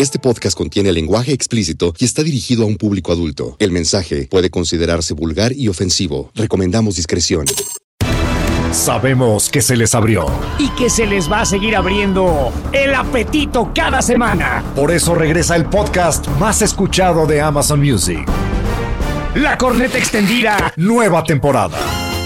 Este 0.00 0.18
podcast 0.18 0.56
contiene 0.56 0.92
lenguaje 0.92 1.34
explícito 1.34 1.92
y 1.98 2.06
está 2.06 2.22
dirigido 2.22 2.62
a 2.62 2.66
un 2.66 2.76
público 2.78 3.12
adulto. 3.12 3.56
El 3.58 3.70
mensaje 3.70 4.28
puede 4.30 4.48
considerarse 4.48 5.12
vulgar 5.12 5.52
y 5.52 5.68
ofensivo. 5.68 6.30
Recomendamos 6.34 6.96
discreción. 6.96 7.44
Sabemos 8.72 9.50
que 9.50 9.60
se 9.60 9.76
les 9.76 9.94
abrió. 9.94 10.24
y 10.58 10.70
que 10.70 10.88
se 10.88 11.04
les 11.04 11.30
va 11.30 11.42
a 11.42 11.44
seguir 11.44 11.76
abriendo 11.76 12.50
el 12.72 12.94
apetito 12.94 13.72
cada 13.74 14.00
semana. 14.00 14.64
Por 14.74 14.90
eso 14.90 15.14
regresa 15.14 15.54
el 15.54 15.66
podcast 15.66 16.28
más 16.38 16.62
escuchado 16.62 17.26
de 17.26 17.42
Amazon 17.42 17.80
Music. 17.80 18.26
La 19.34 19.58
corneta 19.58 19.98
extendida, 19.98 20.72
Nueva 20.76 21.24
temporada. 21.24 21.76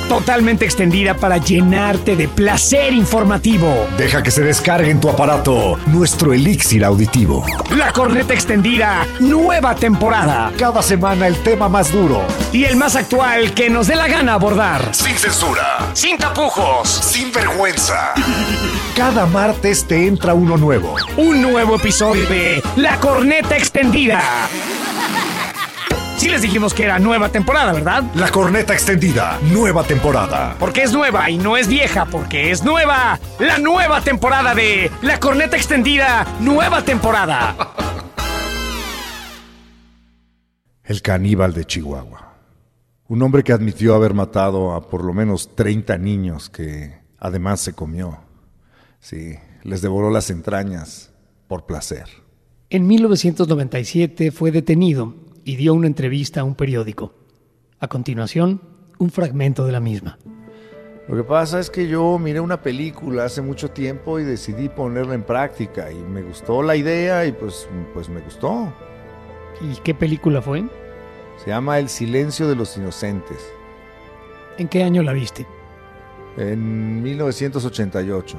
Totalmente 0.08 0.64
extendida 0.64 1.14
para 1.14 1.38
llenarte 1.38 2.16
de 2.16 2.28
placer 2.28 2.92
informativo. 2.92 3.86
Deja 3.96 4.22
que 4.22 4.30
se 4.30 4.42
descargue 4.42 4.90
en 4.90 5.00
tu 5.00 5.08
aparato 5.08 5.78
nuestro 5.86 6.32
elixir 6.32 6.84
auditivo. 6.84 7.44
La 7.76 7.92
corneta 7.92 8.34
extendida, 8.34 9.06
nueva 9.20 9.74
temporada. 9.74 10.52
Cada 10.58 10.82
semana 10.82 11.26
el 11.26 11.36
tema 11.42 11.68
más 11.68 11.92
duro. 11.92 12.22
Y 12.52 12.64
el 12.64 12.76
más 12.76 12.96
actual 12.96 13.52
que 13.54 13.70
nos 13.70 13.86
dé 13.86 13.96
la 13.96 14.08
gana 14.08 14.34
abordar. 14.34 14.94
Sin 14.94 15.16
censura. 15.16 15.90
Sin 15.94 16.18
tapujos. 16.18 16.88
Sin 16.88 17.32
vergüenza. 17.32 18.14
Cada 18.96 19.26
martes 19.26 19.84
te 19.84 20.06
entra 20.06 20.34
uno 20.34 20.56
nuevo. 20.56 20.94
Un 21.16 21.42
nuevo 21.42 21.76
episodio 21.76 22.26
de 22.28 22.62
La 22.76 22.98
corneta 23.00 23.56
extendida. 23.56 24.22
Sí 26.16 26.28
les 26.28 26.42
dijimos 26.42 26.72
que 26.72 26.84
era 26.84 27.00
nueva 27.00 27.28
temporada, 27.28 27.72
¿verdad? 27.72 28.04
La 28.14 28.30
corneta 28.30 28.72
extendida. 28.72 29.38
Nueva 29.52 29.82
temporada. 29.82 30.54
Porque 30.60 30.84
es 30.84 30.92
nueva 30.92 31.28
y 31.28 31.38
no 31.38 31.56
es 31.56 31.66
vieja, 31.66 32.06
porque 32.06 32.52
es 32.52 32.62
nueva. 32.62 33.18
La 33.40 33.58
nueva 33.58 34.00
temporada 34.00 34.54
de 34.54 34.90
La 35.02 35.18
Corneta 35.18 35.56
Extendida, 35.56 36.24
nueva 36.40 36.84
temporada. 36.84 37.56
El 40.84 41.02
caníbal 41.02 41.52
de 41.52 41.64
Chihuahua. 41.64 42.34
Un 43.08 43.22
hombre 43.22 43.42
que 43.42 43.52
admitió 43.52 43.94
haber 43.94 44.14
matado 44.14 44.72
a 44.72 44.88
por 44.88 45.02
lo 45.02 45.12
menos 45.12 45.56
30 45.56 45.98
niños 45.98 46.48
que 46.48 46.94
además 47.18 47.60
se 47.60 47.72
comió. 47.72 48.20
Sí, 49.00 49.34
les 49.64 49.82
devoró 49.82 50.10
las 50.10 50.30
entrañas 50.30 51.10
por 51.48 51.66
placer. 51.66 52.06
En 52.70 52.86
1997 52.86 54.30
fue 54.30 54.52
detenido 54.52 55.23
y 55.44 55.56
dio 55.56 55.74
una 55.74 55.86
entrevista 55.86 56.40
a 56.40 56.44
un 56.44 56.54
periódico. 56.54 57.14
A 57.78 57.88
continuación, 57.88 58.62
un 58.98 59.10
fragmento 59.10 59.66
de 59.66 59.72
la 59.72 59.80
misma. 59.80 60.18
Lo 61.06 61.16
que 61.16 61.24
pasa 61.24 61.60
es 61.60 61.68
que 61.68 61.86
yo 61.86 62.18
miré 62.18 62.40
una 62.40 62.62
película 62.62 63.24
hace 63.24 63.42
mucho 63.42 63.70
tiempo 63.70 64.18
y 64.18 64.24
decidí 64.24 64.70
ponerla 64.70 65.14
en 65.14 65.22
práctica 65.22 65.92
y 65.92 65.96
me 65.96 66.22
gustó 66.22 66.62
la 66.62 66.76
idea 66.76 67.26
y 67.26 67.32
pues, 67.32 67.68
pues 67.92 68.08
me 68.08 68.22
gustó. 68.22 68.72
¿Y 69.60 69.76
qué 69.82 69.94
película 69.94 70.40
fue? 70.40 70.64
Se 71.44 71.50
llama 71.50 71.78
El 71.78 71.90
silencio 71.90 72.48
de 72.48 72.56
los 72.56 72.76
inocentes. 72.78 73.38
¿En 74.56 74.68
qué 74.68 74.82
año 74.82 75.02
la 75.02 75.12
viste? 75.12 75.46
En 76.38 77.02
1988. 77.02 78.38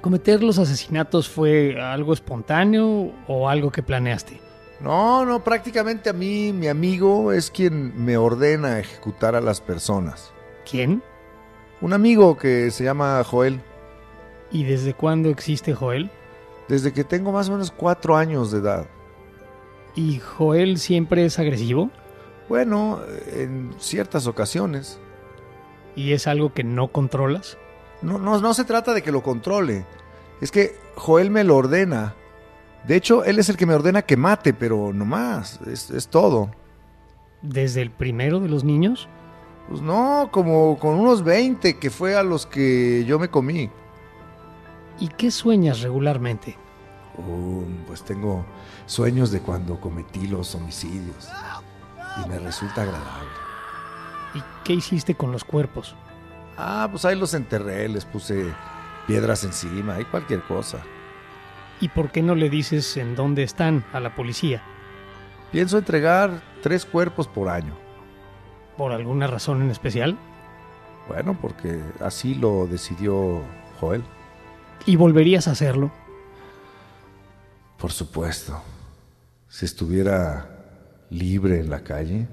¿Cometer 0.00 0.44
los 0.44 0.58
asesinatos 0.60 1.28
fue 1.28 1.80
algo 1.80 2.12
espontáneo 2.12 3.12
o 3.26 3.48
algo 3.48 3.72
que 3.72 3.82
planeaste? 3.82 4.45
No, 4.80 5.24
no, 5.24 5.42
prácticamente 5.42 6.10
a 6.10 6.12
mí, 6.12 6.52
mi 6.52 6.68
amigo 6.68 7.32
es 7.32 7.50
quien 7.50 8.04
me 8.04 8.16
ordena 8.16 8.78
ejecutar 8.78 9.34
a 9.34 9.40
las 9.40 9.60
personas. 9.60 10.32
¿Quién? 10.70 11.02
Un 11.80 11.92
amigo 11.92 12.36
que 12.36 12.70
se 12.70 12.84
llama 12.84 13.22
Joel. 13.24 13.60
¿Y 14.50 14.64
desde 14.64 14.94
cuándo 14.94 15.30
existe 15.30 15.74
Joel? 15.74 16.10
Desde 16.68 16.92
que 16.92 17.04
tengo 17.04 17.32
más 17.32 17.48
o 17.48 17.52
menos 17.52 17.70
cuatro 17.70 18.16
años 18.16 18.50
de 18.50 18.58
edad. 18.58 18.86
¿Y 19.94 20.18
Joel 20.18 20.78
siempre 20.78 21.24
es 21.24 21.38
agresivo? 21.38 21.90
Bueno, 22.48 23.00
en 23.32 23.74
ciertas 23.78 24.26
ocasiones. 24.26 24.98
¿Y 25.94 26.12
es 26.12 26.26
algo 26.26 26.52
que 26.52 26.64
no 26.64 26.88
controlas? 26.88 27.56
No, 28.02 28.18
no, 28.18 28.38
no 28.40 28.54
se 28.54 28.64
trata 28.64 28.92
de 28.92 29.02
que 29.02 29.10
lo 29.10 29.22
controle. 29.22 29.86
Es 30.40 30.50
que 30.50 30.76
Joel 30.96 31.30
me 31.30 31.44
lo 31.44 31.56
ordena. 31.56 32.14
De 32.86 32.96
hecho, 32.96 33.24
él 33.24 33.38
es 33.38 33.48
el 33.48 33.56
que 33.56 33.66
me 33.66 33.74
ordena 33.74 34.02
que 34.02 34.16
mate, 34.16 34.54
pero 34.54 34.92
no 34.92 35.04
más. 35.04 35.60
Es, 35.66 35.90
es 35.90 36.08
todo. 36.08 36.50
¿Desde 37.42 37.82
el 37.82 37.90
primero 37.90 38.40
de 38.40 38.48
los 38.48 38.64
niños? 38.64 39.08
Pues 39.68 39.80
no, 39.80 40.28
como 40.32 40.78
con 40.78 40.94
unos 40.94 41.24
20 41.24 41.78
que 41.78 41.90
fue 41.90 42.14
a 42.14 42.22
los 42.22 42.46
que 42.46 43.04
yo 43.04 43.18
me 43.18 43.28
comí. 43.28 43.70
¿Y 45.00 45.08
qué 45.08 45.30
sueñas 45.30 45.80
regularmente? 45.80 46.56
Uh, 47.18 47.64
pues 47.86 48.02
tengo 48.02 48.44
sueños 48.86 49.30
de 49.30 49.40
cuando 49.40 49.80
cometí 49.80 50.26
los 50.28 50.54
homicidios. 50.54 51.28
Y 52.24 52.28
me 52.28 52.38
resulta 52.38 52.82
agradable. 52.82 53.30
¿Y 54.34 54.42
qué 54.64 54.74
hiciste 54.74 55.14
con 55.14 55.32
los 55.32 55.44
cuerpos? 55.44 55.96
Ah, 56.56 56.88
pues 56.90 57.04
ahí 57.04 57.16
los 57.16 57.34
enterré, 57.34 57.88
les 57.88 58.04
puse 58.04 58.46
piedras 59.06 59.44
encima 59.44 60.00
y 60.00 60.04
cualquier 60.04 60.42
cosa. 60.42 60.78
¿Y 61.80 61.88
por 61.88 62.10
qué 62.10 62.22
no 62.22 62.34
le 62.34 62.48
dices 62.50 62.96
en 62.96 63.14
dónde 63.14 63.42
están 63.42 63.84
a 63.92 64.00
la 64.00 64.14
policía? 64.14 64.62
Pienso 65.52 65.78
entregar 65.78 66.42
tres 66.62 66.84
cuerpos 66.84 67.28
por 67.28 67.48
año. 67.48 67.74
¿Por 68.76 68.92
alguna 68.92 69.26
razón 69.26 69.62
en 69.62 69.70
especial? 69.70 70.18
Bueno, 71.08 71.38
porque 71.40 71.80
así 72.00 72.34
lo 72.34 72.66
decidió 72.66 73.42
Joel. 73.80 74.02
¿Y 74.86 74.96
volverías 74.96 75.48
a 75.48 75.52
hacerlo? 75.52 75.90
Por 77.78 77.92
supuesto. 77.92 78.60
Si 79.48 79.64
estuviera 79.64 80.50
libre 81.10 81.60
en 81.60 81.70
la 81.70 81.82
calle, 81.82 82.26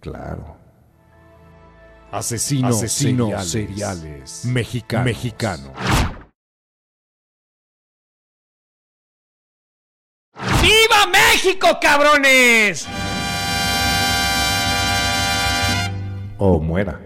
claro. 0.00 0.56
Asesinos, 2.10 2.76
Asesinos 2.76 3.46
seriales, 3.46 4.30
seriales 4.30 4.44
mexicanos. 4.46 5.04
mexicanos. 5.04 5.72
¡Viva 10.98 11.12
México, 11.12 11.78
cabrones! 11.80 12.86
o 16.40 16.60
muera. 16.60 17.00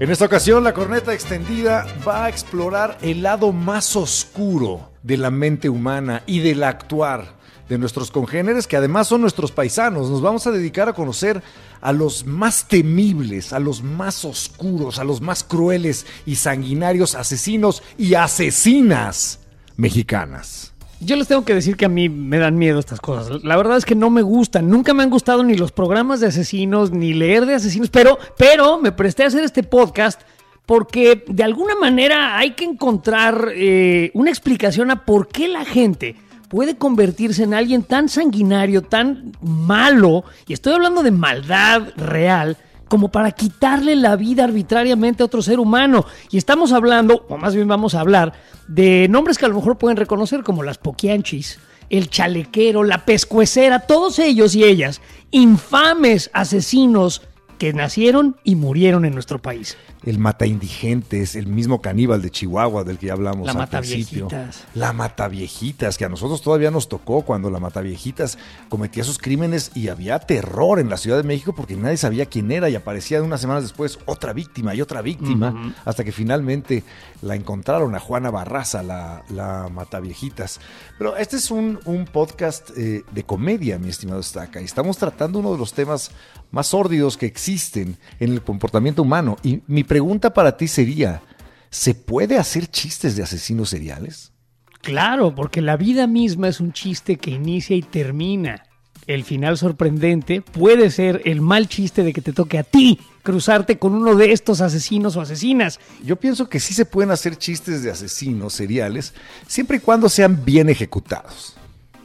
En 0.00 0.10
esta 0.10 0.24
ocasión, 0.24 0.64
la 0.64 0.72
corneta 0.74 1.12
extendida 1.12 1.86
va 2.06 2.24
a 2.24 2.28
explorar 2.28 2.98
el 3.02 3.22
lado 3.22 3.52
más 3.52 3.96
oscuro 3.96 4.90
de 5.02 5.18
la 5.18 5.30
mente 5.30 5.68
humana 5.68 6.22
y 6.26 6.40
del 6.40 6.64
actuar 6.64 7.36
de 7.68 7.78
nuestros 7.78 8.10
congéneres, 8.10 8.66
que 8.66 8.76
además 8.76 9.08
son 9.08 9.20
nuestros 9.20 9.52
paisanos. 9.52 10.10
Nos 10.10 10.20
vamos 10.20 10.46
a 10.46 10.50
dedicar 10.50 10.88
a 10.88 10.94
conocer 10.94 11.42
a 11.80 11.92
los 11.92 12.26
más 12.26 12.66
temibles, 12.66 13.52
a 13.52 13.58
los 13.58 13.82
más 13.82 14.24
oscuros, 14.24 14.98
a 14.98 15.04
los 15.04 15.20
más 15.20 15.44
crueles 15.44 16.06
y 16.26 16.36
sanguinarios 16.36 17.14
asesinos 17.14 17.82
y 17.96 18.14
asesinas 18.14 19.38
mexicanas. 19.76 20.73
Yo 21.04 21.16
les 21.16 21.28
tengo 21.28 21.44
que 21.44 21.54
decir 21.54 21.76
que 21.76 21.84
a 21.84 21.88
mí 21.88 22.08
me 22.08 22.38
dan 22.38 22.56
miedo 22.56 22.78
estas 22.78 23.00
cosas. 23.00 23.44
La 23.44 23.56
verdad 23.56 23.76
es 23.76 23.84
que 23.84 23.94
no 23.94 24.10
me 24.10 24.22
gustan. 24.22 24.70
Nunca 24.70 24.94
me 24.94 25.02
han 25.02 25.10
gustado 25.10 25.44
ni 25.44 25.54
los 25.54 25.70
programas 25.70 26.20
de 26.20 26.28
asesinos, 26.28 26.90
ni 26.92 27.12
leer 27.12 27.44
de 27.46 27.54
asesinos. 27.54 27.90
Pero, 27.90 28.18
pero 28.38 28.80
me 28.80 28.92
presté 28.92 29.24
a 29.24 29.26
hacer 29.26 29.44
este 29.44 29.62
podcast 29.62 30.22
porque 30.66 31.24
de 31.28 31.44
alguna 31.44 31.74
manera 31.74 32.38
hay 32.38 32.52
que 32.52 32.64
encontrar 32.64 33.48
eh, 33.54 34.10
una 34.14 34.30
explicación 34.30 34.90
a 34.90 35.04
por 35.04 35.28
qué 35.28 35.48
la 35.48 35.64
gente 35.64 36.16
puede 36.48 36.76
convertirse 36.76 37.42
en 37.42 37.52
alguien 37.52 37.82
tan 37.82 38.08
sanguinario, 38.08 38.82
tan 38.82 39.32
malo, 39.42 40.24
y 40.46 40.52
estoy 40.52 40.74
hablando 40.74 41.02
de 41.02 41.10
maldad 41.10 41.88
real, 41.96 42.56
como 42.94 43.08
para 43.08 43.32
quitarle 43.32 43.96
la 43.96 44.14
vida 44.14 44.44
arbitrariamente 44.44 45.24
a 45.24 45.26
otro 45.26 45.42
ser 45.42 45.58
humano. 45.58 46.06
Y 46.30 46.38
estamos 46.38 46.70
hablando, 46.70 47.26
o 47.28 47.36
más 47.36 47.52
bien 47.52 47.66
vamos 47.66 47.96
a 47.96 48.00
hablar, 48.00 48.34
de 48.68 49.08
nombres 49.08 49.36
que 49.36 49.46
a 49.46 49.48
lo 49.48 49.56
mejor 49.56 49.78
pueden 49.78 49.96
reconocer 49.96 50.44
como 50.44 50.62
las 50.62 50.78
poquianchis, 50.78 51.58
el 51.90 52.08
chalequero, 52.08 52.84
la 52.84 53.04
pescuecera, 53.04 53.80
todos 53.80 54.20
ellos 54.20 54.54
y 54.54 54.62
ellas, 54.62 55.00
infames 55.32 56.30
asesinos 56.32 57.22
que 57.58 57.72
nacieron 57.72 58.36
y 58.44 58.56
murieron 58.56 59.04
en 59.04 59.14
nuestro 59.14 59.40
país. 59.40 59.76
El 60.04 60.18
mata 60.18 60.44
indigentes, 60.46 61.34
el 61.34 61.46
mismo 61.46 61.80
caníbal 61.80 62.20
de 62.20 62.30
Chihuahua 62.30 62.84
del 62.84 62.98
que 62.98 63.06
ya 63.06 63.14
hablamos 63.14 63.46
La 63.46 63.52
al 63.52 63.58
mata 63.58 63.80
principio. 63.80 64.28
viejitas. 64.28 64.64
La 64.74 64.92
mata 64.92 65.28
viejitas, 65.28 65.96
que 65.96 66.04
a 66.04 66.08
nosotros 66.08 66.42
todavía 66.42 66.70
nos 66.70 66.88
tocó 66.88 67.22
cuando 67.22 67.50
la 67.50 67.58
mata 67.60 67.80
viejitas 67.80 68.38
cometía 68.68 69.02
sus 69.04 69.18
crímenes 69.18 69.70
y 69.74 69.88
había 69.88 70.18
terror 70.18 70.78
en 70.78 70.90
la 70.90 70.96
Ciudad 70.96 71.16
de 71.16 71.22
México 71.22 71.54
porque 71.54 71.76
nadie 71.76 71.96
sabía 71.96 72.26
quién 72.26 72.50
era 72.52 72.68
y 72.68 72.74
aparecía 72.76 73.22
unas 73.22 73.40
semanas 73.40 73.62
después 73.62 73.98
otra 74.06 74.32
víctima 74.32 74.74
y 74.74 74.82
otra 74.82 75.00
víctima 75.00 75.74
hasta 75.84 76.04
que 76.04 76.12
finalmente 76.12 76.82
la 77.22 77.34
encontraron 77.34 77.94
a 77.94 78.00
Juana 78.00 78.30
Barraza, 78.30 78.82
la, 78.82 79.22
la 79.30 79.68
mata 79.72 80.00
viejitas. 80.00 80.60
Pero 80.98 81.16
este 81.16 81.36
es 81.36 81.50
un, 81.50 81.80
un 81.86 82.04
podcast 82.04 82.70
eh, 82.76 83.02
de 83.10 83.22
comedia, 83.24 83.78
mi 83.78 83.88
estimado 83.88 84.22
Staca, 84.22 84.60
y 84.60 84.64
estamos 84.64 84.98
tratando 84.98 85.38
uno 85.38 85.52
de 85.52 85.58
los 85.58 85.72
temas 85.72 86.10
más 86.54 86.68
sórdidos 86.68 87.18
que 87.18 87.26
existen 87.26 87.96
en 88.20 88.32
el 88.32 88.42
comportamiento 88.42 89.02
humano. 89.02 89.36
Y 89.42 89.60
mi 89.66 89.84
pregunta 89.84 90.32
para 90.32 90.56
ti 90.56 90.68
sería, 90.68 91.20
¿se 91.68 91.94
puede 91.94 92.38
hacer 92.38 92.68
chistes 92.68 93.16
de 93.16 93.24
asesinos 93.24 93.68
seriales? 93.68 94.32
Claro, 94.80 95.34
porque 95.34 95.60
la 95.60 95.76
vida 95.76 96.06
misma 96.06 96.48
es 96.48 96.60
un 96.60 96.72
chiste 96.72 97.16
que 97.16 97.30
inicia 97.30 97.74
y 97.76 97.82
termina. 97.82 98.62
El 99.06 99.24
final 99.24 99.58
sorprendente 99.58 100.40
puede 100.40 100.90
ser 100.90 101.22
el 101.26 101.42
mal 101.42 101.68
chiste 101.68 102.02
de 102.02 102.12
que 102.12 102.22
te 102.22 102.32
toque 102.32 102.58
a 102.58 102.62
ti 102.62 102.98
cruzarte 103.22 103.78
con 103.78 103.94
uno 103.94 104.14
de 104.14 104.32
estos 104.32 104.60
asesinos 104.60 105.16
o 105.16 105.20
asesinas. 105.20 105.80
Yo 106.02 106.16
pienso 106.16 106.48
que 106.48 106.60
sí 106.60 106.72
se 106.72 106.86
pueden 106.86 107.10
hacer 107.10 107.36
chistes 107.36 107.82
de 107.82 107.90
asesinos 107.90 108.54
seriales 108.54 109.12
siempre 109.46 109.78
y 109.78 109.80
cuando 109.80 110.08
sean 110.08 110.44
bien 110.44 110.70
ejecutados. 110.70 111.56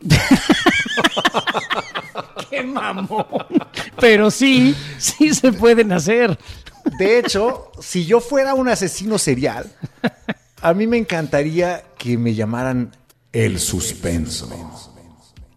¡Qué 2.51 2.63
mamón! 2.63 3.25
Pero 3.99 4.31
sí, 4.31 4.75
sí 4.97 5.33
se 5.33 5.51
pueden 5.51 5.91
hacer. 5.91 6.37
De 6.97 7.19
hecho, 7.19 7.71
si 7.79 8.05
yo 8.05 8.19
fuera 8.19 8.53
un 8.53 8.69
asesino 8.69 9.17
serial, 9.17 9.71
a 10.61 10.73
mí 10.73 10.87
me 10.87 10.97
encantaría 10.97 11.83
que 11.97 12.17
me 12.17 12.33
llamaran 12.33 12.95
el 13.31 13.59
suspenso. 13.59 14.49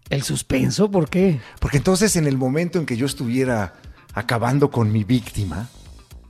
¿El 0.09 0.21
suspenso? 0.23 0.91
¿Por 0.91 1.09
qué? 1.09 1.39
Porque 1.59 1.77
entonces 1.77 2.15
en 2.15 2.27
el 2.27 2.37
momento 2.37 2.77
en 2.77 2.85
que 2.85 2.97
yo 2.97 3.05
estuviera 3.05 3.73
acabando 4.13 4.69
con 4.69 4.91
mi 4.91 5.03
víctima, 5.03 5.69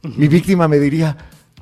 mi 0.03 0.27
víctima 0.27 0.67
me 0.67 0.79
diría, 0.79 1.17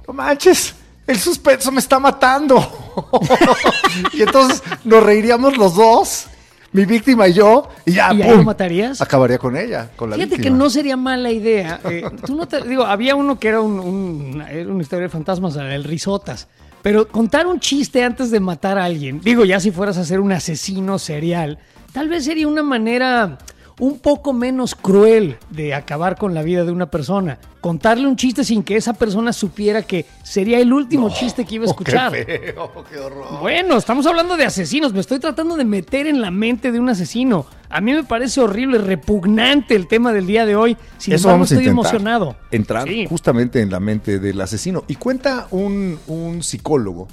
no 0.07 0.13
manches, 0.13 0.75
el 1.07 1.19
suspenso 1.19 1.71
me 1.71 1.79
está 1.79 1.99
matando. 1.99 3.11
y 4.13 4.21
entonces 4.21 4.61
nos 4.83 5.03
reiríamos 5.03 5.57
los 5.57 5.75
dos, 5.75 6.27
mi 6.73 6.85
víctima 6.85 7.27
y 7.27 7.33
yo, 7.33 7.67
y 7.85 7.91
ya, 7.93 8.13
¿Y 8.13 8.17
lo 8.17 8.43
matarías? 8.43 9.01
Acabaría 9.01 9.37
con 9.37 9.57
ella, 9.57 9.89
con 9.95 10.09
la 10.09 10.15
Fíjate 10.15 10.35
víctima. 10.35 10.55
que 10.55 10.57
no 10.63 10.69
sería 10.69 10.95
mala 10.97 11.29
idea. 11.31 11.79
Eh, 11.89 12.03
tú 12.25 12.35
no 12.35 12.47
te- 12.47 12.61
digo, 12.63 12.83
había 12.85 13.15
uno 13.15 13.37
que 13.39 13.47
era, 13.49 13.59
un, 13.61 13.79
un- 13.79 14.41
era 14.41 14.69
una 14.71 14.81
historia 14.81 15.03
de 15.03 15.09
fantasmas, 15.09 15.55
el 15.57 15.83
risotas. 15.83 16.47
Pero 16.81 17.07
contar 17.07 17.45
un 17.45 17.59
chiste 17.59 18.03
antes 18.03 18.31
de 18.31 18.39
matar 18.39 18.77
a 18.79 18.85
alguien, 18.85 19.21
digo, 19.21 19.45
ya 19.45 19.59
si 19.59 19.69
fueras 19.71 19.97
a 19.97 20.05
ser 20.05 20.19
un 20.19 20.31
asesino 20.31 20.97
serial, 20.97 21.59
tal 21.93 22.09
vez 22.09 22.25
sería 22.25 22.47
una 22.47 22.63
manera 22.63 23.37
un 23.81 23.97
poco 23.97 24.31
menos 24.31 24.75
cruel 24.75 25.37
de 25.49 25.73
acabar 25.73 26.15
con 26.15 26.35
la 26.35 26.43
vida 26.43 26.63
de 26.63 26.71
una 26.71 26.91
persona. 26.91 27.39
Contarle 27.61 28.05
un 28.07 28.15
chiste 28.15 28.43
sin 28.43 28.61
que 28.61 28.75
esa 28.75 28.93
persona 28.93 29.33
supiera 29.33 29.81
que 29.81 30.05
sería 30.23 30.59
el 30.59 30.71
último 30.71 31.09
chiste 31.09 31.45
que 31.45 31.55
iba 31.55 31.65
a 31.65 31.69
escuchar. 31.69 32.11
Qué 32.13 32.53
feo, 32.53 32.71
qué 32.87 32.99
horror. 32.99 33.39
Bueno, 33.41 33.77
estamos 33.77 34.05
hablando 34.05 34.37
de 34.37 34.45
asesinos. 34.45 34.93
Me 34.93 34.99
estoy 34.99 35.17
tratando 35.17 35.57
de 35.57 35.65
meter 35.65 36.05
en 36.05 36.21
la 36.21 36.29
mente 36.29 36.71
de 36.71 36.79
un 36.79 36.89
asesino. 36.89 37.47
A 37.71 37.81
mí 37.81 37.91
me 37.93 38.03
parece 38.03 38.39
horrible, 38.39 38.77
repugnante 38.77 39.75
el 39.75 39.87
tema 39.87 40.13
del 40.13 40.27
día 40.27 40.45
de 40.45 40.55
hoy. 40.55 40.77
Sin 40.99 41.15
Eso 41.15 41.23
embargo, 41.23 41.33
vamos 41.39 41.51
estoy 41.51 41.67
emocionado. 41.67 42.35
Entrar 42.51 42.87
Sí. 42.87 43.07
justamente 43.09 43.61
en 43.61 43.71
la 43.71 43.79
mente 43.79 44.19
del 44.19 44.39
asesino. 44.41 44.83
Y 44.87 44.95
cuenta 44.95 45.47
un, 45.49 45.97
un 46.05 46.43
psicólogo 46.43 47.07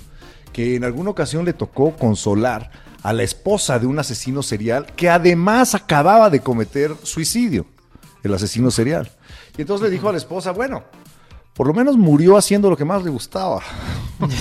que 0.52 0.76
en 0.76 0.84
alguna 0.84 1.08
ocasión 1.10 1.46
le 1.46 1.54
tocó 1.54 1.92
consolar 1.96 2.70
a 3.02 3.12
la 3.12 3.22
esposa 3.22 3.78
de 3.78 3.86
un 3.86 3.98
asesino 3.98 4.42
serial 4.42 4.86
que 4.96 5.08
además 5.08 5.74
acababa 5.74 6.30
de 6.30 6.40
cometer 6.40 6.94
suicidio, 7.02 7.66
el 8.22 8.34
asesino 8.34 8.70
serial. 8.70 9.10
Y 9.56 9.62
entonces 9.62 9.88
le 9.88 9.90
dijo 9.90 10.08
a 10.08 10.12
la 10.12 10.18
esposa, 10.18 10.52
bueno, 10.52 10.84
por 11.54 11.66
lo 11.66 11.74
menos 11.74 11.96
murió 11.96 12.36
haciendo 12.36 12.70
lo 12.70 12.76
que 12.76 12.84
más 12.84 13.02
le 13.02 13.10
gustaba. 13.10 13.62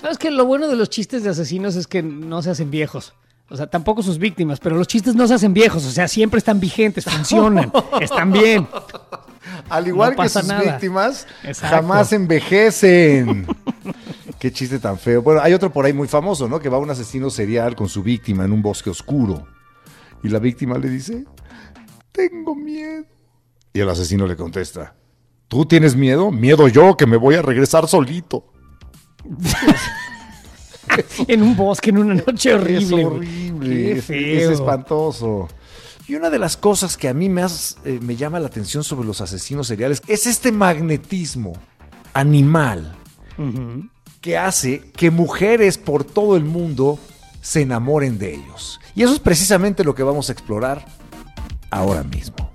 ¿Sabes 0.00 0.18
que 0.18 0.30
Lo 0.30 0.46
bueno 0.46 0.68
de 0.68 0.76
los 0.76 0.90
chistes 0.90 1.24
de 1.24 1.30
asesinos 1.30 1.74
es 1.74 1.86
que 1.86 2.02
no 2.02 2.40
se 2.42 2.50
hacen 2.50 2.70
viejos. 2.70 3.14
O 3.50 3.56
sea, 3.56 3.66
tampoco 3.66 4.02
sus 4.02 4.18
víctimas, 4.18 4.60
pero 4.60 4.76
los 4.76 4.86
chistes 4.86 5.14
no 5.14 5.26
se 5.26 5.34
hacen 5.34 5.54
viejos. 5.54 5.84
O 5.86 5.90
sea, 5.90 6.06
siempre 6.06 6.38
están 6.38 6.60
vigentes, 6.60 7.04
funcionan, 7.04 7.72
están 8.00 8.30
bien. 8.30 8.68
Al 9.70 9.88
igual 9.88 10.14
No 10.16 10.22
que 10.22 10.28
sus 10.28 10.44
nada. 10.46 10.62
víctimas, 10.62 11.26
Exacto. 11.42 11.76
jamás 11.76 12.12
envejecen. 12.12 13.46
Qué 14.38 14.52
chiste 14.52 14.78
tan 14.78 14.98
feo. 14.98 15.22
Bueno, 15.22 15.40
hay 15.42 15.52
otro 15.54 15.72
por 15.72 15.84
ahí 15.84 15.92
muy 15.92 16.06
famoso, 16.08 16.46
¿no? 16.48 16.60
Que 16.60 16.68
va 16.68 16.78
un 16.78 16.90
asesino 16.90 17.30
serial 17.30 17.74
con 17.74 17.88
su 17.88 18.02
víctima 18.02 18.44
en 18.44 18.52
un 18.52 18.62
bosque 18.62 18.90
oscuro. 18.90 19.46
Y 20.22 20.28
la 20.28 20.38
víctima 20.38 20.78
le 20.78 20.88
dice, 20.88 21.24
tengo 22.12 22.54
miedo. 22.54 23.04
Y 23.72 23.80
el 23.80 23.88
asesino 23.88 24.26
le 24.26 24.36
contesta, 24.36 24.94
¿tú 25.48 25.64
tienes 25.64 25.96
miedo? 25.96 26.30
Miedo 26.30 26.68
yo, 26.68 26.96
que 26.96 27.06
me 27.06 27.16
voy 27.16 27.34
a 27.34 27.42
regresar 27.42 27.88
solito. 27.88 28.52
En 31.28 31.42
un 31.42 31.56
bosque, 31.56 31.90
en 31.90 31.98
una 31.98 32.14
noche 32.14 32.54
horrible. 32.54 33.00
Es 33.00 33.04
horrible, 33.06 33.68
Qué 33.76 33.92
es, 33.92 34.04
feo. 34.04 34.50
es 34.52 34.58
espantoso. 34.60 35.48
Y 36.06 36.14
una 36.14 36.30
de 36.30 36.38
las 36.38 36.56
cosas 36.56 36.96
que 36.96 37.08
a 37.08 37.14
mí 37.14 37.28
me, 37.28 37.42
has- 37.42 37.76
eh, 37.84 37.98
me 38.02 38.16
llama 38.16 38.40
la 38.40 38.46
atención 38.46 38.82
sobre 38.84 39.06
los 39.06 39.20
asesinos 39.20 39.66
seriales 39.66 40.00
es 40.08 40.26
este 40.26 40.52
magnetismo 40.52 41.52
animal 42.14 42.94
que 44.20 44.36
hace 44.38 44.80
que 44.96 45.10
mujeres 45.10 45.78
por 45.78 46.02
todo 46.04 46.36
el 46.36 46.44
mundo 46.44 46.98
se 47.42 47.60
enamoren 47.62 48.18
de 48.18 48.34
ellos. 48.34 48.80
Y 48.94 49.02
eso 49.02 49.12
es 49.12 49.20
precisamente 49.20 49.84
lo 49.84 49.94
que 49.94 50.02
vamos 50.02 50.28
a 50.28 50.32
explorar 50.32 50.84
ahora 51.70 52.02
mismo. 52.02 52.50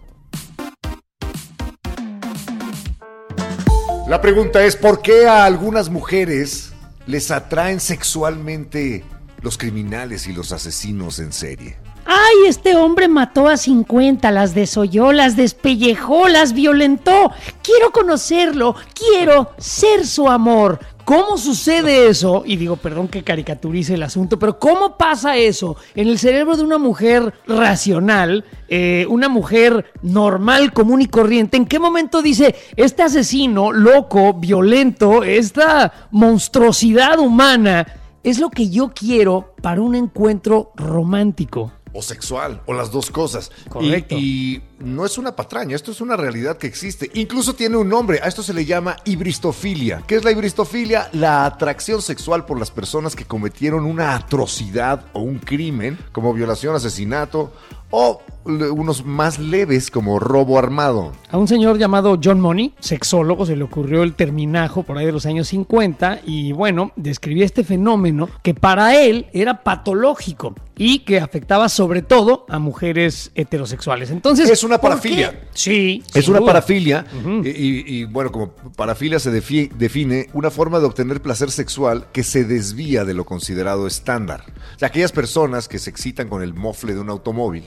La 4.08 4.20
pregunta 4.22 4.64
es, 4.66 4.76
¿por 4.76 5.02
qué 5.02 5.28
a 5.28 5.46
algunas 5.46 5.90
mujeres 5.90 6.73
les 7.08 7.32
atraen 7.32 7.80
sexualmente 7.80 9.04
los 9.42 9.58
criminales 9.58 10.28
y 10.28 10.34
los 10.34 10.52
asesinos 10.52 11.20
en 11.20 11.34
serie? 11.34 11.78
¡Ay, 12.06 12.48
este 12.48 12.76
hombre 12.76 13.08
mató 13.08 13.48
a 13.48 13.56
50, 13.56 14.30
las 14.32 14.54
desolló, 14.54 15.14
las 15.14 15.38
despellejó, 15.38 16.28
las 16.28 16.54
violentó! 16.54 17.32
Quiero 17.62 17.92
conocerlo, 17.92 18.76
quiero 18.94 19.52
ser 19.58 20.06
su 20.06 20.30
amor. 20.30 20.80
¿Cómo 21.06 21.38
sucede 21.38 22.08
eso? 22.08 22.44
Y 22.46 22.56
digo, 22.56 22.78
perdón 22.78 23.10
que 23.10 23.24
caricaturice 23.24 23.96
el 23.96 24.04
asunto, 24.04 24.40
pero 24.40 24.58
¿cómo 24.58 24.98
pasa 24.98 25.36
eso 25.36 25.76
en 25.96 26.08
el 26.08 26.18
cerebro 26.18 26.56
de 26.56 26.64
una 26.64 26.78
mujer 26.78 27.34
racional, 27.46 28.46
eh, 28.70 29.06
una 29.10 29.28
mujer 29.28 29.92
normal, 30.02 30.72
común 30.72 31.02
y 31.02 31.08
corriente? 31.08 31.58
¿En 31.58 31.66
qué 31.66 31.78
momento 31.78 32.22
dice, 32.22 32.56
este 32.78 33.04
asesino 33.04 33.74
loco, 33.74 34.34
violento, 34.34 35.24
esta 35.24 36.08
monstruosidad 36.12 37.20
humana 37.20 37.86
es 38.24 38.40
lo 38.40 38.50
que 38.50 38.70
yo 38.70 38.94
quiero 38.96 39.56
para 39.62 39.82
un 39.82 39.96
encuentro 39.96 40.72
romántico? 40.76 41.72
o 41.94 42.02
sexual, 42.02 42.62
o 42.66 42.74
las 42.74 42.92
dos 42.92 43.12
cosas. 43.12 43.52
Correcto. 43.70 44.16
Y, 44.18 44.56
y 44.56 44.64
no 44.84 45.06
es 45.06 45.18
una 45.18 45.36
patraña, 45.36 45.76
esto 45.76 45.92
es 45.92 46.02
una 46.02 46.18
realidad 46.18 46.58
que 46.58 46.68
existe. 46.68 47.10
Incluso 47.14 47.56
tiene 47.56 47.78
un 47.78 47.90
nombre, 47.90 48.20
a 48.22 48.28
esto 48.28 48.44
se 48.44 48.54
le 48.54 48.66
llama 48.66 48.98
ibristofilia. 49.06 50.04
¿Qué 50.06 50.16
es 50.16 50.24
la 50.24 50.32
ibristofilia? 50.32 51.10
La 51.14 51.46
atracción 51.46 52.02
sexual 52.02 52.46
por 52.46 52.60
las 52.60 52.72
personas 52.72 53.16
que 53.16 53.26
cometieron 53.26 53.86
una 53.86 54.16
atrocidad 54.16 55.06
o 55.14 55.22
un 55.22 55.40
crimen, 55.40 55.98
como 56.12 56.34
violación, 56.34 56.76
asesinato, 56.76 57.54
o 57.96 58.22
unos 58.46 59.06
más 59.06 59.38
leves 59.38 59.92
como 59.92 60.20
robo 60.20 60.58
armado. 60.58 61.12
A 61.30 61.38
un 61.38 61.48
señor 61.48 61.78
llamado 61.78 62.20
John 62.22 62.42
Money, 62.42 62.74
sexólogo, 62.80 63.46
se 63.46 63.56
le 63.56 63.64
ocurrió 63.64 64.02
el 64.02 64.16
terminajo 64.16 64.82
por 64.82 64.98
ahí 64.98 65.06
de 65.06 65.12
los 65.12 65.28
años 65.28 65.48
50 65.50 66.22
y 66.26 66.52
bueno, 66.54 66.92
describía 66.96 67.46
este 67.46 67.64
fenómeno 67.64 68.30
que 68.42 68.56
para 68.56 69.00
él 69.00 69.28
era 69.32 69.64
patológico 69.64 70.56
y 70.76 71.00
que 71.00 71.20
afectaba 71.20 71.70
sobre 71.70 72.02
todo 72.02 72.46
a 72.50 72.58
mujeres 72.58 73.32
heterosexuales. 73.36 74.10
Entonces, 74.10 74.50
Es 74.50 74.64
una 74.64 74.73
¿por 74.80 74.90
qué? 74.90 74.96
parafilia. 74.96 75.40
Sí, 75.54 76.04
Es 76.14 76.28
una 76.28 76.40
duda. 76.40 76.48
parafilia 76.54 77.06
y, 77.44 77.50
y- 77.50 77.84
y, 77.88 78.04
bueno, 78.06 78.32
como 78.32 78.52
parafilia 78.76 79.20
se 79.20 79.32
defi- 79.32 79.70
define 79.72 80.28
una 80.34 80.50
forma 80.52 80.80
de 80.80 80.86
obtener 80.86 81.22
placer 81.22 81.52
sexual 81.52 82.08
que 82.12 82.24
se 82.24 82.44
desvía 82.44 83.06
de 83.06 83.14
lo 83.14 83.26
considerado 83.26 83.88
estándar. 83.88 84.44
O 84.76 84.80
sea, 84.80 84.88
aquellas 84.90 85.12
personas 85.12 85.68
que 85.68 85.80
se 85.80 85.90
excitan 85.90 86.28
con 86.30 86.42
el 86.42 86.54
mofle 86.54 86.94
de 86.94 87.00
un 87.00 87.10
automóvil 87.10 87.64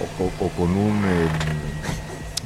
o, 0.00 0.22
o- 0.24 0.46
o 0.46 0.48
con 0.50 0.70
un 0.70 0.96
eh, 1.04 1.28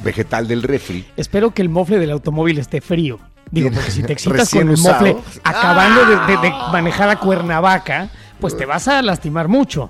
vegetal 0.03 0.47
del 0.47 0.63
refri. 0.63 1.05
Espero 1.17 1.53
que 1.53 1.61
el 1.61 1.69
mofle 1.69 1.99
del 1.99 2.11
automóvil 2.11 2.57
esté 2.59 2.81
frío. 2.81 3.19
Digo, 3.51 3.69
porque 3.71 3.91
si 3.91 4.03
te 4.03 4.13
excitas 4.13 4.49
con 4.49 4.61
el 4.67 4.69
usado. 4.71 5.05
mofle 5.15 5.39
acabando 5.43 6.05
de, 6.05 6.15
de- 6.35 6.41
de 6.41 6.49
manejar 6.71 7.09
a 7.09 7.19
Cuernavaca, 7.19 8.09
pues 8.39 8.57
te 8.57 8.65
vas 8.65 8.87
a 8.87 9.01
lastimar 9.01 9.47
mucho. 9.47 9.89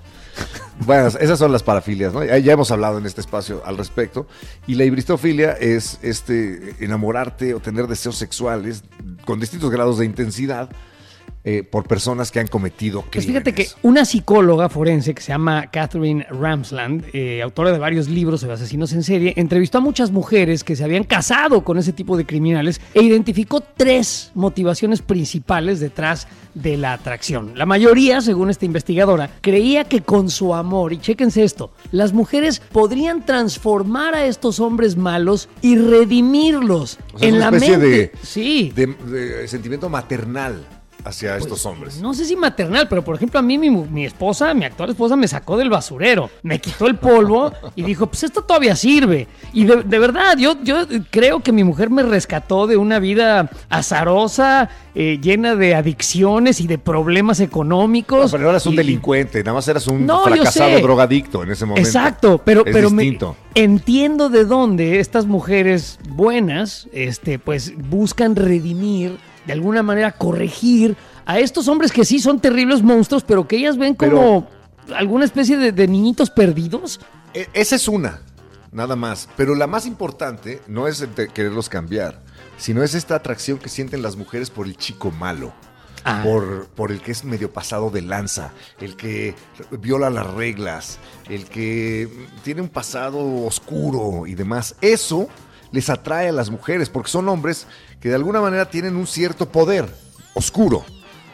Bueno, 0.86 1.08
esas 1.08 1.40
son 1.40 1.52
las 1.52 1.64
parafilias, 1.64 2.14
¿no? 2.14 2.24
Ya, 2.24 2.52
hemos 2.52 2.72
hablado 2.72 2.98
en 2.98 3.06
este 3.06 3.22
espacio 3.22 3.62
al 3.66 3.78
respecto. 3.78 4.28
Y 4.68 4.76
la 4.76 4.86
hibristofilia 4.86 5.54
es 5.54 6.00
este 6.02 6.76
enamorarte 6.84 7.54
o 7.54 7.60
tener 7.60 7.88
deseos 7.88 8.18
sexuales 8.18 8.84
con 9.26 9.40
distintos 9.40 9.70
grados 9.70 10.00
de 10.00 10.06
intensidad 10.06 10.70
eh, 11.46 11.64
por 11.64 11.86
personas 11.88 12.32
que 12.32 12.40
han 12.40 12.48
cometido 12.48 13.02
Pues 13.02 13.26
crímenes. 13.26 13.44
fíjate 13.44 13.54
que 13.54 13.68
una 13.88 14.06
psicóloga 14.06 14.70
forense 14.70 15.14
que 15.14 15.22
se 15.22 15.30
llama 15.34 15.68
Catherine 15.72 16.26
Ramsland, 16.30 17.06
eh, 17.14 17.42
autora 17.42 17.72
de 17.72 17.80
varios 17.80 18.08
libros 18.08 18.42
sobre 18.42 18.54
asesinos 18.54 18.94
en 18.94 19.04
serie, 19.04 19.34
entrevistó 19.36 19.80
a 19.80 19.82
muchas 19.82 20.12
mujeres 20.12 20.64
que 20.64 20.76
se 20.76 20.84
habían 20.84 21.04
casado 21.04 21.64
con 21.64 21.78
ese 21.78 21.92
tipo 21.92 22.16
de 22.16 22.26
criminales 22.26 22.80
e 22.94 23.02
identificó 23.04 23.62
tres 23.62 24.32
motivaciones 24.36 25.02
principales 25.02 25.80
detrás 25.80 26.28
de 26.54 26.78
la 26.78 26.94
atracción. 26.94 27.54
La 27.58 27.66
mayoría, 27.66 28.22
según 28.22 28.50
esta 28.50 28.66
investigadora, 28.66 29.30
creía 29.42 29.84
que 29.86 30.02
con 30.02 30.30
su 30.30 30.54
amor, 30.54 30.94
y 30.94 31.00
chéquense 31.00 31.44
esto, 31.44 31.72
las 31.92 32.14
mujeres 32.14 32.62
podrían 32.72 33.26
transformar 33.26 34.16
a 34.16 34.26
estos 34.28 34.60
hombres 34.60 34.96
malos 34.96 35.50
y 35.62 35.76
redimirlos 35.78 37.00
O 37.14 37.20
sea, 37.20 37.28
en 37.28 37.36
una 37.36 37.46
la 37.46 37.52
mente. 37.52 37.78
de, 37.78 38.12
sí. 38.22 38.72
de- 38.76 38.88
de 38.88 39.48
sentimiento 39.48 39.90
maternal 39.90 40.66
hacia 41.06 41.38
estos 41.38 41.66
hombres. 41.66 42.02
No 42.02 42.14
sé 42.14 42.26
si 42.26 42.36
maternal, 42.36 42.88
pero 42.88 43.04
por 43.04 43.16
ejemplo 43.16 43.40
a 43.40 43.44
mí 43.44 43.58
mi, 43.58 43.70
mi 43.70 44.06
esposa, 44.06 44.54
mi 44.54 44.66
actual 44.66 44.92
esposa, 44.92 45.16
me 45.16 45.28
sacó 45.28 45.58
del 45.58 45.70
basurero, 45.70 46.30
me 46.44 46.60
quitó 46.60 46.88
el 46.88 46.96
polvo 46.98 47.52
y 47.76 47.84
dijo, 47.84 48.08
pues 48.08 48.24
esto 48.24 48.42
todavía 48.44 48.76
sirve. 48.76 49.28
Y 49.54 49.66
de, 49.66 49.84
de 49.84 50.00
verdad, 50.00 50.38
yo, 50.38 50.56
yo 50.64 50.86
creo 51.12 51.42
que 51.42 51.52
mi 51.52 51.64
mujer 51.64 51.90
me 51.90 52.04
rescató 52.04 52.68
de 52.68 52.78
una 52.78 53.00
vida 53.00 53.50
azarosa, 53.70 54.70
eh, 54.96 55.20
llena 55.22 55.56
de 55.56 55.76
adicciones 55.76 56.62
y 56.62 56.68
de 56.68 56.78
problemas 56.78 57.40
No, 57.40 57.46
económicos. 57.46 58.32
pero 58.32 58.44
no 58.44 58.50
eras 58.50 58.66
un 58.66 58.74
Y- 58.74 58.78
delincuente, 58.78 59.40
nada 59.44 59.54
más 59.56 59.68
eras 59.68 59.88
un 59.88 60.06
No, 60.06 60.24
fracasado 60.24 60.80
drogadicto 60.80 61.44
en 61.44 61.52
ese 61.52 61.66
momento. 61.66 61.88
Exacto, 61.88 62.42
pero, 62.44 62.66
es 62.66 62.74
pero 62.74 62.90
me- 62.90 63.18
entiendo 63.56 64.30
de 64.30 64.46
dónde 64.46 65.00
estas 65.00 65.26
mujeres 65.26 66.00
buenas, 66.10 66.88
este, 66.94 67.40
pues 67.40 67.74
buscan 67.90 68.36
redimir, 68.36 69.18
de 69.46 69.54
alguna 69.54 69.84
manera 69.84 70.12
corregir 70.12 70.96
a 71.26 71.40
estos 71.40 71.68
hombres 71.68 71.92
que 71.92 72.06
sí 72.06 72.20
son 72.20 72.40
terribles 72.40 72.82
monstruos, 72.82 73.24
pero 73.24 73.48
que 73.48 73.58
ellas 73.58 73.78
ven 73.78 73.96
como 73.96 74.48
alguna 74.96 75.26
especie 75.26 75.58
de, 75.58 75.72
de 75.72 75.88
niñitos 75.88 76.30
perdidos. 76.30 77.00
E- 77.34 77.48
esa 77.54 77.76
es 77.76 77.88
una, 77.88 78.22
nada 78.72 78.96
más. 78.96 79.30
Pero 79.38 79.56
la 79.56 79.68
más 79.68 79.86
importante 79.86 80.62
no 80.68 80.88
es 80.88 81.02
el 81.02 81.14
de 81.16 81.30
quererlos 81.30 81.70
cambiar, 81.70 82.22
sino 82.58 82.84
es 82.84 82.94
esta 82.94 83.16
atracción 83.16 83.58
que 83.58 83.70
sienten 83.70 84.02
las 84.02 84.16
mujeres 84.16 84.50
por 84.50 84.68
el 84.68 84.78
chico 84.78 85.12
malo. 85.12 85.54
Ah. 86.06 86.20
Por, 86.22 86.68
por 86.68 86.92
el 86.92 87.00
que 87.00 87.14
es 87.14 87.24
medio 87.24 87.54
pasado 87.54 87.90
de 87.90 88.02
lanza, 88.02 88.52
el 88.82 88.98
que 88.98 89.36
viola 89.72 90.10
las 90.10 90.28
reglas, 90.34 91.00
el 91.30 91.46
que 91.46 92.10
tiene 92.44 92.60
un 92.60 92.68
pasado 92.68 93.20
oscuro 93.46 94.28
y 94.28 94.36
demás. 94.36 94.76
Eso 94.82 95.30
les 95.74 95.90
atrae 95.90 96.30
a 96.30 96.32
las 96.32 96.50
mujeres 96.50 96.88
porque 96.90 97.10
son 97.12 97.28
hombres 97.28 97.68
que 98.00 98.08
de 98.08 98.16
alguna 98.16 98.40
manera 98.40 98.70
tienen 98.70 98.96
un 98.96 99.06
cierto 99.08 99.50
poder 99.50 99.86
oscuro 100.36 100.86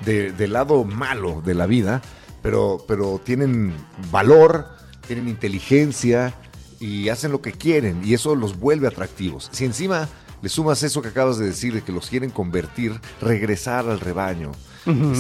de- 0.03 0.31
del 0.31 0.53
lado 0.53 0.83
malo 0.85 1.43
de 1.45 1.53
la 1.53 1.67
vida, 1.67 2.01
pero, 2.41 2.83
pero 2.87 3.21
tienen 3.23 3.73
valor, 4.11 4.65
tienen 5.05 5.27
inteligencia 5.27 6.33
y 6.79 7.09
hacen 7.09 7.31
lo 7.31 7.41
que 7.41 7.51
quieren 7.51 8.01
y 8.03 8.13
eso 8.13 8.35
los 8.35 8.57
vuelve 8.57 8.87
atractivos. 8.87 9.49
Si 9.51 9.65
encima 9.65 10.07
le 10.41 10.47
sumas 10.49 10.81
eso 10.83 11.01
que 11.01 11.09
acabas 11.09 11.37
de 11.37 11.45
decir, 11.47 11.73
de 11.73 11.81
que 11.81 11.91
los 11.91 12.07
quieren 12.09 12.29
convertir, 12.29 12.99
regresar 13.21 13.89
al 13.89 13.99
rebaño 13.99 14.53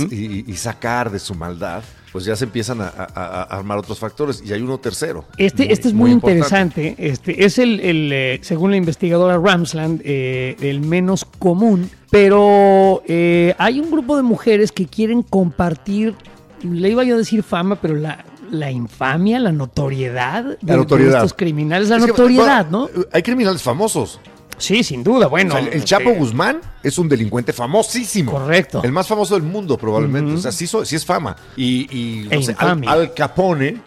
y, 0.09 0.49
y 0.49 0.55
sacar 0.55 1.11
de 1.11 1.19
su 1.19 1.35
maldad, 1.35 1.83
pues 2.11 2.25
ya 2.25 2.35
se 2.35 2.45
empiezan 2.45 2.81
a, 2.81 2.87
a- 2.87 3.03
a 3.15 3.43
armar 3.57 3.77
otros 3.77 3.99
factores 3.99 4.41
y 4.45 4.51
hay 4.53 4.61
uno 4.61 4.77
tercero. 4.79 5.25
Este, 5.37 5.71
este 5.71 5.87
es 5.89 5.93
muy, 5.93 6.11
interesante. 6.11 6.95
Este 6.97 7.45
es 7.45 7.59
el, 7.59 7.79
el, 7.79 8.11
eh, 8.11 8.39
según 8.41 8.71
la 8.71 8.77
investigadora 8.77 9.37
Ramsland, 9.37 10.01
eh, 10.03 10.55
el 10.61 10.81
menos 10.81 11.25
común. 11.25 11.89
Pero 12.11 13.03
eh, 13.07 13.53
hay 13.57 13.79
un 13.79 13.91
grupo 13.91 14.17
de 14.17 14.23
mujeres 14.23 14.71
que 14.71 14.87
quieren 14.87 15.21
compartir, 15.21 16.15
le 16.63 16.89
iba 16.89 17.03
yo 17.03 17.15
a 17.15 17.17
decir 17.19 17.43
fama, 17.43 17.75
pero 17.75 17.95
la, 17.95 18.25
la 18.51 18.71
infamia, 18.71 19.39
la 19.39 19.51
notoriedad 19.51 20.43
de, 20.43 20.57
La 20.61 20.73
de 20.73 20.77
notoriedad. 20.77 21.15
estos 21.17 21.33
criminales, 21.35 21.89
la 21.89 21.97
Es 21.97 22.03
que, 22.05 22.09
notoriedad, 22.09 22.67
¿no? 22.69 22.89
Hay 23.11 23.21
criminales 23.21 23.61
famosos. 23.61 24.19
Sí, 24.59 24.83
sin 24.83 25.03
duda. 25.03 25.27
Bueno, 25.27 25.49
O 25.55 25.57
sea, 25.57 25.61
el, 25.61 25.67
el 25.69 25.73
este, 25.75 25.85
Chapo 25.87 26.11
Guzmán 26.13 26.61
es 26.83 26.97
un 26.97 27.09
delincuente 27.09 27.51
famosísimo. 27.53 28.31
Correcto. 28.33 28.81
El 28.83 28.91
más 28.91 29.07
famoso 29.07 29.33
del 29.35 29.43
mundo, 29.43 29.77
probablemente. 29.77 30.33
O 30.33 30.37
sea, 30.37 30.51
sí, 30.51 30.67
so- 30.67 30.85
sí 30.85 30.95
es 30.95 31.05
fama. 31.05 31.35
Y, 31.55 31.87
y 31.95 32.27
E 32.29 32.35
no 32.35 32.41
sé, 32.43 32.55
Al, 32.59 33.13
Capone 33.13 33.77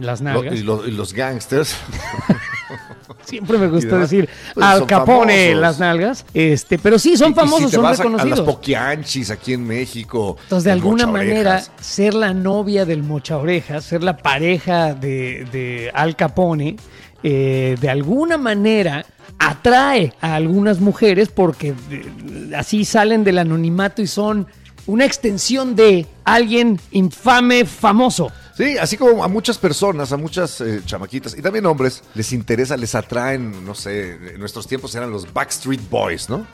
las 0.00 0.20
lo- 0.20 0.24
nalgas. 0.32 0.54
y, 0.58 0.62
los, 0.62 0.86
y 0.88 0.90
los 0.92 1.12
gangsters. 1.12 1.76
Siempre 3.24 3.58
me 3.58 3.68
gusta 3.68 3.98
decir 3.98 4.28
pues, 4.54 4.66
Al 4.66 4.86
Capone 4.86 5.34
famosos. 5.48 5.60
las 5.60 5.78
nalgas. 5.78 6.26
Este, 6.34 6.78
pero 6.78 6.98
sí, 6.98 7.16
son 7.16 7.32
y 7.32 7.34
famosos, 7.34 7.58
si 7.60 7.66
te 7.66 7.72
son 7.76 7.82
vas 7.84 7.98
a- 7.98 8.02
a, 8.02 8.04
reconocidos. 8.06 8.38
las 8.38 8.46
poquianchis 8.46 9.30
aquí 9.30 9.52
en 9.52 9.66
México. 9.66 10.36
Entonces, 10.44 10.64
de 10.64 10.70
alguna 10.72 11.06
manera, 11.06 11.62
ser 11.80 12.14
la 12.14 12.32
novia 12.32 12.84
del 12.84 13.02
Mocha 13.02 13.36
Orejas, 13.36 13.84
ser 13.84 14.02
la 14.02 14.16
pareja 14.16 14.94
de, 14.94 15.46
de 15.52 15.90
Al 15.94 16.16
Capone, 16.16 16.76
eh, 17.22 17.76
de 17.80 17.90
alguna 17.90 18.38
manera 18.38 19.04
atrae 19.40 20.12
a 20.20 20.34
algunas 20.36 20.80
mujeres 20.80 21.30
porque 21.30 21.74
eh, 21.90 22.52
así 22.56 22.84
salen 22.84 23.24
del 23.24 23.38
anonimato 23.38 24.02
y 24.02 24.06
son 24.06 24.46
una 24.86 25.04
extensión 25.04 25.74
de 25.74 26.06
alguien 26.24 26.78
infame, 26.92 27.64
famoso. 27.64 28.30
Sí, 28.56 28.76
así 28.76 28.96
como 28.96 29.24
a 29.24 29.28
muchas 29.28 29.56
personas, 29.56 30.12
a 30.12 30.16
muchas 30.16 30.60
eh, 30.60 30.82
chamaquitas 30.84 31.36
y 31.36 31.42
también 31.42 31.64
hombres, 31.66 32.02
les 32.14 32.32
interesa, 32.32 32.76
les 32.76 32.94
atraen, 32.94 33.64
no 33.64 33.74
sé, 33.74 34.34
en 34.34 34.38
nuestros 34.38 34.66
tiempos 34.66 34.94
eran 34.94 35.10
los 35.10 35.32
Backstreet 35.32 35.88
Boys, 35.88 36.28
¿no? 36.28 36.46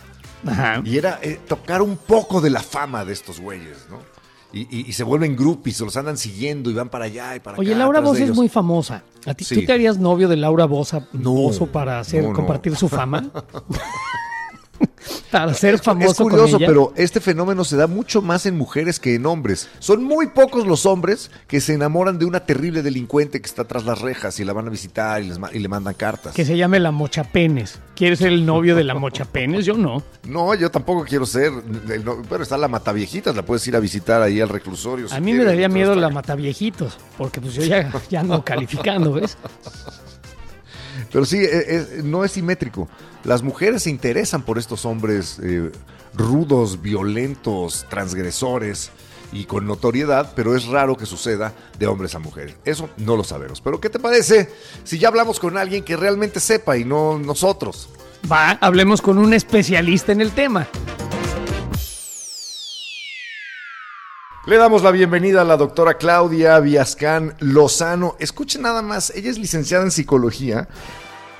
Ajá. 0.46 0.80
Y 0.84 0.96
era 0.96 1.18
eh, 1.22 1.40
tocar 1.48 1.82
un 1.82 1.96
poco 1.96 2.40
de 2.40 2.50
la 2.50 2.62
fama 2.62 3.04
de 3.04 3.12
estos 3.12 3.40
güeyes, 3.40 3.86
¿no? 3.90 3.98
Y, 4.56 4.66
y- 4.70 4.84
y 4.88 4.92
se 4.92 5.04
vuelven 5.04 5.36
groupies, 5.36 5.80
los 5.80 5.96
andan 5.96 6.16
siguiendo 6.16 6.70
y 6.70 6.74
van 6.74 6.88
para 6.88 7.04
allá 7.04 7.36
y 7.36 7.40
para 7.40 7.58
Oye, 7.58 7.70
acá. 7.72 7.78
Laura 7.80 8.00
de 8.00 8.22
es 8.22 8.34
muy 8.34 8.48
famosa. 8.48 9.04
¿A 9.26 9.34
ti, 9.34 9.44
Sí. 9.44 9.54
¿Tú 9.54 9.66
te 9.66 9.72
harías 9.72 9.98
novio 9.98 10.28
de 10.28 10.36
Laura 10.36 10.64
Bozo, 10.64 11.06
No, 11.12 11.32
Bozo 11.32 11.66
para 11.66 12.00
hacer, 12.00 12.22
no, 12.22 12.30
no. 12.30 12.34
compartir 12.36 12.74
su 12.76 12.88
fama? 12.88 13.30
para 15.30 15.54
ser 15.54 15.78
famoso 15.78 16.10
es 16.12 16.16
curioso, 16.18 16.52
con 16.52 16.60
ella. 16.60 16.66
pero 16.66 16.92
este 16.96 17.20
fenómeno 17.20 17.64
se 17.64 17.76
da 17.76 17.86
mucho 17.86 18.22
más 18.22 18.46
en 18.46 18.56
mujeres 18.56 18.98
que 19.00 19.14
en 19.14 19.26
hombres. 19.26 19.68
Son 19.78 20.02
muy 20.04 20.28
pocos 20.28 20.66
los 20.66 20.86
hombres 20.86 21.30
que 21.46 21.60
se 21.60 21.74
enamoran 21.74 22.18
de 22.18 22.24
una 22.24 22.40
terrible 22.40 22.82
delincuente 22.82 23.40
que 23.40 23.46
está 23.46 23.64
tras 23.64 23.84
las 23.84 24.00
rejas 24.00 24.38
y 24.40 24.44
la 24.44 24.52
van 24.52 24.66
a 24.66 24.70
visitar 24.70 25.22
y, 25.22 25.28
les 25.28 25.38
ma- 25.38 25.50
y 25.52 25.58
le 25.58 25.68
mandan 25.68 25.94
cartas. 25.94 26.34
que 26.34 26.44
se 26.44 26.56
llame 26.56 26.80
la 26.80 26.90
Mochapenes. 26.90 27.78
¿Quieres 27.94 28.18
ser 28.18 28.28
el 28.32 28.44
novio 28.44 28.76
de 28.76 28.84
la 28.84 28.94
Mochapenes? 28.94 29.64
Yo 29.64 29.74
no. 29.74 30.02
No, 30.24 30.54
yo 30.54 30.70
tampoco 30.70 31.04
quiero 31.04 31.24
ser. 31.26 31.50
no- 32.04 32.22
pero 32.28 32.42
está 32.42 32.58
la 32.58 32.68
Mataviejitas, 32.68 33.34
la 33.34 33.42
puedes 33.44 33.66
ir 33.66 33.76
a 33.76 33.80
visitar 33.80 34.20
ahí 34.22 34.40
al 34.40 34.48
reclusorio. 34.48 35.06
A 35.12 35.20
mí 35.20 35.32
me 35.32 35.44
daría 35.44 35.68
miedo 35.68 35.94
la 35.94 36.10
Mataviejitos, 36.10 36.98
porque 37.16 37.40
pues 37.40 37.54
yo 37.54 37.62
ya, 37.62 37.90
ya 38.10 38.20
ando 38.20 38.44
calificando, 38.44 39.12
¿ves? 39.12 39.36
Pero 41.12 41.24
sí, 41.24 41.38
e- 41.38 41.76
e- 41.98 42.02
no 42.02 42.24
es 42.24 42.32
simétrico. 42.32 42.88
Las 43.26 43.42
mujeres 43.42 43.82
se 43.82 43.90
interesan 43.90 44.42
por 44.42 44.56
estos 44.56 44.84
hombres 44.84 45.40
eh, 45.42 45.72
rudos, 46.14 46.80
violentos, 46.80 47.84
transgresores 47.90 48.92
y 49.32 49.46
con 49.46 49.66
notoriedad, 49.66 50.32
pero 50.36 50.54
es 50.54 50.66
raro 50.66 50.96
que 50.96 51.06
suceda 51.06 51.52
de 51.76 51.88
hombres 51.88 52.14
a 52.14 52.20
mujeres. 52.20 52.54
Eso 52.64 52.88
no 52.98 53.16
lo 53.16 53.24
sabemos. 53.24 53.60
Pero 53.60 53.80
¿qué 53.80 53.90
te 53.90 53.98
parece 53.98 54.48
si 54.84 55.00
ya 55.00 55.08
hablamos 55.08 55.40
con 55.40 55.58
alguien 55.58 55.82
que 55.82 55.96
realmente 55.96 56.38
sepa 56.38 56.76
y 56.76 56.84
no 56.84 57.18
nosotros? 57.18 57.88
Va, 58.30 58.58
hablemos 58.60 59.02
con 59.02 59.18
un 59.18 59.34
especialista 59.34 60.12
en 60.12 60.20
el 60.20 60.30
tema. 60.30 60.68
Le 64.46 64.56
damos 64.56 64.84
la 64.84 64.92
bienvenida 64.92 65.40
a 65.40 65.44
la 65.44 65.56
doctora 65.56 65.94
Claudia 65.94 66.60
Viascán 66.60 67.34
Lozano. 67.40 68.14
Escuchen 68.20 68.62
nada 68.62 68.82
más, 68.82 69.10
ella 69.16 69.28
es 69.32 69.38
licenciada 69.38 69.82
en 69.82 69.90
psicología, 69.90 70.68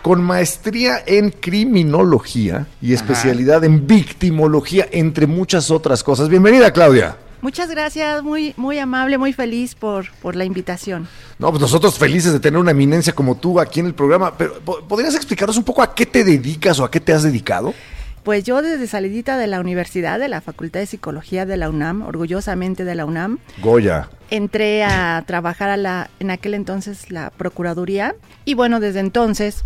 con 0.07 0.23
maestría 0.23 1.03
en 1.05 1.31
criminología 1.31 2.69
y 2.81 2.93
especialidad 2.93 3.65
en 3.65 3.89
victimología, 3.89 4.87
entre 4.93 5.27
muchas 5.27 5.69
otras 5.73 6.05
cosas. 6.05 6.29
Bienvenida, 6.29 6.71
Claudia. 6.73 7.17
Muchas 7.43 7.69
gracias, 7.69 8.23
muy, 8.23 8.55
muy 8.57 8.79
amable, 8.79 9.19
muy 9.19 9.33
feliz 9.33 9.75
por, 9.75 10.13
por 10.23 10.37
la 10.37 10.45
invitación. 10.45 11.09
No, 11.41 11.51
pues 11.51 11.61
nosotros 11.61 11.99
felices 11.99 12.33
de 12.33 12.39
tener 12.39 12.61
una 12.61 12.71
eminencia 12.71 13.13
como 13.15 13.35
tú 13.37 13.59
aquí 13.59 13.81
en 13.81 13.87
el 13.87 13.95
programa, 13.95 14.39
pero 14.39 14.61
¿po- 14.61 14.79
¿podrías 14.87 15.17
explicarnos 15.17 15.57
un 15.57 15.65
poco 15.65 15.83
a 15.83 15.93
qué 15.93 16.07
te 16.07 16.23
dedicas 16.23 16.79
o 16.79 16.85
a 16.85 16.91
qué 16.91 17.01
te 17.01 17.13
has 17.13 17.25
dedicado? 17.25 17.75
Pues 18.23 18.45
yo 18.45 18.63
desde 18.63 18.87
salidita 18.87 19.37
de 19.37 19.49
la 19.49 19.59
universidad, 19.59 20.21
de 20.21 20.29
la 20.29 20.41
Facultad 20.41 20.79
de 20.79 20.87
Psicología 20.87 21.47
de 21.47 21.57
la 21.57 21.69
UNAM, 21.69 22.03
orgullosamente 22.03 22.85
de 22.85 22.95
la 22.95 23.07
UNAM, 23.07 23.39
Goya. 23.61 24.09
entré 24.31 24.85
a 24.85 25.25
trabajar 25.27 25.69
a 25.69 25.77
la, 25.77 26.11
en 26.21 26.31
aquel 26.31 26.55
entonces 26.55 27.11
la 27.11 27.31
Procuraduría 27.31 28.15
y 28.45 28.55
bueno, 28.55 28.79
desde 28.79 29.01
entonces 29.01 29.65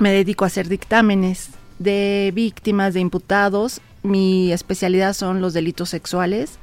me 0.00 0.12
dedico 0.12 0.44
a 0.44 0.48
hacer 0.48 0.68
dictámenes 0.68 1.50
de 1.78 2.32
víctimas, 2.34 2.94
de 2.94 3.00
imputados. 3.00 3.80
Mi 4.02 4.52
especialidad 4.52 5.12
son 5.12 5.40
los 5.40 5.52
delitos 5.52 5.90
sexuales, 5.90 6.58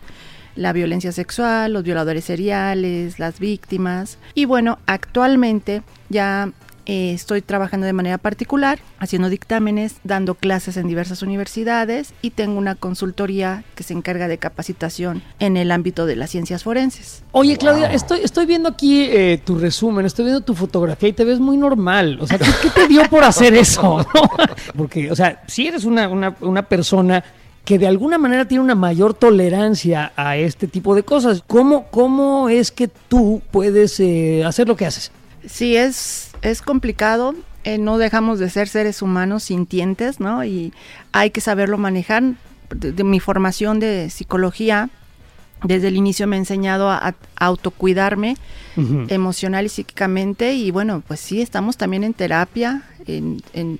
la 0.55 0.73
violencia 0.73 1.11
sexual, 1.11 1.73
los 1.73 1.83
violadores 1.83 2.25
seriales, 2.25 3.19
las 3.19 3.39
víctimas. 3.39 4.17
Y 4.33 4.45
bueno, 4.45 4.79
actualmente 4.87 5.83
ya 6.09 6.51
eh, 6.87 7.11
estoy 7.11 7.41
trabajando 7.41 7.85
de 7.85 7.91
manera 7.91 8.17
particular, 8.17 8.79
haciendo 8.97 9.29
dictámenes, 9.29 9.97
dando 10.05 10.35
clases 10.35 10.77
en 10.77 10.87
diversas 10.87 11.21
universidades 11.21 12.13
y 12.21 12.31
tengo 12.31 12.57
una 12.57 12.75
consultoría 12.75 13.65
que 13.75 13.83
se 13.83 13.93
encarga 13.93 14.29
de 14.29 14.37
capacitación 14.37 15.21
en 15.39 15.57
el 15.57 15.71
ámbito 15.71 16.05
de 16.05 16.15
las 16.15 16.31
ciencias 16.31 16.63
forenses. 16.63 17.23
Oye, 17.33 17.57
Claudia, 17.57 17.91
estoy, 17.91 18.21
estoy 18.23 18.45
viendo 18.45 18.69
aquí 18.69 19.03
eh, 19.03 19.41
tu 19.43 19.59
resumen, 19.59 20.05
estoy 20.05 20.25
viendo 20.25 20.41
tu 20.41 20.55
fotografía 20.55 21.09
y 21.09 21.13
te 21.13 21.25
ves 21.25 21.41
muy 21.41 21.57
normal. 21.57 22.19
O 22.21 22.25
sea, 22.25 22.37
¿qué, 22.37 22.45
qué 22.61 22.69
te 22.69 22.87
dio 22.87 23.03
por 23.09 23.25
hacer 23.25 23.53
eso? 23.53 23.99
¿No? 24.15 24.29
Porque, 24.77 25.11
o 25.11 25.15
sea, 25.15 25.43
si 25.45 25.67
eres 25.67 25.83
una, 25.83 26.07
una, 26.07 26.37
una 26.39 26.63
persona 26.63 27.21
que 27.65 27.77
de 27.77 27.87
alguna 27.87 28.17
manera 28.17 28.47
tiene 28.47 28.63
una 28.63 28.75
mayor 28.75 29.13
tolerancia 29.13 30.13
a 30.15 30.37
este 30.37 30.69
tipo 30.69 30.95
de 30.95 31.03
cosas. 31.03 31.43
¿Cómo, 31.45 31.87
cómo 31.87 32.47
es 32.47 32.71
que 32.71 32.87
tú 32.87 33.41
puedes 33.51 33.99
eh, 33.99 34.45
hacer 34.45 34.69
lo 34.69 34.77
que 34.77 34.85
haces? 34.85 35.11
Sí, 35.45 35.75
es, 35.75 36.26
es 36.41 36.61
complicado. 36.61 37.35
eh, 37.63 37.77
no 37.77 37.97
dejamos 37.97 38.39
de 38.39 38.49
ser 38.49 38.67
seres 38.69 39.01
humanos 39.01 39.43
sintientes, 39.43 40.19
¿no? 40.21 40.45
Y 40.45 40.71
hay 41.11 41.31
que 41.31 41.41
saberlo 41.41 41.77
manejar. 41.77 42.23
De, 42.69 42.91
de 42.91 43.03
mi 43.05 43.21
formación 43.21 43.79
de 43.79 44.09
psicología, 44.09 44.89
desde 45.63 45.87
el 45.87 45.95
inicio 45.95 46.27
me 46.27 46.35
ha 46.35 46.39
enseñado 46.39 46.89
a, 46.89 46.97
a 46.97 47.15
autocuidarme 47.37 48.35
emocional 49.07 49.65
y 49.65 49.69
psíquicamente. 49.69 50.53
Y 50.53 50.71
bueno, 50.71 51.01
pues 51.07 51.19
sí, 51.21 51.41
estamos 51.41 51.77
también 51.77 52.03
en 52.03 52.13
terapia, 52.13 52.83
en, 53.05 53.41
en 53.53 53.79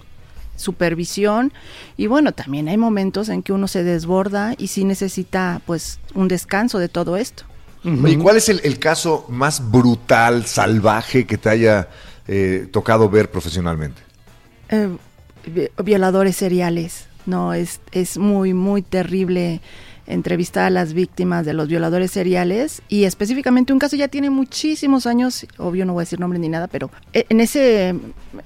supervisión. 0.55 1.51
Y 1.97 2.07
bueno, 2.07 2.31
también 2.31 2.67
hay 2.69 2.77
momentos 2.77 3.29
en 3.29 3.43
que 3.43 3.53
uno 3.53 3.67
se 3.67 3.83
desborda 3.83 4.55
y 4.57 4.67
sí 4.67 4.85
necesita 4.85 5.61
pues 5.65 5.99
un 6.15 6.27
descanso 6.29 6.79
de 6.79 6.89
todo 6.89 7.17
esto. 7.17 7.43
Oye, 7.83 8.17
¿cuál 8.17 8.37
es 8.37 8.49
el, 8.49 8.59
el 8.63 8.79
caso 8.79 9.25
más 9.29 9.69
brutal, 9.71 10.45
salvaje 10.45 11.25
que 11.25 11.37
te 11.37 11.49
haya 11.49 11.87
eh, 12.27 12.67
tocado 12.71 13.09
ver 13.09 13.29
profesionalmente? 13.31 14.01
Eh, 14.69 14.89
vi- 15.45 15.69
violadores 15.83 16.35
seriales. 16.35 17.07
No, 17.25 17.53
es, 17.53 17.81
es 17.91 18.17
muy, 18.17 18.53
muy 18.53 18.81
terrible 18.81 19.59
entrevistar 20.05 20.63
a 20.65 20.69
las 20.69 20.93
víctimas 20.93 21.45
de 21.45 21.51
los 21.53 21.67
violadores 21.67 22.11
seriales 22.11 22.81
y 22.87 23.03
específicamente 23.03 23.73
un 23.73 23.79
caso 23.79 23.97
ya 23.97 24.07
tiene 24.07 24.29
muchísimos 24.29 25.05
años, 25.05 25.45
obvio 25.57 25.85
no 25.85 25.91
voy 25.91 26.01
a 26.01 26.05
decir 26.05 26.19
nombre 26.21 26.39
ni 26.39 26.47
nada, 26.47 26.67
pero 26.67 26.89
e- 27.11 27.25
en 27.27 27.41
ese 27.41 27.93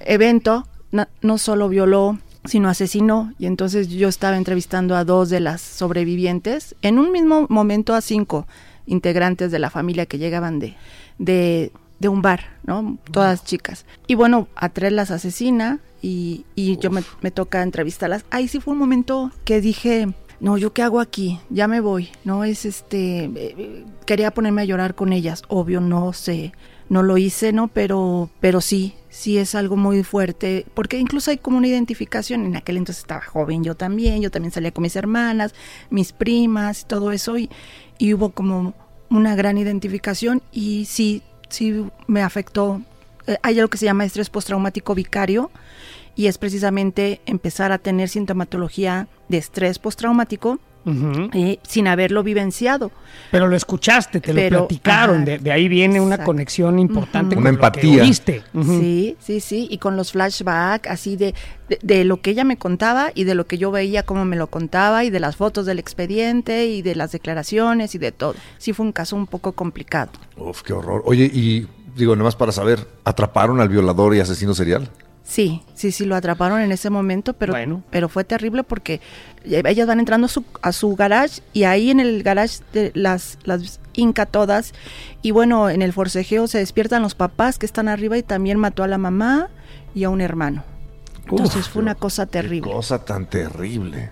evento 0.00 0.66
na- 0.90 1.08
no 1.20 1.38
solo 1.38 1.68
violó, 1.68 2.18
sino 2.44 2.68
asesinó 2.68 3.32
y 3.38 3.46
entonces 3.46 3.86
yo 3.88 4.08
estaba 4.08 4.36
entrevistando 4.36 4.96
a 4.96 5.04
dos 5.04 5.30
de 5.30 5.38
las 5.38 5.60
sobrevivientes, 5.60 6.74
en 6.82 6.98
un 6.98 7.12
mismo 7.12 7.46
momento 7.48 7.94
a 7.94 8.00
cinco 8.00 8.48
integrantes 8.86 9.52
de 9.52 9.60
la 9.60 9.70
familia 9.70 10.06
que 10.06 10.18
llegaban 10.18 10.58
de, 10.58 10.74
de, 11.18 11.70
de 12.02 12.08
un 12.08 12.20
bar, 12.20 12.58
¿no? 12.64 12.98
Todas 13.12 13.44
chicas. 13.44 13.86
Y 14.08 14.16
bueno, 14.16 14.48
a 14.56 14.68
tres 14.68 14.92
las 14.92 15.10
asesina 15.10 15.78
y, 16.02 16.44
y 16.56 16.76
yo 16.78 16.90
me, 16.90 17.02
me 17.22 17.30
toca 17.30 17.62
entrevistarlas. 17.62 18.24
Ahí 18.30 18.48
sí 18.48 18.60
fue 18.60 18.72
un 18.72 18.80
momento 18.80 19.30
que 19.44 19.60
dije, 19.60 20.08
no, 20.40 20.58
¿yo 20.58 20.72
qué 20.72 20.82
hago 20.82 20.98
aquí? 20.98 21.38
Ya 21.48 21.68
me 21.68 21.80
voy, 21.80 22.10
¿no? 22.24 22.42
Es 22.42 22.66
este, 22.66 23.30
eh, 23.36 23.84
quería 24.04 24.32
ponerme 24.32 24.62
a 24.62 24.64
llorar 24.64 24.96
con 24.96 25.12
ellas, 25.12 25.44
obvio, 25.46 25.80
no 25.80 26.12
sé, 26.12 26.52
no 26.88 27.04
lo 27.04 27.18
hice, 27.18 27.52
¿no? 27.52 27.68
Pero, 27.68 28.30
pero 28.40 28.60
sí, 28.60 28.94
sí 29.08 29.38
es 29.38 29.54
algo 29.54 29.76
muy 29.76 30.02
fuerte, 30.02 30.66
porque 30.74 30.98
incluso 30.98 31.30
hay 31.30 31.38
como 31.38 31.58
una 31.58 31.68
identificación, 31.68 32.44
en 32.44 32.56
aquel 32.56 32.78
entonces 32.78 33.02
estaba 33.02 33.22
joven 33.22 33.62
yo 33.62 33.76
también, 33.76 34.20
yo 34.20 34.32
también 34.32 34.50
salía 34.50 34.72
con 34.72 34.82
mis 34.82 34.96
hermanas, 34.96 35.54
mis 35.88 36.12
primas 36.12 36.86
todo 36.88 37.12
eso, 37.12 37.38
y, 37.38 37.48
y 37.98 38.12
hubo 38.12 38.30
como 38.30 38.74
una 39.08 39.36
gran 39.36 39.56
identificación 39.56 40.42
y 40.50 40.86
sí, 40.86 41.22
sí 41.52 41.84
me 42.06 42.22
afectó. 42.22 42.82
Eh, 43.26 43.36
hay 43.42 43.58
algo 43.58 43.70
que 43.70 43.78
se 43.78 43.84
llama 43.84 44.04
estrés 44.04 44.30
postraumático 44.30 44.94
vicario 44.94 45.50
y 46.14 46.26
es 46.26 46.38
precisamente 46.38 47.20
empezar 47.26 47.72
a 47.72 47.78
tener 47.78 48.08
sintomatología 48.08 49.08
de 49.28 49.38
estrés 49.38 49.78
postraumático 49.78 50.58
Eh, 50.84 51.58
sin 51.62 51.86
haberlo 51.86 52.22
vivenciado. 52.22 52.90
Pero 53.30 53.46
lo 53.46 53.54
escuchaste, 53.56 54.20
te 54.20 54.34
Pero, 54.34 54.58
lo 54.60 54.68
platicaron, 54.68 55.16
ajá, 55.16 55.24
de, 55.24 55.38
de 55.38 55.52
ahí 55.52 55.68
viene 55.68 56.00
una 56.00 56.24
conexión 56.24 56.78
importante. 56.78 57.34
Ujú. 57.36 57.42
con 57.42 57.42
Una 57.42 57.52
lo 57.52 57.72
que 57.72 57.80
empatía. 57.80 58.42
Ujú. 58.52 58.80
Sí, 58.80 59.16
sí, 59.20 59.40
sí, 59.40 59.68
y 59.70 59.78
con 59.78 59.96
los 59.96 60.12
flashbacks 60.12 60.90
así 60.90 61.16
de, 61.16 61.34
de, 61.68 61.78
de 61.82 62.04
lo 62.04 62.20
que 62.20 62.30
ella 62.30 62.44
me 62.44 62.56
contaba 62.56 63.12
y 63.14 63.24
de 63.24 63.34
lo 63.34 63.46
que 63.46 63.58
yo 63.58 63.70
veía, 63.70 64.02
cómo 64.02 64.24
me 64.24 64.36
lo 64.36 64.48
contaba 64.48 65.04
y 65.04 65.10
de 65.10 65.20
las 65.20 65.36
fotos 65.36 65.66
del 65.66 65.78
expediente 65.78 66.66
y 66.66 66.82
de 66.82 66.94
las 66.96 67.12
declaraciones 67.12 67.94
y 67.94 67.98
de 67.98 68.12
todo. 68.12 68.34
Sí 68.58 68.72
fue 68.72 68.84
un 68.86 68.92
caso 68.92 69.14
un 69.16 69.26
poco 69.26 69.52
complicado. 69.52 70.10
Uf, 70.36 70.62
qué 70.62 70.72
horror. 70.72 71.02
Oye, 71.06 71.30
y 71.32 71.66
digo, 71.96 72.16
nomás 72.16 72.34
para 72.36 72.52
saber, 72.52 72.88
¿atraparon 73.04 73.60
al 73.60 73.68
violador 73.68 74.14
y 74.16 74.20
asesino 74.20 74.54
serial? 74.54 74.90
Sí, 75.24 75.62
sí, 75.74 75.92
sí, 75.92 76.04
lo 76.04 76.16
atraparon 76.16 76.60
en 76.60 76.72
ese 76.72 76.90
momento, 76.90 77.32
pero, 77.32 77.52
Bueno. 77.52 77.82
pero 77.90 78.08
fue 78.08 78.24
terrible 78.24 78.64
porque 78.64 79.00
ellas 79.44 79.86
van 79.86 80.00
entrando 80.00 80.26
a 80.26 80.28
su, 80.28 80.44
a 80.62 80.72
su 80.72 80.94
garage 80.96 81.40
y 81.52 81.62
ahí 81.64 81.90
en 81.90 82.00
el 82.00 82.22
garage 82.22 82.58
de 82.72 82.90
las, 82.94 83.38
las 83.44 83.80
inca 83.94 84.26
todas 84.26 84.72
y 85.22 85.30
bueno, 85.30 85.70
en 85.70 85.80
el 85.80 85.92
forcejeo 85.92 86.48
se 86.48 86.58
despiertan 86.58 87.02
los 87.02 87.14
papás 87.14 87.58
que 87.58 87.66
están 87.66 87.88
arriba 87.88 88.18
y 88.18 88.22
también 88.22 88.58
mató 88.58 88.82
a 88.82 88.88
la 88.88 88.98
mamá 88.98 89.48
y 89.94 90.04
a 90.04 90.10
un 90.10 90.20
hermano. 90.20 90.64
Entonces 91.30 91.66
Uf, 91.66 91.72
fue 91.74 91.82
una 91.82 91.94
cosa 91.94 92.26
terrible. 92.26 92.68
Qué 92.68 92.74
cosa 92.74 93.04
tan 93.04 93.26
terrible. 93.26 94.10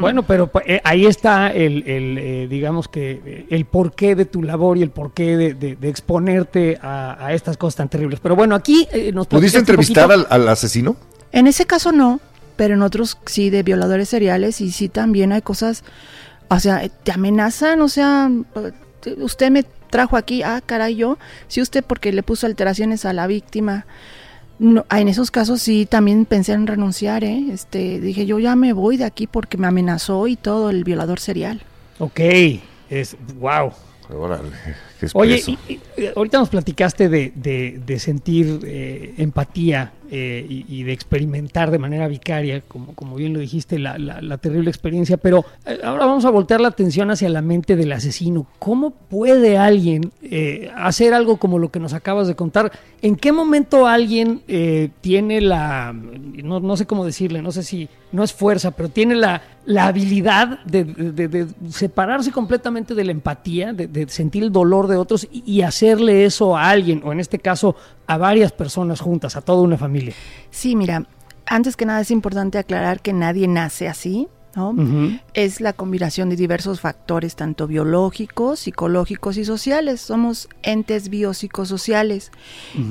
Bueno, 0.00 0.22
pero 0.22 0.46
pa- 0.46 0.62
eh, 0.64 0.80
ahí 0.84 1.06
está 1.06 1.48
el, 1.48 1.82
el, 1.88 2.18
eh, 2.18 2.46
digamos 2.48 2.86
que 2.86 3.20
eh, 3.26 3.46
el 3.50 3.64
porqué 3.64 4.14
de 4.14 4.24
tu 4.24 4.42
labor 4.44 4.78
y 4.78 4.82
el 4.82 4.90
porqué 4.90 5.36
de, 5.36 5.54
de- 5.54 5.74
de 5.74 5.88
exponerte 5.88 6.78
a, 6.80 7.16
a 7.26 7.32
estas 7.34 7.56
cosas 7.56 7.76
tan 7.76 7.88
terribles. 7.88 8.20
Pero 8.20 8.36
bueno, 8.36 8.54
aquí 8.54 8.86
eh, 8.92 9.10
nos 9.12 9.26
¿Pudiste 9.26 9.58
entrevistar 9.58 10.10
al, 10.12 10.26
al 10.30 10.48
asesino? 10.48 10.96
En 11.32 11.48
ese 11.48 11.66
caso 11.66 11.90
no, 11.90 12.20
pero 12.54 12.74
en 12.74 12.82
otros 12.82 13.18
sí 13.26 13.50
de 13.50 13.64
violadores 13.64 14.08
seriales 14.08 14.60
y 14.60 14.70
sí 14.70 14.88
también 14.88 15.32
hay 15.32 15.42
cosas, 15.42 15.82
o 16.48 16.60
sea, 16.60 16.88
te 16.88 17.10
amenazan, 17.10 17.82
o 17.82 17.88
sea, 17.88 18.30
te- 19.00 19.14
usted 19.14 19.50
me 19.50 19.64
trajo 19.90 20.16
aquí, 20.16 20.42
ah, 20.44 20.60
caray, 20.64 20.94
yo, 20.94 21.18
si 21.48 21.60
usted 21.60 21.82
porque 21.84 22.12
le 22.12 22.22
puso 22.22 22.46
alteraciones 22.46 23.04
a 23.04 23.12
la 23.12 23.26
víctima. 23.26 23.84
No, 24.58 24.86
ah, 24.88 25.00
en 25.00 25.08
esos 25.08 25.30
casos 25.30 25.60
sí 25.60 25.86
también 25.86 26.24
pensé 26.24 26.52
en 26.52 26.66
renunciar, 26.66 27.24
¿eh? 27.24 27.44
Este, 27.52 28.00
dije, 28.00 28.24
yo 28.24 28.38
ya 28.38 28.56
me 28.56 28.72
voy 28.72 28.96
de 28.96 29.04
aquí 29.04 29.26
porque 29.26 29.58
me 29.58 29.66
amenazó 29.66 30.26
y 30.26 30.36
todo 30.36 30.70
el 30.70 30.82
violador 30.82 31.20
serial. 31.20 31.60
Ok, 31.98 32.20
es 32.88 33.16
wow. 33.38 33.72
Órale, 34.08 34.50
Oye, 35.14 35.36
y- 35.68 35.72
y, 35.72 36.06
ahorita 36.16 36.38
nos 36.38 36.48
platicaste 36.48 37.08
de, 37.08 37.32
de- 37.34 37.80
de 37.84 37.98
sentir 37.98 38.60
eh, 38.64 39.14
empatía 39.18 39.92
eh, 40.10 40.46
y, 40.48 40.64
y 40.68 40.82
de 40.84 40.92
experimentar 40.92 41.70
de 41.72 41.78
manera 41.78 42.06
vicaria, 42.06 42.60
como, 42.60 42.94
como 42.94 43.16
bien 43.16 43.32
lo 43.32 43.40
dijiste, 43.40 43.78
la, 43.78 43.98
la- 43.98 44.20
la 44.22 44.38
terrible 44.38 44.70
experiencia, 44.70 45.16
pero 45.16 45.44
eh, 45.66 45.78
ahora 45.82 46.06
vamos 46.06 46.24
a 46.24 46.30
voltear 46.30 46.60
la 46.60 46.68
atención 46.68 47.10
hacia 47.10 47.28
la 47.28 47.42
mente 47.42 47.74
del 47.76 47.90
asesino. 47.92 48.46
¿Cómo 48.60 48.90
puede 48.92 49.58
alguien 49.58 50.12
eh, 50.22 50.70
hacer 50.76 51.12
algo 51.12 51.38
como 51.38 51.58
lo 51.58 51.70
que 51.72 51.80
nos 51.80 51.92
acabas 51.92 52.28
de 52.28 52.36
contar? 52.36 52.70
¿En 53.02 53.16
qué 53.16 53.32
momento 53.32 53.86
alguien 53.88 54.42
eh, 54.48 54.90
tiene 55.00 55.40
la, 55.40 55.92
no, 55.92 56.60
no 56.60 56.76
sé 56.76 56.86
cómo 56.86 57.04
decirle, 57.04 57.42
no 57.42 57.50
sé 57.50 57.62
si 57.64 57.88
no 58.12 58.22
es 58.22 58.32
fuerza, 58.32 58.70
pero 58.70 58.88
tiene 58.88 59.16
la, 59.16 59.42
la 59.66 59.88
habilidad 59.88 60.60
de, 60.64 60.84
de- 60.84 61.46
separarse 61.70 62.30
completamente 62.30 62.94
de 62.94 63.04
la 63.04 63.10
empatía, 63.10 63.72
de 63.72 64.08
sentir 64.08 64.44
el 64.44 64.52
dolor 64.52 64.85
de 64.86 64.96
otros 64.96 65.26
y, 65.30 65.62
hacerle 65.62 66.24
eso 66.24 66.56
a 66.56 66.70
alguien, 66.70 67.02
o 67.04 67.12
en 67.12 67.20
este 67.20 67.38
caso 67.38 67.76
a 68.06 68.16
varias 68.18 68.52
personas 68.52 69.00
juntas, 69.00 69.36
a 69.36 69.40
toda 69.40 69.62
una 69.62 69.76
familia. 69.76 70.14
Sí, 70.50 70.76
mira, 70.76 71.06
antes 71.46 71.76
que 71.76 71.86
nada 71.86 72.00
es 72.00 72.10
importante 72.10 72.58
aclarar 72.58 73.00
que 73.00 73.12
nadie 73.12 73.48
nace 73.48 73.88
así, 73.88 74.28
¿no? 74.54 74.74
Es 75.34 75.60
la 75.60 75.74
combinación 75.74 76.30
de 76.30 76.36
diversos 76.36 76.80
factores, 76.80 77.36
tanto 77.36 77.66
biológicos, 77.66 78.60
psicológicos 78.60 79.36
y 79.36 79.44
sociales. 79.44 80.00
Somos 80.00 80.48
entes 80.62 81.10
biopsicosociales. 81.10 82.32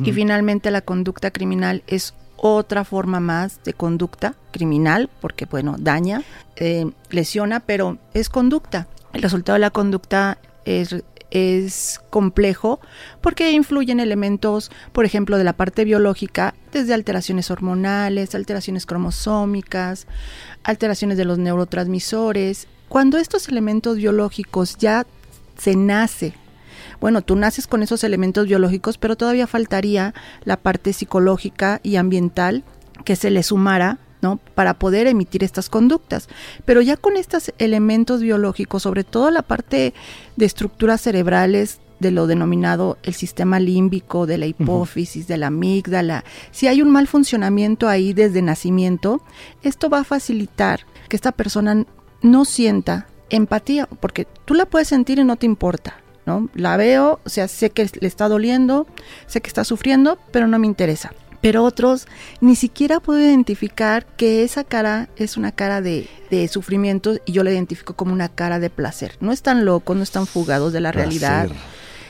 Y 0.03 0.11
finalmente 0.11 0.69
la 0.69 0.81
conducta 0.81 1.31
criminal 1.31 1.81
es 1.87 2.13
otra 2.37 2.83
forma 2.83 3.19
más 3.19 3.63
de 3.63 3.73
conducta 3.73 4.35
criminal, 4.51 5.09
porque 5.21 5.45
bueno, 5.45 5.75
daña, 5.79 6.21
eh, 6.55 6.91
lesiona, 7.09 7.61
pero 7.61 7.97
es 8.13 8.29
conducta. 8.29 8.87
El 9.13 9.21
resultado 9.21 9.55
de 9.55 9.61
la 9.61 9.71
conducta 9.71 10.37
es, 10.65 11.03
es 11.35 12.01
complejo 12.09 12.79
porque 13.21 13.51
influyen 13.51 13.99
elementos, 13.99 14.71
por 14.91 15.05
ejemplo, 15.05 15.37
de 15.37 15.43
la 15.43 15.53
parte 15.53 15.85
biológica, 15.85 16.55
desde 16.71 16.93
alteraciones 16.93 17.51
hormonales, 17.51 18.35
alteraciones 18.35 18.85
cromosómicas, 18.85 20.07
alteraciones 20.63 21.17
de 21.17 21.25
los 21.25 21.37
neurotransmisores. 21.37 22.67
Cuando 22.89 23.17
estos 23.17 23.49
elementos 23.49 23.97
biológicos 23.97 24.77
ya 24.77 25.05
se 25.57 25.75
nace, 25.75 26.33
bueno, 26.99 27.21
tú 27.21 27.35
naces 27.35 27.67
con 27.67 27.83
esos 27.83 28.03
elementos 28.03 28.47
biológicos, 28.47 28.97
pero 28.97 29.15
todavía 29.15 29.47
faltaría 29.47 30.13
la 30.43 30.57
parte 30.57 30.93
psicológica 30.93 31.79
y 31.83 31.97
ambiental 31.97 32.63
que 33.03 33.15
se 33.15 33.29
le 33.29 33.43
sumara, 33.43 33.99
¿no? 34.25 34.39
Para 34.55 34.73
poder 34.73 35.05
emitir 35.05 35.43
estas 35.43 35.69
conductas. 35.69 36.29
Pero 36.65 36.81
ya 36.81 36.97
con 36.97 37.15
estos 37.15 37.53
elementos 37.59 38.21
biológicos, 38.21 38.81
sobre 38.81 39.03
todo 39.03 39.29
la 39.29 39.43
parte 39.43 39.93
de 40.35 40.45
estructuras 40.45 41.01
cerebrales 41.01 41.79
de 41.99 42.09
lo 42.09 42.25
denominado 42.25 42.97
el 43.03 43.13
sistema 43.13 43.59
límbico, 43.59 44.25
de 44.25 44.39
la 44.39 44.47
hipófisis, 44.47 45.27
de 45.27 45.37
la 45.37 45.47
amígdala, 45.47 46.23
si 46.49 46.65
hay 46.65 46.81
un 46.81 46.89
mal 46.89 47.05
funcionamiento 47.05 47.87
ahí 47.87 48.13
desde 48.13 48.41
nacimiento, 48.41 49.21
esto 49.61 49.91
va 49.91 49.99
a 49.99 50.03
facilitar 50.03 50.87
que 51.07 51.15
esta 51.15 51.31
persona 51.31 51.85
no 52.23 52.45
sienta 52.45 53.05
empatía, 53.29 53.87
porque 53.99 54.25
tú 54.45 54.55
la 54.55 54.65
puedes 54.65 54.87
sentir 54.87 55.19
y 55.19 55.23
no 55.23 55.35
te 55.35 55.45
importa, 55.45 55.97
¿no? 56.25 56.49
La 56.55 56.77
veo, 56.77 57.19
o 57.23 57.29
sea, 57.29 57.47
sé 57.47 57.69
que 57.69 57.87
le 58.01 58.07
está 58.07 58.27
doliendo, 58.27 58.87
sé 59.27 59.39
que 59.41 59.49
está 59.49 59.63
sufriendo, 59.63 60.17
pero 60.31 60.47
no 60.47 60.57
me 60.57 60.65
interesa. 60.65 61.13
Pero 61.45 61.63
otros 61.63 62.07
ni 62.41 62.55
siquiera 62.55 62.99
puedo 62.99 63.19
identificar 63.19 64.07
que 64.17 64.43
esa 64.43 64.63
cara 64.63 65.09
es 65.15 65.37
una 65.37 65.51
cara 65.51 65.79
de, 65.79 66.09
de 66.31 66.47
sufrimiento 66.47 67.17
y 67.23 67.33
yo 67.33 67.43
la 67.43 67.51
identifico 67.51 67.95
como 67.95 68.13
una 68.13 68.29
cara 68.29 68.57
de 68.57 68.71
placer. 68.71 69.15
No 69.19 69.31
están 69.31 69.63
locos, 69.63 69.95
no 69.95 70.01
están 70.01 70.25
fugados 70.25 70.73
de 70.73 70.81
la 70.81 70.91
realidad, 70.91 71.49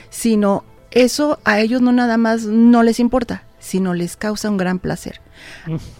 sino 0.09 0.63
eso 0.89 1.37
a 1.43 1.59
ellos 1.59 1.81
no 1.81 1.91
nada 1.91 2.15
más 2.15 2.45
no 2.45 2.81
les 2.81 3.01
importa, 3.01 3.43
sino 3.59 3.93
les 3.93 4.15
causa 4.15 4.49
un 4.49 4.55
gran 4.55 4.79
placer. 4.79 5.19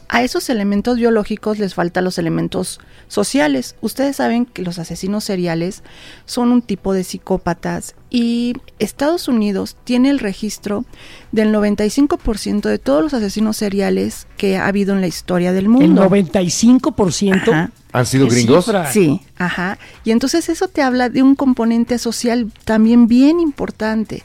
A 0.07 0.23
esos 0.23 0.49
elementos 0.49 0.97
biológicos 0.97 1.59
les 1.59 1.73
faltan 1.73 2.03
los 2.03 2.17
elementos 2.17 2.79
sociales. 3.07 3.75
Ustedes 3.81 4.17
saben 4.17 4.45
que 4.45 4.61
los 4.61 4.79
asesinos 4.79 5.23
seriales 5.23 5.83
son 6.25 6.51
un 6.51 6.61
tipo 6.61 6.93
de 6.93 7.03
psicópatas 7.03 7.95
y 8.09 8.53
Estados 8.79 9.27
Unidos 9.27 9.75
tiene 9.83 10.09
el 10.09 10.19
registro 10.19 10.85
del 11.31 11.53
95% 11.53 12.69
de 12.69 12.79
todos 12.79 13.03
los 13.03 13.13
asesinos 13.13 13.57
seriales 13.57 14.27
que 14.37 14.57
ha 14.57 14.67
habido 14.67 14.93
en 14.93 15.01
la 15.01 15.07
historia 15.07 15.51
del 15.51 15.67
mundo. 15.69 16.03
El 16.03 16.09
95%. 16.09 17.41
Ajá. 17.41 17.71
¿Han 17.91 18.05
sido 18.05 18.27
¿Qué 18.27 18.35
gringos? 18.35 18.65
cifra? 18.65 18.91
Sí, 18.91 19.21
ajá. 19.37 19.77
Y 20.03 20.11
entonces 20.11 20.49
eso 20.49 20.67
te 20.67 20.81
habla 20.81 21.09
de 21.09 21.23
un 21.23 21.35
componente 21.35 21.97
social 21.97 22.51
también 22.65 23.07
bien 23.07 23.39
importante. 23.39 24.23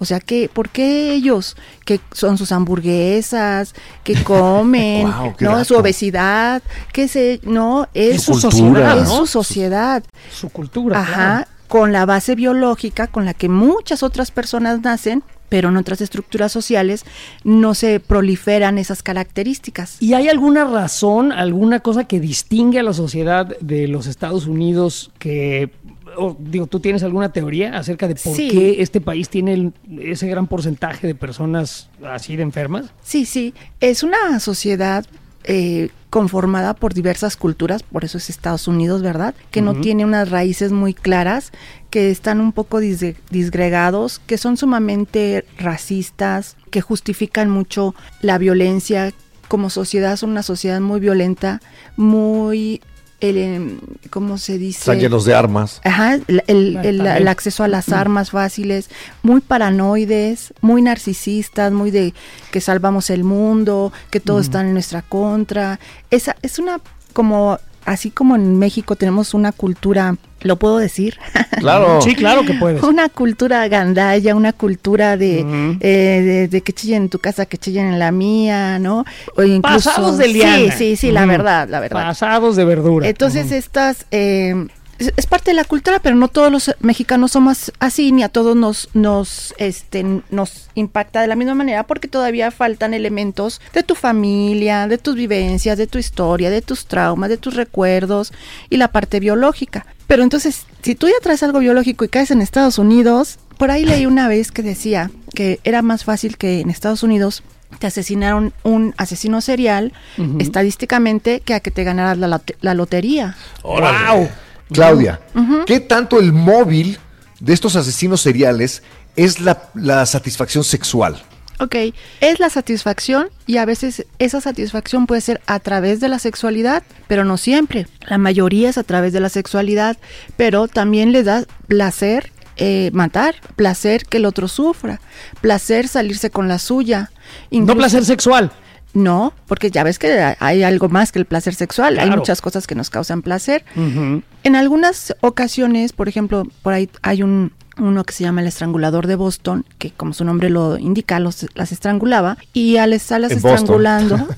O 0.00 0.06
sea, 0.06 0.18
que, 0.18 0.48
¿por 0.52 0.70
qué 0.70 1.12
ellos, 1.12 1.56
que 1.84 2.00
son 2.12 2.38
sus 2.38 2.52
hamburguesas, 2.52 3.74
que 4.02 4.20
comen, 4.24 5.06
no, 5.40 5.64
su 5.64 5.76
obesidad, 5.76 6.62
que 6.92 7.06
se, 7.06 7.38
no, 7.44 7.86
es, 7.94 8.22
su 8.22 8.32
Cultura, 8.32 8.50
sociedad, 8.50 9.02
es 9.02 9.08
su 9.10 9.26
sociedad, 9.26 10.02
Su 10.32 10.48
cultura. 10.48 11.00
ajá, 11.00 11.12
claro. 11.14 11.50
con 11.68 11.92
la 11.92 12.06
base 12.06 12.34
biológica 12.34 13.06
con 13.08 13.26
la 13.26 13.34
que 13.34 13.50
muchas 13.50 14.02
otras 14.02 14.30
personas 14.30 14.80
nacen, 14.80 15.22
pero 15.50 15.68
en 15.68 15.76
otras 15.76 16.00
estructuras 16.00 16.50
sociales 16.52 17.04
no 17.44 17.74
se 17.74 18.00
proliferan 18.00 18.78
esas 18.78 19.02
características. 19.02 20.00
¿Y 20.00 20.14
hay 20.14 20.28
alguna 20.28 20.64
razón, 20.64 21.32
alguna 21.32 21.80
cosa 21.80 22.04
que 22.04 22.18
distingue 22.20 22.78
a 22.78 22.82
la 22.82 22.94
sociedad 22.94 23.54
de 23.60 23.86
los 23.88 24.06
Estados 24.06 24.46
Unidos 24.46 25.10
que, 25.18 25.70
o, 26.16 26.36
digo, 26.38 26.66
tú 26.66 26.80
tienes 26.80 27.02
alguna 27.02 27.32
teoría 27.32 27.76
acerca 27.76 28.08
de 28.08 28.14
por 28.14 28.34
Sí. 28.34 28.48
qué 28.48 28.80
este 28.80 29.00
país 29.00 29.28
tiene 29.28 29.52
el- 29.54 29.72
ese 30.00 30.26
gran 30.28 30.46
porcentaje 30.46 31.06
de 31.06 31.14
personas 31.14 31.90
así 32.04 32.36
de 32.36 32.42
enfermas? 32.42 32.86
Sí, 33.02 33.26
sí, 33.26 33.52
es 33.80 34.02
una 34.02 34.40
sociedad 34.40 35.04
eh, 35.44 35.90
conformada 36.10 36.74
por 36.74 36.92
diversas 36.92 37.36
culturas, 37.36 37.82
por 37.82 38.04
eso 38.04 38.18
es 38.18 38.30
Estados 38.30 38.66
Unidos, 38.68 39.00
¿verdad? 39.02 39.34
Que 39.50 39.62
no 39.62 39.74
tiene 39.74 40.04
unas 40.04 40.28
raíces 40.28 40.72
muy 40.72 40.92
claras, 40.92 41.52
que 41.90 42.10
están 42.10 42.40
un 42.40 42.52
poco 42.52 42.80
dis- 42.80 43.16
disgregados, 43.30 44.20
que 44.26 44.36
son 44.38 44.56
sumamente 44.56 45.44
racistas, 45.58 46.56
que 46.70 46.80
justifican 46.80 47.48
mucho 47.48 47.94
la 48.22 48.38
violencia. 48.38 49.12
Como 49.48 49.70
sociedad 49.70 50.16
son 50.16 50.30
una 50.30 50.42
sociedad 50.44 50.80
muy 50.80 51.00
violenta, 51.00 51.60
muy, 51.96 52.80
el, 53.20 53.36
em, 53.38 53.78
¿cómo 54.10 54.38
se 54.38 54.58
dice? 54.58 54.78
Están 54.80 54.98
llenos 55.00 55.24
de 55.24 55.34
armas. 55.34 55.80
Ajá, 55.84 56.14
el, 56.14 56.42
el- 56.46 56.76
el- 57.06 57.28
acceso 57.28 57.62
a 57.64 57.68
las 57.68 57.90
armas 57.90 58.30
fáciles, 58.30 58.88
muy 59.22 59.40
paranoides, 59.40 60.52
muy 60.60 60.82
narcisistas, 60.82 61.72
muy 61.72 61.90
de 61.90 62.14
que 62.50 62.60
salvamos 62.60 63.10
el 63.10 63.24
mundo, 63.24 63.92
que 64.10 64.20
todos 64.20 64.42
están 64.46 64.66
en 64.66 64.72
nuestra 64.74 65.02
contra. 65.02 65.78
Esa 66.10 66.36
es 66.42 66.58
una 66.58 66.80
como 67.12 67.58
así 67.90 68.10
como 68.10 68.36
en 68.36 68.56
México 68.58 68.94
tenemos 68.94 69.34
una 69.34 69.50
cultura, 69.50 70.16
lo 70.42 70.56
puedo 70.56 70.78
decir, 70.78 71.18
Claro. 71.58 72.00
Sí, 72.00 72.14
claro 72.14 72.44
que 72.44 72.54
puedes. 72.54 72.82
una 72.84 73.08
cultura 73.08 73.66
gandaya, 73.68 74.34
una 74.36 74.52
cultura 74.52 75.16
de, 75.16 75.40
eh, 75.80 76.22
de, 76.22 76.48
de 76.48 76.60
que 76.62 76.72
chillen 76.72 77.02
en 77.04 77.08
tu 77.08 77.18
casa, 77.18 77.46
que 77.46 77.58
chillen 77.58 77.86
en 77.86 77.98
la 77.98 78.12
mía, 78.12 78.78
¿no? 78.78 79.04
O 79.36 79.42
incluso, 79.42 79.90
Pasados 79.90 80.18
de 80.18 80.28
liana. 80.28 80.56
Sí, 80.56 80.70
sí, 80.70 80.96
sí, 80.96 81.12
la 81.12 81.26
verdad, 81.26 81.68
la 81.68 81.80
verdad. 81.80 82.04
Pasados 82.06 82.54
de 82.56 82.64
verdura. 82.64 83.08
Entonces 83.08 83.50
estas 83.50 84.06
eh, 84.12 84.54
es, 85.00 85.26
parte 85.26 85.50
de 85.50 85.54
la 85.54 85.64
cultura, 85.64 85.98
pero 86.00 86.14
no 86.14 86.28
todos 86.28 86.52
los 86.52 86.74
mexicanos 86.80 87.32
somos 87.32 87.72
así, 87.78 88.12
ni 88.12 88.22
a 88.22 88.28
todos 88.28 88.54
nos 88.54 88.88
nos 88.92 89.54
este 89.58 90.04
nos 90.30 90.68
impacta 90.74 91.20
de 91.20 91.26
la 91.26 91.36
misma 91.36 91.54
manera, 91.54 91.84
porque 91.86 92.08
todavía 92.08 92.50
faltan 92.50 92.92
elementos 92.92 93.60
de 93.72 93.82
tu 93.82 93.94
familia, 93.94 94.86
de 94.86 94.98
tus 94.98 95.14
vivencias, 95.14 95.78
de 95.78 95.86
tu 95.86 95.98
historia, 95.98 96.50
de 96.50 96.62
tus 96.62 96.86
traumas, 96.86 97.30
de 97.30 97.38
tus 97.38 97.54
recuerdos 97.54 98.32
y 98.68 98.76
la 98.76 98.88
parte 98.88 99.20
biológica. 99.20 99.86
Pero 100.06 100.22
entonces, 100.22 100.66
si 100.82 100.94
tú 100.94 101.08
ya 101.08 101.14
traes 101.22 101.42
algo 101.42 101.60
biológico 101.60 102.04
y 102.04 102.08
caes 102.08 102.30
en 102.30 102.42
Estados 102.42 102.78
Unidos, 102.78 103.38
por 103.56 103.70
ahí 103.70 103.84
leí 103.84 104.06
una 104.06 104.28
vez 104.28 104.52
que 104.52 104.62
decía 104.62 105.10
que 105.34 105.60
era 105.64 105.82
más 105.82 106.04
fácil 106.04 106.36
que 106.36 106.60
en 106.60 106.70
Estados 106.70 107.02
Unidos 107.02 107.42
te 107.78 107.86
asesinaron 107.86 108.52
un 108.64 108.94
asesino 108.96 109.40
serial 109.40 109.92
estadísticamente 110.40 111.40
que 111.40 111.54
a 111.54 111.60
que 111.60 111.70
te 111.70 111.84
ganaras 111.84 112.18
la, 112.18 112.42
la 112.60 112.74
lotería. 112.74 113.36
¡Wow! 113.62 114.28
Claudia, 114.72 115.20
¿qué 115.66 115.80
tanto 115.80 116.18
el 116.18 116.32
móvil 116.32 116.98
de 117.40 117.52
estos 117.52 117.76
asesinos 117.76 118.20
seriales 118.20 118.82
es 119.16 119.40
la, 119.40 119.70
la 119.74 120.06
satisfacción 120.06 120.64
sexual? 120.64 121.22
Ok, 121.58 121.76
es 122.20 122.40
la 122.40 122.48
satisfacción 122.48 123.28
y 123.46 123.58
a 123.58 123.66
veces 123.66 124.06
esa 124.18 124.40
satisfacción 124.40 125.06
puede 125.06 125.20
ser 125.20 125.42
a 125.46 125.58
través 125.58 126.00
de 126.00 126.08
la 126.08 126.18
sexualidad, 126.18 126.82
pero 127.06 127.22
no 127.24 127.36
siempre. 127.36 127.86
La 128.08 128.16
mayoría 128.16 128.70
es 128.70 128.78
a 128.78 128.82
través 128.82 129.12
de 129.12 129.20
la 129.20 129.28
sexualidad, 129.28 129.98
pero 130.38 130.68
también 130.68 131.12
le 131.12 131.22
da 131.22 131.44
placer 131.68 132.32
eh, 132.56 132.90
matar, 132.94 133.34
placer 133.56 134.06
que 134.06 134.16
el 134.16 134.24
otro 134.24 134.48
sufra, 134.48 135.00
placer 135.42 135.86
salirse 135.86 136.30
con 136.30 136.48
la 136.48 136.58
suya. 136.58 137.10
No 137.50 137.76
placer 137.76 138.06
sexual. 138.06 138.52
No, 138.92 139.32
porque 139.46 139.70
ya 139.70 139.84
ves 139.84 139.98
que 139.98 140.34
hay 140.38 140.62
algo 140.62 140.88
más 140.88 141.12
que 141.12 141.18
el 141.18 141.24
placer 141.24 141.54
sexual. 141.54 141.98
Hay 141.98 142.10
muchas 142.10 142.40
cosas 142.40 142.66
que 142.66 142.74
nos 142.74 142.90
causan 142.90 143.22
placer. 143.22 143.64
En 143.76 144.56
algunas 144.56 145.14
ocasiones, 145.20 145.92
por 145.92 146.08
ejemplo, 146.08 146.44
por 146.62 146.72
ahí 146.72 146.90
hay 147.02 147.22
un 147.22 147.52
uno 147.80 148.04
que 148.04 148.12
se 148.12 148.22
llama 148.24 148.40
el 148.42 148.46
estrangulador 148.46 149.06
de 149.06 149.16
Boston, 149.16 149.64
que 149.78 149.90
como 149.90 150.12
su 150.12 150.24
nombre 150.24 150.50
lo 150.50 150.78
indica, 150.78 151.18
los, 151.20 151.46
las 151.54 151.72
estrangulaba 151.72 152.36
y 152.52 152.76
al 152.76 152.92
estarlas 152.92 153.32
estrangulando 153.32 154.28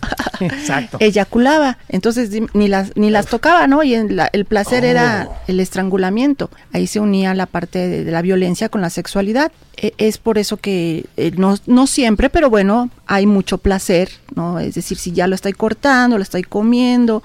eyaculaba. 0.99 1.79
Entonces 1.89 2.31
ni 2.55 2.69
las 2.69 2.97
ni 2.97 3.11
las 3.11 3.27
tocaba, 3.27 3.67
¿no? 3.67 3.83
Y 3.83 3.95
en 3.95 4.17
la- 4.17 4.31
el 4.33 4.45
placer 4.45 4.85
era 4.85 5.29
Oh. 5.31 5.37
el 5.47 5.61
estrangulamiento. 5.61 6.51
Ahí 6.73 6.87
se 6.87 7.01
unía 7.01 7.35
la 7.35 7.47
parte 7.47 7.79
de, 7.87 8.05
de 8.05 8.11
la 8.13 8.23
violencia 8.23 8.69
con 8.69 8.81
la 8.81 8.91
sexualidad. 8.91 9.53
E- 9.77 9.95
es 9.99 10.19
por 10.19 10.39
eso 10.39 10.57
que 10.57 11.07
eh, 11.17 11.33
no, 11.37 11.57
no 11.67 11.87
siempre, 11.87 12.31
pero 12.31 12.51
bueno, 12.51 12.91
hay 13.07 13.27
mucho 13.27 13.59
placer, 13.59 14.11
¿no? 14.35 14.59
Es 14.59 14.75
decir, 14.75 14.99
si 14.99 15.13
ya 15.13 15.27
lo 15.27 15.35
estoy 15.35 15.53
cortando, 15.53 16.17
lo 16.17 16.23
estoy 16.23 16.43
comiendo, 16.43 17.23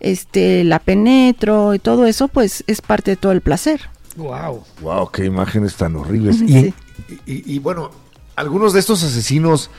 este, 0.00 0.64
la 0.64 0.78
penetro 0.78 1.74
y 1.74 1.78
todo 1.78 2.06
eso, 2.06 2.28
pues 2.28 2.64
es 2.66 2.80
parte 2.80 3.12
de 3.12 3.16
todo 3.16 3.32
el 3.32 3.40
placer. 3.40 3.80
Wow. 4.16 4.64
¡Wow! 4.80 5.10
¡Qué 5.12 5.24
imágenes 5.24 5.76
tan 5.76 5.96
horribles! 5.96 6.38
Sí. 6.38 6.74
Y, 7.26 7.32
y- 7.32 7.54
y 7.54 7.58
bueno, 7.58 7.90
algunos 8.36 8.72
de 8.72 8.80
estos 8.80 9.02
asesinos 9.02 9.70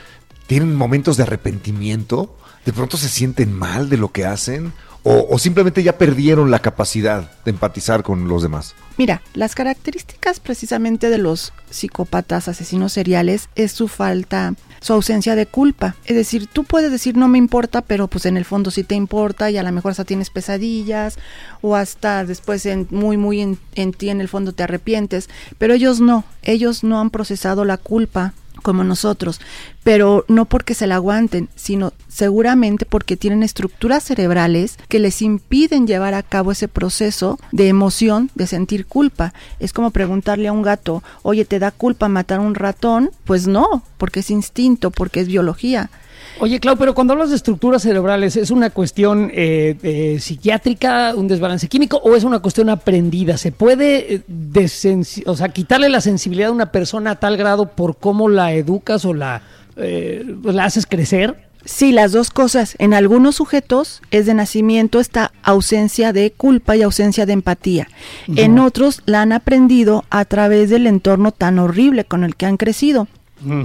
tienen 0.47 0.75
momentos 0.75 1.17
de 1.17 1.23
arrepentimiento, 1.23 2.35
de 2.65 2.73
pronto 2.73 2.97
se 2.97 3.09
sienten 3.09 3.53
mal 3.53 3.89
de 3.89 3.97
lo 3.97 4.11
que 4.11 4.25
hacen, 4.25 4.73
o, 5.03 5.39
simplemente 5.39 5.81
ya 5.81 5.97
perdieron 5.97 6.51
la 6.51 6.59
capacidad 6.59 7.31
de 7.43 7.51
empatizar 7.51 8.03
con 8.03 8.27
los 8.27 8.43
demás. 8.43 8.75
Mira, 8.97 9.21
las 9.33 9.55
características 9.55 10.39
precisamente 10.39 11.09
de 11.09 11.17
los 11.17 11.53
psicópatas 11.71 12.47
asesinos 12.47 12.93
seriales 12.93 13.49
es 13.55 13.71
su 13.71 13.87
falta, 13.87 14.53
su 14.79 14.93
ausencia 14.93 15.35
de 15.35 15.47
culpa. 15.47 15.95
Es 16.05 16.15
decir, 16.15 16.45
tú 16.45 16.65
puedes 16.65 16.91
decir 16.91 17.17
no 17.17 17.27
me 17.27 17.39
importa, 17.39 17.81
pero 17.81 18.07
pues 18.07 18.27
en 18.27 18.37
el 18.37 18.45
fondo 18.45 18.69
sí 18.69 18.83
te 18.83 18.93
importa 18.93 19.49
y 19.49 19.57
a 19.57 19.63
lo 19.63 19.71
mejor 19.71 19.91
hasta 19.91 20.05
tienes 20.05 20.29
pesadillas 20.29 21.17
o 21.61 21.75
hasta 21.75 22.23
después 22.23 22.65
en, 22.67 22.87
muy 22.91 23.17
muy 23.17 23.57
en 23.75 23.93
ti 23.93 24.09
en 24.09 24.21
el 24.21 24.27
fondo 24.27 24.53
te 24.53 24.63
arrepientes, 24.63 25.29
pero 25.57 25.73
ellos 25.73 25.99
no, 25.99 26.25
ellos 26.43 26.83
no 26.83 26.99
han 26.99 27.09
procesado 27.09 27.65
la 27.65 27.77
culpa 27.77 28.33
como 28.61 28.83
nosotros, 28.83 29.39
pero 29.83 30.25
no 30.27 30.45
porque 30.45 30.73
se 30.73 30.87
la 30.87 30.95
aguanten, 30.95 31.49
sino 31.55 31.93
seguramente 32.07 32.85
porque 32.85 33.17
tienen 33.17 33.43
estructuras 33.43 34.03
cerebrales 34.03 34.77
que 34.87 34.99
les 34.99 35.21
impiden 35.21 35.87
llevar 35.87 36.13
a 36.13 36.23
cabo 36.23 36.51
ese 36.51 36.67
proceso 36.67 37.39
de 37.51 37.67
emoción, 37.67 38.29
de 38.35 38.47
sentir 38.47 38.85
culpa. 38.85 39.33
Es 39.59 39.73
como 39.73 39.91
preguntarle 39.91 40.47
a 40.47 40.53
un 40.53 40.61
gato, 40.61 41.03
oye, 41.23 41.45
¿te 41.45 41.59
da 41.59 41.71
culpa 41.71 42.07
matar 42.07 42.39
a 42.39 42.43
un 42.43 42.55
ratón? 42.55 43.11
Pues 43.25 43.47
no, 43.47 43.83
porque 43.97 44.19
es 44.19 44.29
instinto, 44.29 44.91
porque 44.91 45.21
es 45.21 45.27
biología. 45.27 45.89
Oye, 46.39 46.59
Clau, 46.59 46.77
pero 46.77 46.95
cuando 46.95 47.13
hablas 47.13 47.29
de 47.29 47.35
estructuras 47.35 47.83
cerebrales, 47.83 48.35
¿es 48.35 48.51
una 48.51 48.69
cuestión 48.69 49.31
eh, 49.33 49.75
eh, 49.83 50.17
psiquiátrica, 50.19 51.13
un 51.15 51.27
desbalance 51.27 51.67
químico 51.67 51.97
o 51.97 52.15
es 52.15 52.23
una 52.23 52.39
cuestión 52.39 52.69
aprendida? 52.69 53.37
¿Se 53.37 53.51
puede 53.51 54.15
eh, 54.15 55.23
o 55.25 55.35
sea, 55.35 55.49
quitarle 55.49 55.89
la 55.89 56.01
sensibilidad 56.01 56.49
a 56.49 56.53
una 56.53 56.71
persona 56.71 57.11
a 57.11 57.15
tal 57.15 57.37
grado 57.37 57.67
por 57.67 57.97
cómo 57.97 58.29
la 58.29 58.53
educas 58.53 59.05
o 59.05 59.13
la, 59.13 59.43
eh, 59.75 60.25
la 60.43 60.65
haces 60.65 60.85
crecer? 60.85 61.51
Sí, 61.63 61.91
las 61.91 62.11
dos 62.11 62.31
cosas. 62.31 62.75
En 62.79 62.93
algunos 62.93 63.35
sujetos 63.35 64.01
es 64.09 64.25
de 64.25 64.33
nacimiento 64.33 64.99
esta 64.99 65.31
ausencia 65.43 66.11
de 66.11 66.31
culpa 66.31 66.75
y 66.75 66.81
ausencia 66.81 67.27
de 67.27 67.33
empatía. 67.33 67.87
En 68.35 68.57
otros 68.57 69.03
la 69.05 69.21
han 69.21 69.31
aprendido 69.31 70.03
a 70.09 70.25
través 70.25 70.71
del 70.71 70.87
entorno 70.87 71.31
tan 71.31 71.59
horrible 71.59 72.03
con 72.03 72.23
el 72.23 72.35
que 72.35 72.47
han 72.47 72.57
crecido. 72.57 73.07
Mm. 73.43 73.63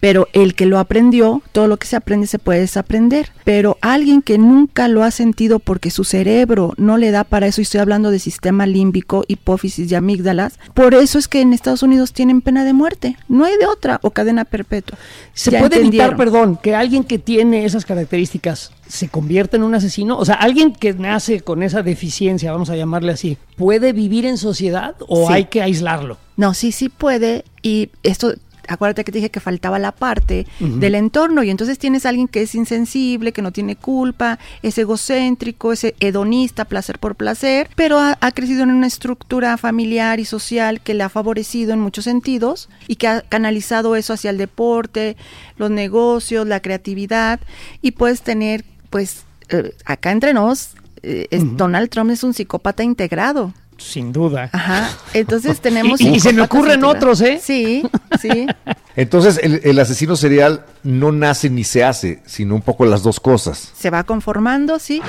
Pero 0.00 0.28
el 0.32 0.54
que 0.54 0.66
lo 0.66 0.78
aprendió, 0.78 1.42
todo 1.52 1.68
lo 1.68 1.76
que 1.76 1.86
se 1.86 1.96
aprende 1.96 2.26
se 2.26 2.38
puede 2.38 2.60
desaprender. 2.60 3.30
Pero 3.44 3.78
alguien 3.80 4.22
que 4.22 4.38
nunca 4.38 4.88
lo 4.88 5.02
ha 5.04 5.10
sentido 5.10 5.58
porque 5.58 5.90
su 5.90 6.04
cerebro 6.04 6.74
no 6.76 6.96
le 6.98 7.10
da 7.10 7.24
para 7.24 7.46
eso, 7.46 7.60
y 7.60 7.62
estoy 7.62 7.80
hablando 7.80 8.10
de 8.10 8.18
sistema 8.18 8.66
límbico, 8.66 9.24
hipófisis 9.28 9.90
y 9.90 9.94
amígdalas, 9.94 10.58
por 10.74 10.94
eso 10.94 11.18
es 11.18 11.28
que 11.28 11.40
en 11.40 11.52
Estados 11.52 11.82
Unidos 11.82 12.12
tienen 12.12 12.40
pena 12.40 12.64
de 12.64 12.72
muerte. 12.72 13.16
No 13.28 13.44
hay 13.44 13.56
de 13.58 13.66
otra, 13.66 13.98
o 14.02 14.10
cadena 14.10 14.44
perpetua. 14.44 14.98
¿Se 15.34 15.50
Ya 15.50 15.60
puede 15.60 15.78
evitar, 15.80 16.16
perdón, 16.16 16.58
que 16.62 16.74
alguien 16.74 17.04
que 17.04 17.18
tiene 17.18 17.64
esas 17.64 17.84
características 17.84 18.72
se 18.88 19.08
convierta 19.08 19.56
en 19.56 19.62
un 19.62 19.74
asesino? 19.74 20.18
O 20.18 20.24
sea, 20.24 20.36
alguien 20.36 20.72
que 20.72 20.94
nace 20.94 21.40
con 21.40 21.62
esa 21.62 21.82
deficiencia, 21.82 22.52
vamos 22.52 22.70
a 22.70 22.76
llamarle 22.76 23.12
así, 23.12 23.36
¿puede 23.56 23.92
vivir 23.92 24.26
en 24.26 24.38
sociedad 24.38 24.94
o 25.08 25.26
Sí. 25.28 25.32
hay 25.32 25.44
que 25.46 25.62
aislarlo? 25.62 26.16
No, 26.36 26.54
sí, 26.54 26.72
sí 26.72 26.88
puede. 26.88 27.44
Y 27.62 27.90
esto, 28.02 28.32
acuérdate 28.68 29.04
que 29.04 29.12
te 29.12 29.18
dije 29.18 29.30
que 29.30 29.40
faltaba 29.40 29.78
la 29.78 29.92
parte 29.92 30.46
del 30.60 30.94
entorno. 30.94 31.42
Y 31.42 31.50
entonces 31.50 31.78
tienes 31.78 32.06
a 32.06 32.10
alguien 32.10 32.28
que 32.28 32.42
es 32.42 32.54
insensible, 32.54 33.32
que 33.32 33.42
no 33.42 33.52
tiene 33.52 33.76
culpa, 33.76 34.38
es 34.62 34.78
egocéntrico, 34.78 35.72
es 35.72 35.86
hedonista, 36.00 36.64
placer 36.64 36.98
por 36.98 37.16
placer, 37.16 37.70
pero 37.74 37.98
ha, 37.98 38.16
ha 38.20 38.32
crecido 38.32 38.62
en 38.62 38.70
una 38.70 38.86
estructura 38.86 39.56
familiar 39.56 40.20
y 40.20 40.24
social 40.24 40.80
que 40.80 40.94
le 40.94 41.04
ha 41.04 41.08
favorecido 41.08 41.72
en 41.72 41.80
muchos 41.80 42.04
sentidos 42.04 42.68
y 42.86 42.96
que 42.96 43.08
ha 43.08 43.22
canalizado 43.22 43.96
eso 43.96 44.12
hacia 44.12 44.30
el 44.30 44.38
deporte, 44.38 45.16
los 45.56 45.70
negocios, 45.70 46.46
la 46.46 46.60
creatividad. 46.60 47.40
Y 47.82 47.92
puedes 47.92 48.22
tener, 48.22 48.64
pues, 48.90 49.24
eh, 49.48 49.74
acá 49.84 50.10
entre 50.10 50.34
nos, 50.34 50.74
eh, 51.02 51.28
Donald 51.56 51.90
Trump 51.90 52.10
es 52.10 52.22
un 52.22 52.34
psicópata 52.34 52.82
integrado. 52.82 53.52
Sin 53.78 54.12
duda. 54.12 54.50
Ajá. 54.52 54.90
Entonces 55.14 55.60
tenemos. 55.62 56.00
Y- 56.00 56.08
y 56.16 56.20
se 56.20 56.32
me 56.32 56.42
ocurren 56.42 56.84
otros, 56.84 57.20
¿eh? 57.20 57.40
Sí, 57.42 57.82
sí. 58.20 58.46
Entonces, 58.96 59.38
el, 59.42 59.60
el 59.62 59.78
asesino 59.78 60.16
serial 60.16 60.66
no 60.82 61.12
nace 61.12 61.48
ni 61.48 61.62
se 61.64 61.84
hace, 61.84 62.20
sino 62.26 62.56
un 62.56 62.62
poco 62.62 62.84
las 62.84 63.02
dos 63.04 63.20
cosas. 63.20 63.72
Se 63.76 63.90
va 63.90 64.02
conformando, 64.04 64.78
sí. 64.80 65.00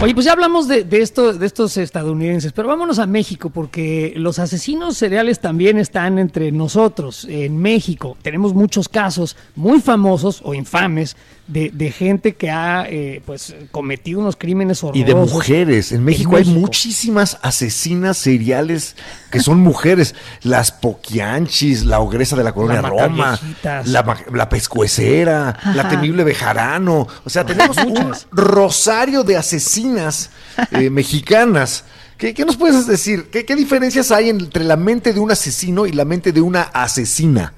Oye, 0.00 0.14
pues 0.14 0.24
ya 0.26 0.32
hablamos 0.32 0.68
de, 0.68 0.84
de 0.84 1.02
esto, 1.02 1.32
de 1.32 1.44
estos 1.44 1.76
estadounidenses, 1.76 2.52
pero 2.52 2.68
vámonos 2.68 3.00
a 3.00 3.06
México, 3.06 3.50
porque 3.50 4.12
los 4.16 4.38
asesinos 4.38 4.96
seriales 4.96 5.40
también 5.40 5.76
están 5.78 6.18
entre 6.20 6.52
nosotros. 6.52 7.26
En 7.28 7.58
México 7.58 8.16
tenemos 8.22 8.54
muchos 8.54 8.88
casos 8.88 9.36
muy 9.56 9.80
famosos 9.80 10.40
o 10.44 10.54
infames 10.54 11.16
de, 11.48 11.70
de 11.72 11.90
gente 11.90 12.34
que 12.36 12.50
ha 12.50 12.86
eh, 12.88 13.22
pues 13.26 13.56
cometido 13.72 14.20
unos 14.20 14.36
crímenes 14.36 14.82
Y 14.82 14.86
horrorosos. 14.86 15.06
de 15.06 15.14
mujeres. 15.34 15.92
En 15.92 16.04
México 16.04 16.36
hay 16.36 16.44
México. 16.44 16.60
muchísimas 16.60 17.38
asesinas 17.42 18.16
seriales 18.18 18.94
que 19.30 19.40
son 19.40 19.58
mujeres. 19.58 20.14
Las 20.42 20.70
poquianchis, 20.70 21.84
la 21.84 22.00
ogresa 22.00 22.36
de 22.36 22.44
la 22.44 22.52
colonia 22.52 22.82
La 22.82 22.88
Roma, 22.90 23.40
la, 23.84 24.48
pescuecera, 24.48 25.58
la 25.74 25.88
temible 25.88 26.22
bejarano. 26.22 27.08
O 27.24 27.30
sea, 27.30 27.44
tenemos 27.44 27.76
un 27.78 28.12
rosario 28.30 29.24
de 29.24 29.36
asesinas 29.36 30.30
eh, 30.72 30.90
mexicanas. 30.90 31.84
¿Qué, 32.18 32.34
qué 32.34 32.44
nos 32.44 32.56
puedes 32.56 32.86
decir? 32.86 33.28
¿Qué, 33.30 33.44
qué 33.44 33.56
diferencias 33.56 34.10
hay 34.10 34.28
entre 34.28 34.64
la 34.64 34.76
mente 34.76 35.12
de 35.12 35.20
un 35.20 35.30
asesino 35.30 35.86
y 35.86 35.92
la 35.92 36.04
mente 36.04 36.32
de 36.32 36.40
una 36.40 36.62
asesina? 36.62 37.54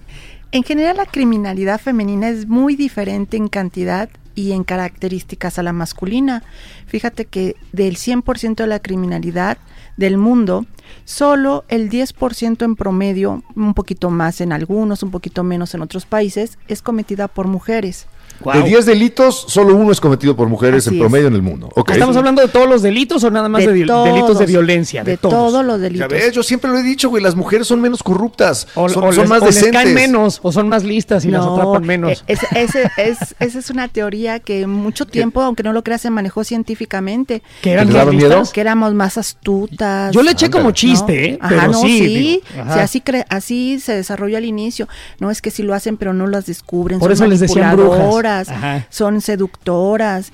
En 0.53 0.65
general, 0.65 0.97
la 0.97 1.07
criminalidad 1.07 1.81
femenina 1.81 2.29
es 2.29 2.49
muy 2.49 2.75
diferente 2.75 3.37
en 3.37 3.47
cantidad 3.47 4.09
y 4.35 4.51
en 4.51 4.65
características 4.65 5.59
a 5.59 5.63
la 5.63 5.73
masculina. 5.73 6.43
Fíjate 6.87 7.25
que 7.25 7.55
del 7.73 7.97
100% 7.97 8.57
de 8.57 8.67
la 8.67 8.81
criminalidad 8.81 9.59
del 9.97 10.17
mundo, 10.17 10.67
solo 11.05 11.65
el 11.69 11.89
10% 11.89 12.65
en 12.65 12.75
promedio, 12.75 13.45
un 13.55 13.75
poquito 13.75 14.11
más 14.11 14.41
en 14.41 14.53
algunos, 14.53 15.05
un 15.05 15.13
poquito 15.13 15.45
menos 15.45 15.75
en 15.75 15.83
otros 15.83 16.05
países, 16.05 16.59
es 16.67 16.83
cometida 16.83 17.29
por 17.29 17.47
mujeres. 17.47 18.07
De 18.45 18.63
10 18.63 18.87
delitos, 18.87 19.45
solo 19.49 19.75
uno 19.75 19.93
es 19.93 20.01
cometido 20.01 20.35
por 20.37 20.49
mujeres 20.49 20.87
Así 20.87 20.97
en 20.97 21.01
promedio 21.01 21.27
es. 21.27 21.31
en 21.31 21.35
el 21.37 21.43
mundo. 21.43 21.69
¿Estamos 21.89 22.17
hablando 22.17 22.41
de 22.43 22.49
todos 22.49 22.69
los 22.69 22.83
delitos 22.83 23.23
o 23.25 23.31
nada 23.31 23.49
más 23.49 23.65
de, 23.65 23.73
delitos 23.73 24.39
de 24.39 24.47
violencia? 24.47 25.05
De, 25.05 25.13
De 25.13 25.17
todos. 25.17 25.35
todos 25.35 25.65
los 25.65 25.77
Ya 25.77 25.83
delitos. 25.83 26.09
ves, 26.09 26.33
yo 26.33 26.43
siempre 26.43 26.71
lo 26.71 26.79
he 26.79 26.83
dicho, 26.83 27.09
güey, 27.11 27.23
las 27.23 27.35
mujeres 27.37 27.67
son 27.67 27.81
menos 27.81 28.03
corruptas, 28.03 28.67
O, 28.75 28.89
son, 28.89 29.05
o 29.05 29.13
son 29.13 29.23
les, 29.25 29.29
más 29.29 29.43
o 29.43 29.47
les 29.47 29.55
decentes. 29.57 29.83
caen 29.83 29.95
menos, 29.95 30.41
o 30.43 30.53
son 30.53 30.69
más 30.69 30.85
listas 30.85 31.25
y 31.25 31.31
las 31.31 31.45
atrapan 31.45 31.85
menos. 31.85 32.13
eh, 32.13 32.25
es- 32.29 32.41
ese- 32.57 32.91
es- 32.97 33.35
esa 33.39 33.59
es 33.59 33.71
una 33.71 33.89
teoría 33.89 34.39
que 34.41 34.67
mucho 34.67 35.07
tiempo, 35.07 35.43
aunque 35.43 35.63
no 35.63 35.73
lo 35.73 35.83
creas, 35.85 36.01
se 36.01 36.11
manejó 36.11 36.45
científicamente. 36.45 37.43
que 37.63 37.73
eran 37.73 37.89
¿Te 37.89 37.95
más 37.95 38.07
listas. 38.09 38.51
Que 38.53 38.61
éramos 38.61 38.95
más 38.95 39.19
astutas. 39.19 40.13
Yo 40.15 40.23
le 40.23 40.31
eché 40.33 40.47
Ándale. 40.47 40.61
como 40.63 40.69
¿no? 40.71 40.75
chiste, 40.75 41.25
¿eh? 41.31 41.39
Ajá, 41.41 41.49
pero 41.49 41.73
no, 41.73 41.81
sí. 41.83 41.99
sí. 41.99 42.07
digo, 42.07 42.43
ajá. 42.63 42.75
sí, 42.75 42.81
así, 42.81 43.01
cre- 43.01 43.27
así 43.29 43.81
se 43.81 43.95
desarrolló 43.95 44.37
al 44.39 44.45
inicio. 44.45 44.89
No 45.19 45.31
es 45.31 45.43
que 45.43 45.51
sí 45.51 45.63
lo 45.63 45.75
hacen, 45.75 45.97
pero 45.97 46.13
no 46.13 46.27
las 46.27 46.47
descubren. 46.47 46.99
Por 46.99 47.09
son 47.09 47.13
eso 47.15 47.27
les 47.27 47.41
decían 47.41 47.77
brujas. 47.77 47.99
Ajá. 48.39 48.87
son 48.91 49.21
seductoras. 49.21 50.33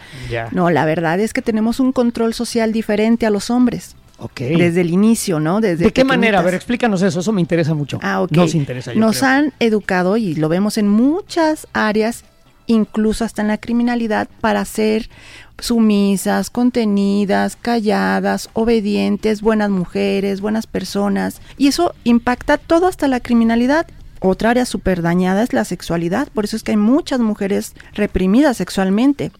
No, 0.52 0.70
la 0.70 0.84
verdad 0.84 1.18
es 1.20 1.32
que 1.32 1.42
tenemos 1.42 1.80
un 1.80 1.92
control 1.92 2.34
social 2.34 2.72
diferente 2.72 3.26
a 3.26 3.30
los 3.30 3.50
hombres. 3.50 3.96
Ok. 4.18 4.40
Desde 4.40 4.80
el 4.80 4.90
inicio, 4.90 5.40
¿no? 5.40 5.60
Desde 5.60 5.84
¿De 5.84 5.92
qué 5.92 6.04
manera? 6.04 6.38
A 6.38 6.42
ver, 6.42 6.54
explícanos 6.54 7.02
eso, 7.02 7.20
eso 7.20 7.32
me 7.32 7.40
interesa 7.42 7.74
mucho. 7.74 7.98
Ah, 8.02 8.22
ok. 8.22 8.32
Nos 8.32 8.54
interesa. 8.54 8.94
yo 8.94 9.00
Nos 9.00 9.18
creo. 9.18 9.30
han 9.30 9.52
educado 9.60 10.16
y 10.16 10.34
lo 10.34 10.48
vemos 10.48 10.78
en 10.78 10.88
muchas 10.88 11.66
áreas, 11.74 12.24
incluso 12.66 13.24
hasta 13.24 13.42
en 13.42 13.48
la 13.48 13.58
criminalidad, 13.58 14.26
para 14.40 14.64
ser 14.64 15.10
sumisas, 15.58 16.48
contenidas, 16.50 17.56
calladas, 17.56 18.48
obedientes, 18.54 19.42
buenas 19.42 19.70
mujeres, 19.70 20.40
buenas 20.40 20.66
personas. 20.66 21.40
Y 21.58 21.68
eso 21.68 21.94
impacta 22.04 22.56
todo 22.58 22.86
hasta 22.86 23.08
la 23.08 23.20
criminalidad. 23.20 23.86
Otra 24.20 24.50
área 24.50 24.64
súper 24.64 25.02
dañada 25.02 25.42
es 25.42 25.52
la 25.52 25.64
sexualidad. 25.64 26.28
Por 26.34 26.44
eso 26.44 26.56
es 26.56 26.62
que 26.62 26.72
hay 26.72 26.76
muchas 26.78 27.20
mujeres 27.20 27.74
reprimidas 27.94 28.56
sexualmente. 28.56 29.30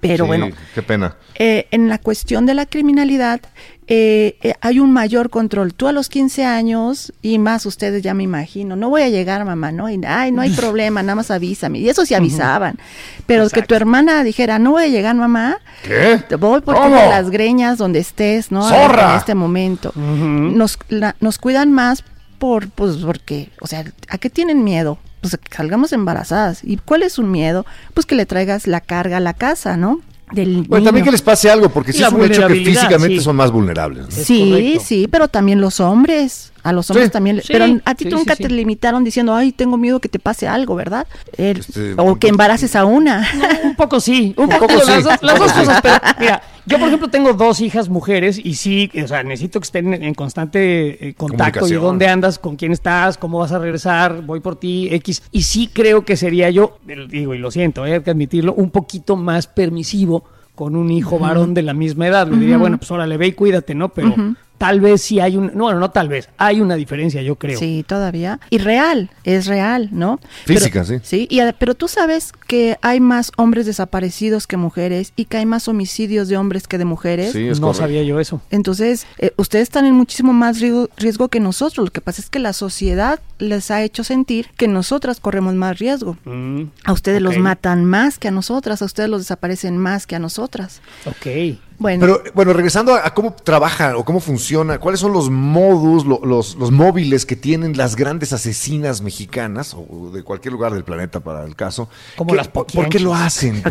Pero 0.00 0.24
Sí, 0.24 0.28
bueno, 0.28 0.48
Qué 0.74 0.82
pena. 0.82 1.16
eh, 1.36 1.68
en 1.70 1.88
la 1.88 1.96
cuestión 1.96 2.44
de 2.44 2.52
la 2.52 2.66
criminalidad 2.66 3.40
eh, 3.86 4.36
eh, 4.42 4.52
hay 4.60 4.78
un 4.78 4.92
mayor 4.92 5.30
control. 5.30 5.72
Tú 5.72 5.88
a 5.88 5.92
los 5.92 6.10
15 6.10 6.44
años 6.44 7.14
y 7.22 7.38
más 7.38 7.64
ustedes 7.64 8.02
ya 8.02 8.12
me 8.12 8.24
imagino, 8.24 8.76
no 8.76 8.90
voy 8.90 9.00
a 9.00 9.08
llegar 9.08 9.46
mamá, 9.46 9.72
¿no? 9.72 9.88
Y, 9.88 9.98
Ay, 10.06 10.32
no 10.32 10.42
hay 10.42 10.50
problema, 10.54 11.02
nada 11.02 11.14
más 11.14 11.30
avísame. 11.30 11.78
Y 11.78 11.88
eso 11.88 12.04
sí 12.04 12.12
avisaban. 12.12 12.76
Pero 13.24 13.48
que 13.48 13.62
tu 13.62 13.74
hermana 13.74 14.22
dijera, 14.22 14.58
no 14.58 14.72
voy 14.72 14.82
a 14.84 14.88
llegar 14.88 15.14
mamá, 15.14 15.56
¿Qué? 15.82 16.22
te 16.28 16.36
voy 16.36 16.60
por 16.60 16.74
las 16.90 17.30
greñas 17.30 17.78
donde 17.78 18.00
estés, 18.00 18.52
¿no? 18.52 18.68
¡Zorra! 18.68 19.12
En 19.12 19.16
este 19.18 19.34
momento. 19.34 19.92
Nos, 19.96 20.78
la- 20.90 21.16
nos 21.20 21.38
cuidan 21.38 21.72
más 21.72 22.04
por, 22.38 22.68
pues, 22.70 22.96
porque, 22.96 23.50
o 23.60 23.66
sea, 23.66 23.84
¿a 24.08 24.18
qué 24.18 24.30
tienen 24.30 24.64
miedo? 24.64 24.98
Pues 25.20 25.34
a 25.34 25.38
que 25.38 25.54
salgamos 25.54 25.92
embarazadas. 25.92 26.60
¿Y 26.62 26.76
cuál 26.76 27.02
es 27.02 27.18
un 27.18 27.30
miedo? 27.30 27.66
Pues 27.94 28.06
que 28.06 28.14
le 28.14 28.26
traigas 28.26 28.66
la 28.66 28.80
carga 28.80 29.16
a 29.16 29.20
la 29.20 29.34
casa, 29.34 29.76
¿no? 29.76 30.00
Del 30.32 30.62
Bueno, 30.68 30.84
también 30.84 31.04
que 31.04 31.10
les 31.10 31.22
pase 31.22 31.50
algo, 31.50 31.70
porque 31.70 31.92
sí 31.92 32.00
La 32.00 32.08
es 32.08 32.12
un 32.12 32.24
hecho 32.24 32.46
que 32.46 32.54
físicamente 32.54 33.18
sí. 33.18 33.24
son 33.24 33.36
más 33.36 33.50
vulnerables. 33.50 34.06
Sí, 34.10 34.50
correcto. 34.50 34.84
sí, 34.84 35.08
pero 35.10 35.28
también 35.28 35.60
los 35.60 35.80
hombres. 35.80 36.52
A 36.62 36.72
los 36.72 36.90
hombres 36.90 37.06
Sí. 37.06 37.12
también. 37.12 37.36
le- 37.36 37.42
Sí, 37.42 37.48
pero 37.52 37.64
a 37.84 37.94
ti 37.94 38.04
sí, 38.04 38.10
nunca 38.10 38.34
sí, 38.34 38.42
te 38.42 38.48
limitaron 38.50 39.04
diciendo, 39.04 39.34
ay, 39.34 39.52
tengo 39.52 39.76
miedo 39.76 40.00
que 40.00 40.08
te 40.08 40.18
pase 40.18 40.48
algo, 40.48 40.74
¿verdad? 40.74 41.06
Este, 41.36 41.94
o 41.96 42.16
que 42.18 42.28
embaraces 42.28 42.74
a 42.76 42.84
una. 42.84 43.26
Un 43.64 43.76
poco 43.76 44.00
sí, 44.00 44.34
un, 44.36 44.44
Un 44.48 44.50
poco, 44.50 44.66
poco 44.66 44.80
sí, 44.80 44.90
las, 44.90 45.04
dos, 45.04 45.14
las 45.22 45.38
dos 45.38 45.52
cosas, 45.52 45.80
pero 45.82 45.94
mira, 46.18 46.42
yo 46.66 46.78
por 46.78 46.88
ejemplo 46.88 47.08
tengo 47.08 47.32
dos 47.32 47.60
hijas 47.60 47.88
mujeres 47.88 48.38
y 48.42 48.54
sí, 48.54 48.90
o 49.02 49.06
sea, 49.08 49.22
necesito 49.22 49.60
que 49.60 49.64
estén 49.64 49.94
en, 49.94 50.02
en 50.02 50.14
constante 50.14 51.08
eh, 51.08 51.14
contacto 51.14 51.58
y 51.58 51.60
Comunicación. 51.60 51.82
dónde 51.82 52.08
andas, 52.08 52.38
con 52.38 52.56
quién 52.56 52.72
estás, 52.72 53.16
cómo 53.18 53.38
vas 53.38 53.52
a 53.52 53.58
regresar, 53.58 54.22
voy 54.22 54.40
por 54.40 54.56
ti, 54.56 54.88
X. 54.92 55.22
Y 55.32 55.42
sí 55.42 55.70
creo 55.72 56.04
que 56.04 56.16
sería 56.16 56.50
yo, 56.50 56.78
digo, 57.08 57.34
y 57.34 57.38
lo 57.38 57.50
siento, 57.50 57.86
eh, 57.86 57.94
hay 57.94 58.00
que 58.02 58.10
admitirlo, 58.10 58.52
un 58.54 58.70
poquito 58.70 59.16
más 59.16 59.46
permisivo 59.46 60.24
con 60.54 60.74
un 60.74 60.90
hijo 60.90 61.18
varón 61.20 61.54
de 61.54 61.62
la 61.62 61.72
misma 61.72 62.08
edad. 62.08 62.26
Le 62.26 62.36
diría, 62.36 62.58
bueno, 62.58 62.78
pues 62.78 62.90
órale, 62.90 63.16
ve 63.16 63.28
y 63.28 63.32
cuídate, 63.32 63.76
¿no? 63.76 63.90
Pero, 63.90 64.12
tal 64.58 64.80
vez 64.80 65.02
sí 65.02 65.20
hay 65.20 65.36
un, 65.36 65.52
no, 65.54 65.64
bueno, 65.64 65.78
no 65.80 65.90
tal 65.90 66.08
vez, 66.08 66.28
hay 66.36 66.60
una 66.60 66.74
diferencia, 66.74 67.22
yo 67.22 67.36
creo. 67.36 67.58
Sí, 67.58 67.84
todavía. 67.86 68.40
Y 68.50 68.58
real, 68.58 69.10
es 69.24 69.46
real, 69.46 69.88
¿no? 69.92 70.20
Física, 70.44 70.84
Pero- 70.84 71.00
sí. 71.00 71.04
Sí, 71.04 71.26
y, 71.30 71.40
pero 71.58 71.74
tú 71.74 71.88
sabes 71.88 72.32
que 72.46 72.76
hay 72.82 73.00
más 73.00 73.32
hombres 73.36 73.66
desaparecidos 73.66 74.46
que 74.46 74.56
mujeres 74.56 75.12
y 75.16 75.24
que 75.26 75.36
hay 75.38 75.46
más 75.46 75.68
homicidios 75.68 76.28
de 76.28 76.36
hombres 76.36 76.66
que 76.68 76.76
de 76.78 76.84
mujeres. 76.84 77.32
Sí, 77.32 77.46
es 77.48 77.60
no 77.60 77.68
correcto. 77.68 77.82
sabía 77.86 78.02
yo 78.02 78.20
eso. 78.20 78.40
Entonces, 78.50 79.06
eh, 79.18 79.32
ustedes 79.36 79.62
están 79.64 79.86
en 79.86 79.94
muchísimo 79.94 80.32
más 80.32 80.60
riesgo, 80.60 80.88
riesgo 80.96 81.28
que 81.28 81.40
nosotros. 81.40 81.86
Lo 81.86 81.92
que 81.92 82.00
pasa 82.00 82.20
es 82.20 82.28
que 82.28 82.38
la 82.38 82.52
sociedad 82.52 83.20
les 83.38 83.70
ha 83.70 83.82
hecho 83.82 84.02
sentir 84.04 84.48
que 84.56 84.66
nosotras 84.68 85.20
corremos 85.20 85.54
más 85.54 85.78
riesgo. 85.78 86.16
Mm, 86.24 86.64
A 86.84 86.92
ustedes 86.92 87.22
los 87.22 87.36
matan 87.38 87.84
más 87.84 88.18
que 88.18 88.28
a 88.28 88.30
nosotras, 88.32 88.82
a 88.82 88.84
ustedes 88.84 89.08
los 89.08 89.20
desaparecen 89.22 89.76
más 89.78 90.06
que 90.06 90.16
a 90.16 90.18
nosotras. 90.18 90.80
ok. 91.06 91.58
Bueno, 91.80 92.00
Pero 92.00 92.22
bueno, 92.34 92.52
regresando 92.52 92.94
a, 92.94 93.06
a 93.06 93.14
cómo 93.14 93.32
trabaja 93.34 93.96
o 93.96 94.04
cómo 94.04 94.18
funciona, 94.18 94.78
¿cuáles 94.80 95.00
son 95.00 95.12
los 95.12 95.30
modus, 95.30 96.04
lo- 96.04 96.20
los, 96.24 96.56
los 96.56 96.72
móviles 96.72 97.24
que 97.24 97.36
tienen 97.36 97.76
las 97.76 97.94
grandes 97.94 98.32
asesinas 98.32 99.00
mexicanas 99.00 99.74
o 99.74 100.10
de 100.12 100.24
cualquier 100.24 100.52
lugar 100.52 100.72
del 100.74 100.82
planeta 100.82 101.20
para 101.20 101.44
el 101.44 101.54
caso? 101.54 101.88
Como 102.16 102.30
¿Qué- 102.30 102.36
las 102.36 102.48
por, 102.48 102.66
qué 102.66 102.98
lo 102.98 103.14
hacen? 103.14 103.62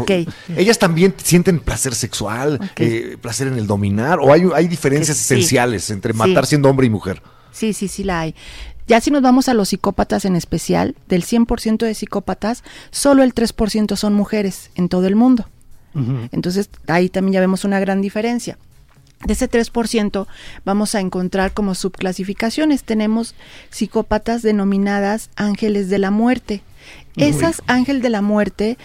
¿Ellas 0.55 0.79
también 0.79 1.13
sienten 1.21 1.59
placer 1.59 1.93
sexual, 1.93 2.71
eh, 2.77 3.17
placer 3.21 3.47
en 3.47 3.55
el 3.57 3.67
dominar 3.67 4.19
o 4.21 4.31
hay, 4.31 4.43
hay 4.55 4.67
diferencias 4.69 5.17
sí. 5.17 5.33
esenciales 5.33 5.89
entre 5.89 6.13
Sí. 6.13 6.17
matar 6.17 6.45
siendo 6.45 6.69
hombre 6.69 6.87
y 6.87 6.89
mujer? 6.89 7.21
Sí, 7.51 7.73
sí, 7.73 7.87
sí 7.89 8.03
la 8.05 8.21
hay. 8.21 8.35
Ya 8.87 9.01
si 9.01 9.11
nos 9.11 9.21
vamos 9.21 9.49
a 9.49 9.53
los 9.53 9.67
psicópatas 9.67 10.23
en 10.23 10.37
especial, 10.37 10.95
del 11.09 11.23
100% 11.25 11.85
de 11.85 11.93
psicópatas, 11.93 12.63
solo 12.89 13.21
el 13.23 13.33
3% 13.33 13.97
son 13.97 14.13
mujeres 14.13 14.69
en 14.75 14.87
todo 14.87 15.07
el 15.07 15.17
mundo. 15.17 15.49
Entonces 16.31 16.69
ahí 16.87 17.09
también 17.09 17.33
ya 17.33 17.39
vemos 17.39 17.63
una 17.65 17.79
gran 17.79 18.01
diferencia. 18.01 18.57
De 19.25 19.33
ese 19.33 19.49
3% 19.49 20.27
vamos 20.63 20.93
a 20.93 20.99
encontrar 20.99 21.53
como 21.53 21.73
subclasificaciones. 21.73 22.83
Tenemos 22.83 23.33
psicópatas 23.71 24.43
denominadas 24.43 25.31
ángeles 25.35 25.89
de 25.89 25.97
la 25.97 26.11
muerte. 26.11 26.61
Esas 27.15 27.63
ángeles 27.65 28.03
de 28.03 28.09
la 28.09 28.21
muerte, 28.21 28.77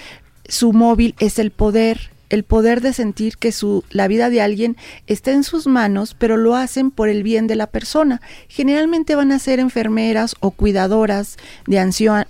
su 0.49 0.73
móvil 0.73 1.15
es 1.19 1.39
el 1.39 1.51
poder, 1.51 2.11
el 2.33 2.43
poder 2.43 2.81
de 2.81 2.93
sentir 2.93 3.37
que 3.37 3.53
su, 3.53 3.85
la 3.91 4.09
vida 4.09 4.29
de 4.31 4.41
alguien 4.41 4.77
está 5.07 5.31
en 5.31 5.45
sus 5.45 5.67
manos, 5.69 6.17
pero 6.19 6.37
lo 6.37 6.57
hacen 6.57 6.91
por 6.91 7.09
el 7.09 7.23
bien 7.23 7.47
de 7.47 7.55
la 7.57 7.69
persona. 7.69 8.21
Generalmente 8.49 9.15
van 9.15 9.31
a 9.33 9.39
ser 9.39 9.61
enfermeras 9.61 10.35
o 10.41 10.51
cuidadoras 10.51 11.37
de, 11.67 11.77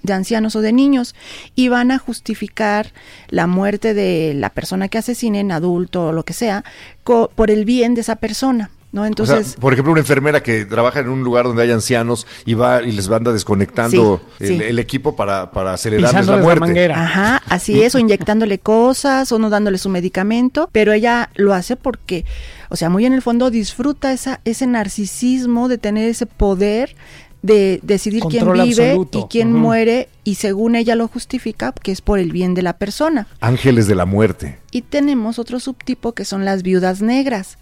de 0.02 0.12
ancianos 0.12 0.56
o 0.56 0.60
de 0.60 0.72
niños 0.72 1.14
y 1.54 1.68
van 1.68 1.90
a 1.92 1.98
justificar 1.98 2.92
la 3.28 3.46
muerte 3.46 3.94
de 3.94 4.34
la 4.34 4.50
persona 4.50 4.88
que 4.88 4.98
asesinen, 4.98 5.52
adulto 5.52 6.08
o 6.08 6.12
lo 6.12 6.24
que 6.24 6.32
sea, 6.34 6.64
co- 7.04 7.30
por 7.34 7.50
el 7.50 7.64
bien 7.64 7.94
de 7.94 8.00
esa 8.02 8.16
persona. 8.16 8.70
¿No? 8.92 9.04
Entonces, 9.06 9.56
por 9.58 9.72
ejemplo, 9.72 9.92
una 9.92 10.00
enfermera 10.02 10.42
que 10.42 10.64
trabaja 10.66 11.00
en 11.00 11.08
un 11.08 11.24
lugar 11.24 11.46
donde 11.46 11.62
hay 11.62 11.70
ancianos 11.70 12.26
y 12.44 12.54
va 12.54 12.82
y 12.82 12.92
les 12.92 13.08
anda 13.10 13.32
desconectando 13.32 14.20
Sí, 14.38 14.44
el, 14.44 14.58
sí. 14.58 14.62
el 14.64 14.78
equipo 14.78 15.16
para, 15.16 15.50
para 15.50 15.72
acelerarles 15.72 16.26
la 16.26 16.36
la 16.36 16.42
muerte. 16.42 16.60
manguera. 16.60 17.02
Ajá, 17.02 17.42
así 17.48 17.82
es, 17.82 17.94
o 17.94 17.98
inyectándole 18.02 18.58
cosas, 18.58 19.32
o 19.32 19.38
no 19.38 19.50
dándole 19.50 19.78
su 19.78 19.88
medicamento, 19.88 20.68
pero 20.72 20.92
ella 20.92 21.30
lo 21.34 21.54
hace 21.54 21.76
porque, 21.76 22.24
o 22.68 22.76
sea, 22.76 22.90
muy 22.90 23.06
en 23.06 23.14
el 23.14 23.22
fondo 23.22 23.50
disfruta 23.50 24.12
esa, 24.12 24.40
ese 24.44 24.66
narcisismo 24.66 25.68
de 25.68 25.78
tener 25.78 26.08
ese 26.08 26.26
poder 26.26 26.94
de 27.42 27.80
decidir 27.82 28.22
Control 28.22 28.54
quién 28.54 28.68
vive 28.68 28.86
absoluto. 28.90 29.18
y 29.18 29.24
quién 29.30 29.52
muere, 29.52 30.08
y 30.24 30.36
según 30.36 30.76
ella 30.76 30.94
lo 30.94 31.08
justifica, 31.08 31.72
que 31.72 31.92
es 31.92 32.00
por 32.00 32.18
el 32.18 32.32
bien 32.32 32.54
de 32.54 32.62
la 32.62 32.74
persona. 32.74 33.26
Ángeles 33.40 33.86
de 33.86 33.94
la 33.96 34.06
muerte. 34.06 34.58
Y 34.70 34.82
tenemos 34.82 35.38
otro 35.38 35.60
subtipo 35.60 36.12
que 36.12 36.24
son 36.24 36.44
las 36.44 36.62
viudas 36.62 37.02
negras. 37.02 37.58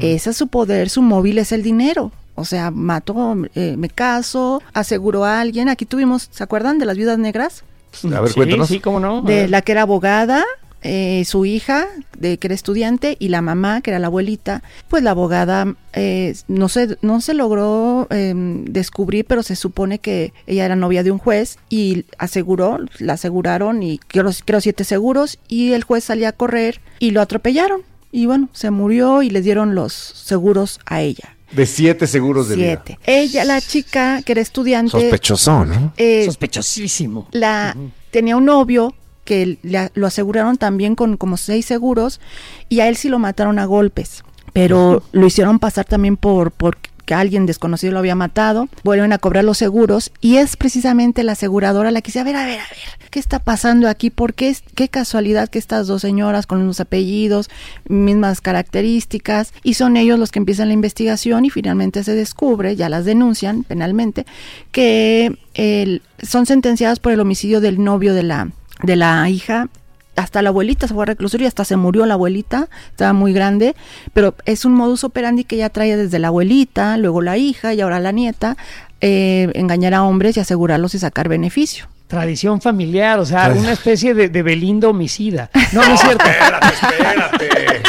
Ese 0.00 0.30
es 0.30 0.36
su 0.36 0.48
poder, 0.48 0.90
su 0.90 1.02
móvil 1.02 1.38
es 1.38 1.52
el 1.52 1.62
dinero. 1.62 2.12
O 2.34 2.44
sea, 2.44 2.70
mato, 2.70 3.36
eh, 3.54 3.76
me 3.78 3.88
caso, 3.88 4.60
aseguro 4.72 5.24
a 5.24 5.40
alguien. 5.40 5.68
Aquí 5.68 5.86
tuvimos, 5.86 6.28
¿se 6.32 6.42
acuerdan 6.42 6.78
de 6.78 6.86
las 6.86 6.96
viudas 6.96 7.18
negras? 7.18 7.64
A 8.12 8.20
ver, 8.20 8.28
sí, 8.28 8.34
cuéntanos. 8.34 8.68
Sí, 8.68 8.80
cómo 8.80 8.98
no. 8.98 9.22
De 9.22 9.46
la 9.46 9.62
que 9.62 9.72
era 9.72 9.82
abogada, 9.82 10.44
eh, 10.84 11.24
su 11.24 11.44
hija, 11.46 11.86
de 12.16 12.38
que 12.38 12.46
era 12.46 12.54
estudiante, 12.54 13.16
y 13.18 13.28
la 13.28 13.42
mamá, 13.42 13.80
que 13.80 13.90
era 13.90 13.98
la 13.98 14.06
abuelita. 14.08 14.62
Pues 14.88 15.02
la 15.02 15.10
abogada 15.10 15.74
eh, 15.94 16.34
no, 16.46 16.68
se, 16.68 16.96
no 17.02 17.20
se 17.20 17.34
logró 17.34 18.06
eh, 18.10 18.32
descubrir, 18.36 19.24
pero 19.24 19.42
se 19.42 19.56
supone 19.56 19.98
que 19.98 20.32
ella 20.46 20.66
era 20.66 20.76
novia 20.76 21.02
de 21.02 21.10
un 21.10 21.18
juez 21.18 21.58
y 21.68 22.04
aseguró, 22.18 22.78
la 22.98 23.14
aseguraron 23.14 23.82
y 23.82 23.98
creo, 23.98 24.30
creo 24.44 24.60
siete 24.60 24.84
seguros 24.84 25.38
y 25.48 25.72
el 25.72 25.82
juez 25.84 26.04
salía 26.04 26.28
a 26.28 26.32
correr 26.32 26.80
y 26.98 27.10
lo 27.10 27.20
atropellaron. 27.20 27.80
Y 28.12 28.26
bueno, 28.26 28.48
se 28.52 28.70
murió 28.70 29.22
y 29.22 29.30
le 29.30 29.40
dieron 29.40 29.74
los 29.74 29.92
seguros 29.92 30.78
a 30.86 31.00
ella. 31.00 31.36
De 31.50 31.66
siete 31.66 32.06
seguros 32.06 32.48
de 32.48 32.56
Siete. 32.56 32.98
Ella, 33.06 33.44
la 33.44 33.60
chica 33.60 34.22
que 34.22 34.32
era 34.32 34.40
estudiante, 34.40 34.90
Sospechoso, 34.90 35.64
¿no? 35.64 35.92
eh, 35.96 36.24
Sospechosísimo. 36.24 37.28
la 37.32 37.76
tenía 38.10 38.36
un 38.36 38.44
novio 38.44 38.94
que 39.24 39.58
le- 39.62 39.90
lo 39.94 40.06
aseguraron 40.06 40.56
también 40.56 40.94
con 40.94 41.16
como 41.16 41.36
seis 41.36 41.66
seguros 41.66 42.20
y 42.68 42.80
a 42.80 42.88
él 42.88 42.96
sí 42.96 43.08
lo 43.08 43.18
mataron 43.18 43.58
a 43.58 43.64
golpes, 43.64 44.22
pero 44.52 45.02
lo 45.12 45.26
hicieron 45.26 45.58
pasar 45.58 45.84
también 45.84 46.16
por 46.16 46.50
por 46.52 46.76
que 47.04 47.12
alguien 47.12 47.44
desconocido 47.44 47.92
lo 47.92 47.98
había 47.98 48.14
matado, 48.14 48.66
vuelven 48.82 49.12
a 49.12 49.18
cobrar 49.18 49.44
los 49.44 49.58
seguros 49.58 50.10
y 50.22 50.36
es 50.38 50.56
precisamente 50.56 51.22
la 51.22 51.32
aseguradora 51.32 51.90
la 51.90 52.00
que 52.00 52.06
dice, 52.08 52.20
a 52.20 52.24
ver, 52.24 52.34
a 52.36 52.46
ver, 52.46 52.60
a 52.60 52.62
ver, 52.70 53.10
¿qué 53.10 53.18
está 53.18 53.40
pasando 53.40 53.90
aquí? 53.90 54.08
¿Por 54.08 54.32
qué, 54.32 54.48
es- 54.48 54.62
qué 54.74 54.88
casualidad 54.88 55.50
que 55.50 55.58
estas 55.58 55.86
dos 55.86 56.00
señoras 56.00 56.46
con 56.46 56.66
los 56.66 56.80
apellidos, 56.80 57.50
mismas 57.90 58.40
características, 58.40 59.52
y 59.62 59.74
son 59.74 59.98
ellos 59.98 60.18
los 60.18 60.30
que 60.30 60.38
empiezan 60.38 60.68
la 60.68 60.74
investigación 60.74 61.44
y 61.44 61.50
finalmente 61.50 62.02
se 62.04 62.14
descubre, 62.14 62.74
ya 62.74 62.88
las 62.88 63.04
denuncian 63.04 63.64
penalmente, 63.64 64.24
que 64.72 65.38
el- 65.52 66.00
son 66.22 66.46
sentenciadas 66.46 67.00
por 67.00 67.12
el 67.12 67.20
homicidio 67.20 67.60
del 67.60 67.84
novio 67.84 68.14
de 68.14 68.22
la, 68.22 68.48
de 68.82 68.96
la 68.96 69.28
hija 69.28 69.68
hasta 70.16 70.42
la 70.42 70.50
abuelita 70.50 70.86
se 70.86 70.94
fue 70.94 71.02
a 71.02 71.06
reclusorio 71.06 71.44
y 71.46 71.48
hasta 71.48 71.64
se 71.64 71.74
murió 71.76 72.06
la 72.06 72.14
abuelita, 72.14 72.68
estaba 72.90 73.12
muy 73.12 73.32
grande, 73.32 73.74
pero 74.12 74.34
es 74.44 74.64
un 74.64 74.72
modus 74.72 75.02
operandi 75.02 75.42
que 75.42 75.56
ya 75.56 75.70
trae 75.70 75.96
desde 75.96 76.20
la 76.20 76.28
abuelita, 76.28 76.96
luego 76.98 77.20
la 77.20 77.36
hija 77.36 77.74
y 77.74 77.80
ahora 77.80 77.98
la 77.98 78.12
nieta, 78.12 78.56
eh, 79.00 79.50
engañar 79.54 79.92
a 79.92 80.04
hombres 80.04 80.36
y 80.36 80.40
asegurarlos 80.40 80.94
y 80.94 81.00
sacar 81.00 81.28
beneficio. 81.28 81.88
Tradición 82.06 82.60
familiar, 82.60 83.18
o 83.18 83.26
sea, 83.26 83.52
una 83.56 83.72
especie 83.72 84.14
de, 84.14 84.28
de 84.28 84.42
Belinda 84.44 84.86
homicida. 84.88 85.50
No, 85.72 85.84
no 85.84 85.94
es 85.94 86.00
cierto. 86.00 86.24
espérate, 86.24 86.66
espérate. 86.74 87.82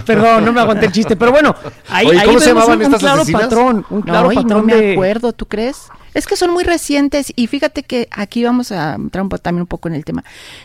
Perdón, 0.06 0.44
no 0.44 0.52
me 0.52 0.60
aguanté 0.60 0.86
el 0.86 0.92
chiste. 0.92 1.14
Pero 1.16 1.30
bueno, 1.30 1.54
ahí, 1.88 2.06
Oye, 2.08 2.18
ahí 2.18 2.26
¿cómo 2.26 2.40
se 2.40 2.46
vemos 2.48 2.66
llamaban 2.66 2.92
un, 2.92 2.98
claro 2.98 3.22
asesinas? 3.22 3.42
patrón. 3.42 3.86
Un 3.90 4.02
claro 4.02 4.26
no, 4.26 4.32
y 4.32 4.36
patrón 4.36 4.58
no 4.60 4.62
me 4.64 4.74
de- 4.76 4.92
acuerdo, 4.92 5.32
¿tú 5.32 5.46
crees? 5.46 5.76
Es 6.18 6.26
que 6.26 6.34
son 6.36 6.50
muy 6.50 6.64
recientes 6.64 7.32
y 7.36 7.46
fíjate 7.46 7.84
que 7.84 8.08
aquí 8.10 8.42
vamos 8.42 8.72
a 8.72 8.94
entrar 8.94 9.22
un 9.22 9.28
también 9.30 9.62
un 9.62 9.66
poco 9.68 9.86
en 9.88 9.94
el 9.94 10.04
tema. 10.04 10.24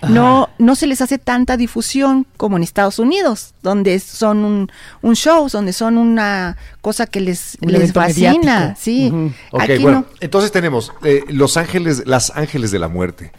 No, 0.09 0.49
no 0.57 0.75
se 0.75 0.87
les 0.87 0.99
hace 1.01 1.19
tanta 1.19 1.57
difusión 1.57 2.25
como 2.37 2.57
en 2.57 2.63
Estados 2.63 2.97
Unidos, 2.97 3.53
donde 3.61 3.99
son 3.99 4.43
un, 4.45 4.71
un 5.03 5.15
show, 5.15 5.47
donde 5.49 5.71
son 5.71 5.99
una 5.99 6.57
cosa 6.81 7.05
que 7.05 7.21
les, 7.21 7.57
Un 7.61 7.71
les 7.71 7.93
fascina, 7.93 8.31
mediático. 8.31 8.79
sí. 8.81 9.11
Ok, 9.51 9.61
Aquí 9.61 9.77
bueno, 9.83 9.99
no. 9.99 10.05
entonces 10.21 10.51
tenemos 10.51 10.91
eh, 11.03 11.23
los 11.27 11.55
ángeles, 11.55 12.03
las 12.07 12.31
ángeles 12.35 12.71
de 12.71 12.79
la 12.79 12.87
muerte, 12.87 13.31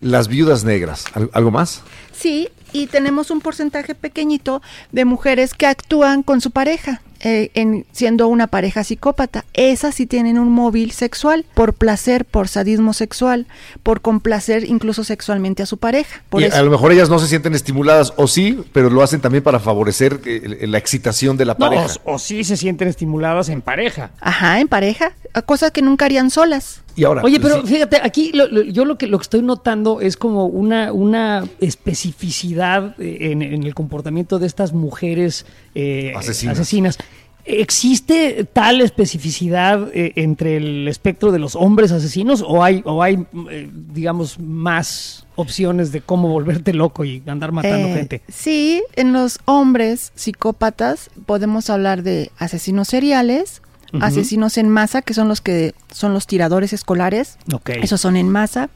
las 0.00 0.28
viudas 0.28 0.62
negras, 0.62 1.06
¿Al- 1.12 1.28
¿algo 1.32 1.50
más? 1.50 1.82
Sí, 2.12 2.48
y 2.72 2.86
tenemos 2.86 3.30
un 3.32 3.40
porcentaje 3.40 3.94
pequeñito 3.96 4.62
de 4.92 5.04
mujeres 5.04 5.54
que 5.54 5.66
actúan 5.66 6.22
con 6.22 6.40
su 6.40 6.50
pareja, 6.52 7.02
eh, 7.20 7.50
en, 7.54 7.86
siendo 7.92 8.28
una 8.28 8.46
pareja 8.46 8.84
psicópata. 8.84 9.44
Esas 9.54 9.94
sí 9.94 10.06
tienen 10.06 10.38
un 10.38 10.50
móvil 10.50 10.92
sexual, 10.92 11.44
por 11.54 11.74
placer, 11.74 12.24
por 12.24 12.48
sadismo 12.48 12.92
sexual, 12.92 13.46
por 13.82 14.00
complacer 14.00 14.64
incluso 14.64 15.04
sexualmente 15.04 15.62
a 15.62 15.66
su 15.66 15.78
pareja. 15.78 16.22
Por 16.28 16.42
y 16.42 16.44
eso. 16.44 16.56
a 16.56 16.62
lo 16.62 16.70
mejor 16.70 16.92
ellas 16.92 17.08
no 17.08 17.18
se 17.18 17.26
sienten 17.26 17.54
estimuladas, 17.54 18.12
o 18.16 18.26
sí, 18.28 18.62
pero 18.72 18.90
lo 18.90 19.02
hacen 19.02 19.20
también 19.20 19.42
para 19.42 19.58
favorecer 19.60 20.20
eh, 20.24 20.66
la 20.66 20.78
excitación 20.78 21.36
de 21.36 21.44
la 21.44 21.54
No, 21.54 21.58
pareja. 21.58 21.86
o, 22.04 22.14
o 22.14 22.18
sí 22.18 22.44
se 22.44 22.56
sienten 22.56 22.88
estimuladas 22.88 23.48
en 23.48 23.62
pareja. 23.62 24.10
Ajá, 24.20 24.60
en 24.60 24.68
pareja, 24.68 25.12
a 25.34 25.42
cosas 25.42 25.70
que 25.72 25.82
nunca 25.82 26.04
harían 26.04 26.30
solas. 26.30 26.82
Y 26.98 27.04
ahora, 27.04 27.22
Oye, 27.22 27.38
pero 27.40 27.60
sí, 27.62 27.74
fíjate, 27.74 27.98
aquí 28.02 28.32
lo- 28.34 28.48
lo- 28.48 28.62
yo 28.62 28.84
lo 28.84 28.98
que, 28.98 29.06
lo 29.06 29.18
que 29.18 29.22
estoy 29.22 29.42
notando 29.42 30.00
es 30.00 30.16
como 30.16 30.46
una, 30.46 30.92
una 30.92 31.44
especificidad 31.60 32.94
eh, 33.00 33.30
en, 33.32 33.42
en 33.42 33.62
el 33.62 33.74
comportamiento 33.74 34.38
de 34.38 34.46
estas 34.46 34.72
mujeres 34.72 35.46
eh, 35.74 36.12
Asesinas. 36.16 36.58
asesinas. 36.58 36.98
¿Existe 37.44 38.44
tal 38.52 38.80
especificidad 38.82 39.88
eh, 39.94 40.12
entre 40.16 40.58
el 40.58 40.86
espectro 40.86 41.32
de 41.32 41.38
los 41.38 41.56
hombres 41.56 41.92
asesinos 41.92 42.44
o 42.46 42.62
hay, 42.62 42.82
o 42.84 43.02
hay 43.02 43.24
eh, 43.50 43.70
digamos, 43.94 44.38
más 44.38 45.24
opciones 45.34 45.90
de 45.90 46.02
cómo 46.02 46.28
volverte 46.28 46.74
loco 46.74 47.04
y 47.04 47.22
andar 47.26 47.52
matando 47.52 47.88
Eh, 47.88 47.94
gente? 47.94 48.22
Sí, 48.28 48.82
en 48.96 49.14
los 49.14 49.38
hombres 49.46 50.12
psicópatas 50.14 51.08
podemos 51.24 51.70
hablar 51.70 52.02
de 52.02 52.30
asesinos 52.38 52.88
seriales, 52.88 53.62
Asesinos 54.00 54.58
en 54.58 54.68
masa, 54.68 55.02
que 55.02 55.14
son 55.14 55.28
los 55.28 55.40
que 55.40 55.74
son 55.92 56.12
los 56.14 56.26
tiradores 56.26 56.72
escolares. 56.72 57.38
Ok. 57.54 57.70
Esos 57.82 58.00
son 58.00 58.16
en 58.16 58.28
masa. 58.28 58.68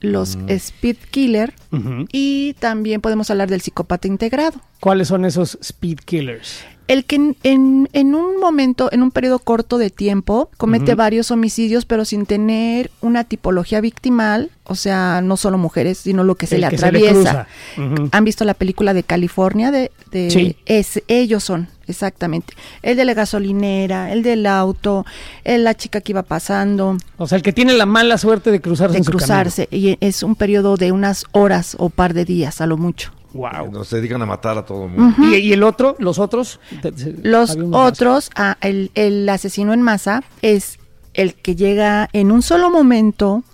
Los 0.00 0.36
Mm. 0.36 0.48
speed 0.50 0.96
killer. 1.10 1.54
Y 2.12 2.54
también 2.54 3.00
podemos 3.00 3.30
hablar 3.30 3.48
del 3.50 3.60
psicópata 3.60 4.08
integrado. 4.08 4.60
¿Cuáles 4.80 5.08
son 5.08 5.24
esos 5.24 5.58
speed 5.60 5.98
killers? 6.04 6.64
El 6.86 7.06
que 7.06 7.16
en, 7.16 7.36
en, 7.44 7.88
en 7.92 8.14
un 8.14 8.38
momento, 8.38 8.90
en 8.92 9.02
un 9.02 9.10
periodo 9.10 9.38
corto 9.38 9.78
de 9.78 9.88
tiempo, 9.90 10.50
comete 10.58 10.94
varios 10.94 11.30
homicidios, 11.30 11.86
pero 11.86 12.04
sin 12.04 12.26
tener 12.26 12.90
una 13.00 13.24
tipología 13.24 13.80
victimal, 13.80 14.50
o 14.64 14.74
sea, 14.74 15.20
no 15.22 15.36
solo 15.38 15.56
mujeres, 15.56 15.98
sino 15.98 16.24
lo 16.24 16.34
que 16.34 16.46
se 16.46 16.56
El 16.56 16.60
le 16.62 16.68
que 16.68 16.78
se 16.78 16.92
le 16.92 16.98
atraviesa. 16.98 17.46
¿Han 18.12 18.24
visto 18.24 18.44
la 18.44 18.54
película 18.54 18.92
de 18.92 19.02
California? 19.02 19.70
De, 19.70 19.90
de 20.10 20.30
Sí. 20.30 20.56
es, 20.66 21.02
ellos 21.08 21.42
son, 21.44 21.68
exactamente. 21.86 22.52
El 22.82 22.96
de 22.98 23.04
la 23.06 23.14
gasolinera, 23.14 24.12
el 24.12 24.22
del 24.22 24.44
auto, 24.46 25.06
el, 25.44 25.64
la 25.64 25.74
chica 25.74 26.02
que 26.02 26.12
iba 26.12 26.22
pasando, 26.22 26.98
O 27.16 27.26
sea, 27.26 27.36
el 27.36 27.42
que 27.42 27.52
tiene 27.52 27.72
la 27.74 27.86
mala 27.86 28.18
suerte 28.18 28.50
de 28.50 28.60
cruzarse 28.60 28.92
de 28.92 28.98
en 28.98 29.04
su 29.04 29.10
cruzarse. 29.10 29.68
Y 29.70 29.96
es 30.00 30.22
un 30.22 30.34
periodo 30.34 30.76
de 30.76 30.92
unas 30.92 31.24
horas 31.32 31.76
o 31.78 31.88
par 31.88 32.12
de 32.12 32.24
días, 32.26 32.60
a 32.60 32.66
lo 32.66 32.76
mucho. 32.76 33.12
Wow. 33.34 33.70
Nos 33.70 33.90
dedican 33.90 34.22
a 34.22 34.26
matar 34.26 34.56
a 34.56 34.64
todo 34.64 34.84
el 34.86 34.90
mundo. 34.92 35.16
¿Y, 35.26 35.34
y 35.36 35.52
el 35.52 35.62
otro? 35.62 35.96
¿Los 35.98 36.18
otros? 36.18 36.60
Los 37.22 37.56
otros, 37.72 38.30
ah, 38.36 38.56
el, 38.62 38.90
el 38.94 39.28
asesino 39.28 39.72
en 39.74 39.82
masa 39.82 40.22
es 40.40 40.78
el 41.12 41.34
que 41.34 41.54
llega 41.56 42.08
en 42.12 42.30
un 42.32 42.42
solo 42.42 42.70
momento 42.70 43.44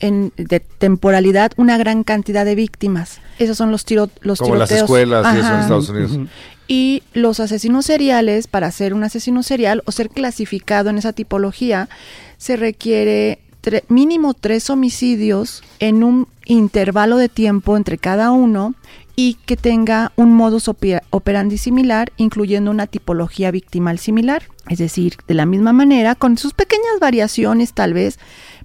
en, 0.00 0.32
de 0.36 0.60
temporalidad 0.60 1.52
una 1.56 1.78
gran 1.78 2.04
cantidad 2.04 2.44
de 2.44 2.54
víctimas. 2.54 3.20
Esos 3.38 3.56
son 3.56 3.70
los, 3.70 3.84
tiro, 3.84 4.10
los 4.20 4.38
Como 4.38 4.56
las 4.56 4.68
tiroteos. 4.68 4.84
escuelas 4.90 5.34
y 5.34 5.38
eso 5.38 5.54
en. 5.54 5.60
Estados 5.60 5.88
Unidos. 5.88 6.18
Y 6.68 7.02
los 7.14 7.40
asesinos 7.40 7.86
seriales, 7.86 8.46
para 8.46 8.70
ser 8.70 8.92
un 8.92 9.02
asesino 9.02 9.42
serial 9.42 9.82
o 9.86 9.92
ser 9.92 10.10
clasificado 10.10 10.90
en 10.90 10.98
esa 10.98 11.12
tipología, 11.14 11.88
se 12.36 12.56
requiere 12.56 13.38
tre- 13.62 13.84
mínimo 13.88 14.34
tres 14.34 14.68
homicidios 14.68 15.62
en 15.78 16.04
un 16.04 16.28
intervalo 16.44 17.16
de 17.16 17.28
tiempo 17.28 17.76
entre 17.76 17.96
cada 17.98 18.30
uno 18.32 18.74
y 19.20 19.34
que 19.46 19.56
tenga 19.56 20.12
un 20.14 20.32
modus 20.32 20.68
operandi 20.68 21.58
similar, 21.58 22.12
incluyendo 22.18 22.70
una 22.70 22.86
tipología 22.86 23.50
victimal 23.50 23.98
similar. 23.98 24.44
Es 24.68 24.78
decir, 24.78 25.16
de 25.26 25.34
la 25.34 25.44
misma 25.44 25.72
manera, 25.72 26.14
con 26.14 26.38
sus 26.38 26.54
pequeñas 26.54 27.00
variaciones 27.00 27.72
tal 27.72 27.94
vez, 27.94 28.20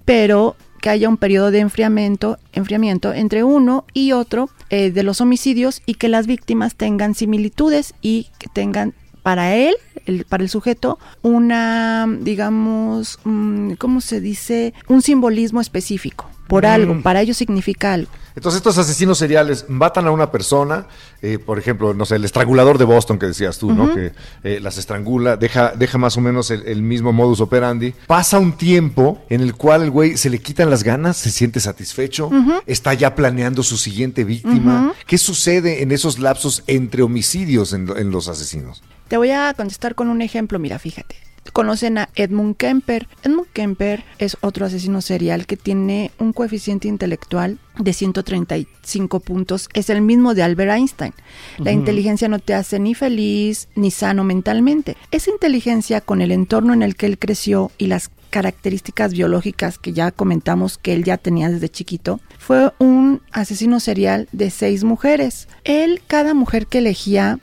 pero 0.05 0.55
que 0.79 0.91
haya 0.91 1.09
un 1.09 1.17
periodo 1.17 1.49
de 1.49 1.57
enfriamiento, 1.57 2.37
enfriamiento 2.51 3.13
entre 3.13 3.43
uno 3.43 3.85
y 3.95 4.11
otro 4.11 4.47
eh, 4.69 4.91
de 4.91 5.01
los 5.01 5.21
homicidios 5.21 5.81
y 5.87 5.95
que 5.95 6.07
las 6.07 6.27
víctimas 6.27 6.75
tengan 6.75 7.15
similitudes 7.15 7.95
y 8.03 8.27
que 8.37 8.47
tengan 8.47 8.93
para 9.23 9.55
él, 9.55 9.75
el- 10.05 10.25
para 10.25 10.43
el 10.43 10.49
sujeto, 10.49 10.99
una, 11.21 12.07
digamos, 12.21 13.19
mm, 13.23 13.73
¿cómo 13.73 14.01
se 14.01 14.21
dice? 14.21 14.73
Un 14.87 15.01
simbolismo 15.01 15.61
específico, 15.61 16.29
por 16.47 16.65
algo, 16.65 17.01
para 17.01 17.21
ellos 17.21 17.37
significa 17.37 17.93
algo. 17.93 18.11
Entonces 18.35 18.57
estos 18.57 18.77
asesinos 18.79 19.19
seriales 19.19 19.65
matan 19.69 20.07
a 20.07 20.11
una 20.11 20.31
persona, 20.31 20.87
eh, 21.21 21.37
por 21.37 21.59
ejemplo, 21.59 21.93
no 21.93 22.03
sé, 22.05 22.15
el 22.15 22.25
estrangulador 22.25 22.79
de 22.79 22.83
Boston 22.85 23.19
que 23.19 23.27
decías 23.27 23.59
tú, 23.59 23.71
¿no? 23.73 23.93
Que 23.93 24.11
eh, 24.43 24.59
las 24.59 24.79
estrangula, 24.79 25.37
deja, 25.37 25.73
deja 25.75 25.99
más 25.99 26.17
o 26.17 26.21
menos 26.21 26.49
el, 26.49 26.63
el 26.67 26.81
mismo 26.81 27.13
modus 27.13 27.41
operandi. 27.41 27.93
Pasa 28.07 28.39
un 28.39 28.53
tiempo 28.53 29.23
en 29.29 29.41
el 29.41 29.53
cual 29.53 29.83
el 29.83 29.91
güey 29.91 30.17
se 30.17 30.31
le 30.31 30.39
quitan 30.39 30.71
las 30.71 30.83
ganas, 30.83 31.15
se 31.17 31.29
siente 31.29 31.59
satisfecho, 31.59 32.31
está 32.65 32.95
ya 32.95 33.13
planeando 33.13 33.61
su 33.61 33.77
siguiente 33.77 34.23
víctima. 34.23 34.93
¿Qué 35.05 35.19
sucede 35.19 35.83
en 35.83 35.91
esos 35.91 36.17
lapsos 36.17 36.63
entre 36.65 37.03
homicidios 37.03 37.71
en 37.73 38.09
los 38.11 38.27
asesinos? 38.27 38.81
Te 39.13 39.17
voy 39.17 39.29
a 39.29 39.53
contestar 39.53 39.93
con 39.93 40.09
un 40.09 40.23
ejemplo, 40.23 40.57
mira, 40.57 40.79
fíjate. 40.79 41.15
Conocen 41.51 41.99
a 41.99 42.09
Edmund 42.15 42.57
Kemper. 42.57 43.07
Edmund 43.21 43.45
Kemper 43.53 44.03
es 44.17 44.37
otro 44.41 44.65
asesino 44.65 45.01
serial 45.01 45.45
que 45.45 45.55
tiene 45.55 46.09
un 46.17 46.33
coeficiente 46.33 46.87
intelectual 46.87 47.59
de 47.77 47.93
135 47.93 49.19
puntos. 49.19 49.69
Es 49.75 49.91
el 49.91 50.01
mismo 50.01 50.33
de 50.33 50.41
Albert 50.41 50.71
Einstein. 50.71 51.13
La 51.59 51.71
inteligencia 51.71 52.27
no 52.27 52.39
te 52.39 52.55
hace 52.55 52.79
ni 52.79 52.95
feliz 52.95 53.67
ni 53.75 53.91
sano 53.91 54.23
mentalmente. 54.23 54.97
Esa 55.11 55.29
inteligencia 55.29 56.01
con 56.01 56.23
el 56.23 56.31
entorno 56.31 56.73
en 56.73 56.81
el 56.81 56.95
que 56.95 57.05
él 57.05 57.19
creció 57.19 57.69
y 57.77 57.85
las 57.85 58.09
características 58.31 59.13
biológicas 59.13 59.77
que 59.77 59.93
ya 59.93 60.09
comentamos 60.09 60.79
que 60.79 60.91
él 60.93 61.03
ya 61.03 61.19
tenía 61.19 61.51
desde 61.51 61.69
chiquito, 61.69 62.19
fue 62.39 62.73
un 62.79 63.21
asesino 63.31 63.79
serial 63.79 64.27
de 64.31 64.49
seis 64.49 64.83
mujeres. 64.83 65.47
Él, 65.65 66.01
cada 66.07 66.33
mujer 66.33 66.65
que 66.65 66.79
elegía, 66.79 67.37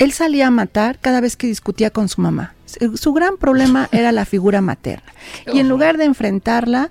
él 0.00 0.12
salía 0.12 0.48
a 0.48 0.50
matar 0.50 0.98
cada 0.98 1.20
vez 1.20 1.36
que 1.36 1.46
discutía 1.46 1.90
con 1.90 2.08
su 2.08 2.22
mamá. 2.22 2.54
Su 2.94 3.12
gran 3.12 3.36
problema 3.36 3.88
era 3.92 4.10
la 4.10 4.24
figura 4.24 4.60
materna. 4.60 5.12
Y 5.52 5.60
en 5.60 5.68
lugar 5.68 5.98
de 5.98 6.06
enfrentarla, 6.06 6.90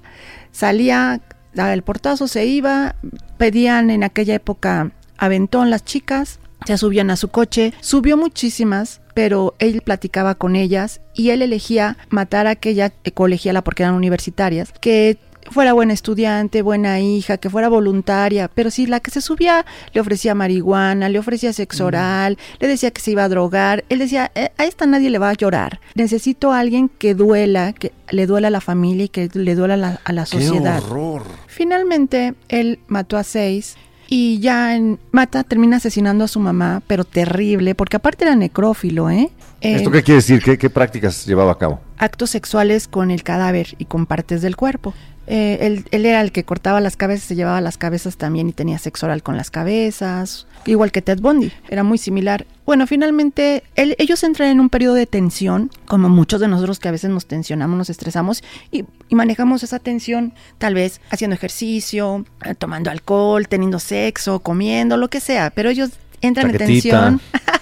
salía, 0.52 1.20
daba 1.54 1.74
el 1.74 1.82
portazo, 1.82 2.28
se 2.28 2.46
iba, 2.46 2.96
pedían 3.38 3.90
en 3.90 4.04
aquella 4.04 4.36
época 4.36 4.92
aventón 5.18 5.72
las 5.72 5.84
chicas, 5.84 6.40
se 6.66 6.78
subían 6.78 7.10
a 7.10 7.16
su 7.16 7.30
coche, 7.30 7.74
subió 7.82 8.16
muchísimas, 8.16 9.02
pero 9.16 9.56
él 9.58 9.82
platicaba 9.82 10.36
con 10.36 10.56
ellas 10.56 11.02
y 11.16 11.32
él 11.32 11.42
elegía 11.42 11.98
matar 12.10 12.46
a 12.46 12.52
aquella 12.52 12.92
colegiala 13.16 13.64
porque 13.64 13.84
eran 13.84 13.96
universitarias, 13.96 14.72
que 14.80 15.18
fuera 15.52 15.74
buena 15.74 15.94
estudiante, 15.94 16.62
buena 16.62 17.00
hija, 17.00 17.38
que 17.38 17.50
fuera 17.50 17.70
voluntaria, 17.70 18.50
pero 18.54 18.72
si 18.72 18.86
la 18.86 19.00
que 19.00 19.12
se 19.12 19.22
subía 19.22 19.66
le 19.94 20.02
ofrecía 20.02 20.36
marihuana, 20.36 21.10
le 21.10 21.20
ofrecía 21.20 21.54
sexo 21.54 21.86
oral, 21.86 22.38
le 22.60 22.68
decía 22.68 22.92
que 22.92 23.02
se 23.02 23.12
iba 23.12 23.24
a 23.24 23.30
drogar, 23.30 23.84
él 23.90 24.00
decía, 24.00 24.32
"Eh, 24.36 24.50
a 24.58 24.66
esta 24.66 24.86
nadie 24.86 25.10
le 25.10 25.20
va 25.20 25.30
a 25.30 25.34
llorar. 25.34 25.80
Necesito 25.96 26.52
a 26.52 26.60
alguien 26.60 26.90
que 26.90 27.14
duela, 27.16 27.74
que 27.74 27.92
le 28.12 28.26
duela 28.26 28.50
a 28.50 28.52
la 28.52 28.62
familia 28.62 29.06
y 29.06 29.10
que 29.10 29.30
le 29.34 29.56
duela 29.56 29.74
a 29.76 29.78
la, 29.78 30.02
a 30.04 30.14
la 30.14 30.26
sociedad. 30.26 30.80
¡Qué 30.80 30.86
horror! 30.86 31.24
Finalmente, 31.48 32.34
él 32.48 32.80
mató 32.88 33.18
a 33.18 33.24
seis 33.24 33.76
y 34.08 34.40
ya 34.40 34.76
en 34.76 35.00
mata 35.12 35.44
termina 35.44 35.78
asesinando 35.78 36.24
a 36.24 36.28
su 36.28 36.40
mamá, 36.40 36.82
pero 36.88 37.04
terrible, 37.04 37.76
porque 37.76 37.98
aparte 37.98 38.26
era 38.26 38.36
necrófilo, 38.36 39.10
¿eh? 39.10 39.30
Eh, 39.62 39.76
¿Esto 39.76 39.92
qué 39.92 40.02
quiere 40.02 40.16
decir? 40.18 40.42
¿Qué, 40.42 40.58
qué 40.58 40.70
prácticas 40.70 41.26
llevaba 41.26 41.52
a 41.52 41.58
cabo? 41.58 41.82
actos 42.00 42.30
sexuales 42.30 42.88
con 42.88 43.12
el 43.12 43.24
cadáver 43.24 43.76
y 43.78 43.86
con 43.86 44.06
partes 44.06 44.42
del 44.42 44.56
cuerpo. 44.56 44.94
Eh, 45.32 45.60
él, 45.62 45.86
él 45.92 46.06
era 46.08 46.22
el 46.22 46.32
que 46.32 46.44
cortaba 46.44 46.82
las 46.82 46.98
cabezas, 46.98 47.26
se 47.28 47.36
llevaba 47.36 47.62
las 47.62 47.78
cabezas 47.78 48.18
también 48.18 48.50
y 48.50 48.52
tenía 48.54 48.80
sexo 48.80 49.06
oral 49.06 49.22
con 49.22 49.38
las 49.38 49.52
cabezas, 49.52 50.48
igual 50.66 50.92
que 50.92 51.04
Ted 51.04 51.20
Bundy, 51.20 51.52
era 51.70 51.84
muy 51.84 52.00
similar. 52.00 52.48
Bueno, 52.66 52.88
finalmente 52.88 53.64
él- 53.76 53.96
ellos 54.00 54.24
entran 54.24 54.50
en 54.50 54.60
un 54.60 54.70
periodo 54.70 54.96
de 54.96 55.06
tensión, 55.06 55.70
como 55.86 56.10
muchos 56.10 56.42
de 56.42 56.48
nosotros 56.48 56.80
que 56.80 56.88
a 56.88 56.92
veces 56.92 57.12
nos 57.12 57.28
tensionamos, 57.28 57.78
nos 57.78 57.90
estresamos 57.92 58.44
y, 58.72 58.86
y 59.08 59.14
manejamos 59.16 59.62
esa 59.62 59.78
tensión 59.78 60.34
tal 60.58 60.74
vez 60.74 61.00
haciendo 61.12 61.36
ejercicio, 61.36 62.26
eh, 62.44 62.56
tomando 62.56 62.90
alcohol, 62.90 63.48
teniendo 63.48 63.78
sexo, 63.80 64.40
comiendo, 64.40 64.98
lo 64.98 65.10
que 65.10 65.20
sea, 65.20 65.52
pero 65.52 65.70
ellos 65.70 65.92
entran 66.22 66.48
en 66.48 66.58
tensión 66.58 67.22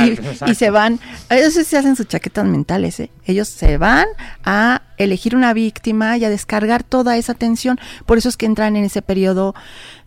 y, 0.00 0.10
exacto. 0.10 0.50
y 0.50 0.54
se 0.54 0.70
van, 0.70 1.00
ellos 1.30 1.54
se 1.54 1.76
hacen 1.76 1.96
sus 1.96 2.08
chaquetas 2.08 2.44
mentales, 2.44 3.00
¿eh? 3.00 3.10
ellos 3.24 3.48
se 3.48 3.78
van 3.78 4.06
a 4.44 4.82
elegir 4.96 5.36
una 5.36 5.52
víctima 5.52 6.16
y 6.16 6.24
a 6.24 6.30
descargar 6.30 6.82
toda 6.82 7.16
esa 7.16 7.34
tensión, 7.34 7.78
por 8.06 8.18
eso 8.18 8.28
es 8.28 8.36
que 8.36 8.46
entran 8.46 8.76
en 8.76 8.84
ese 8.84 9.02
periodo 9.02 9.54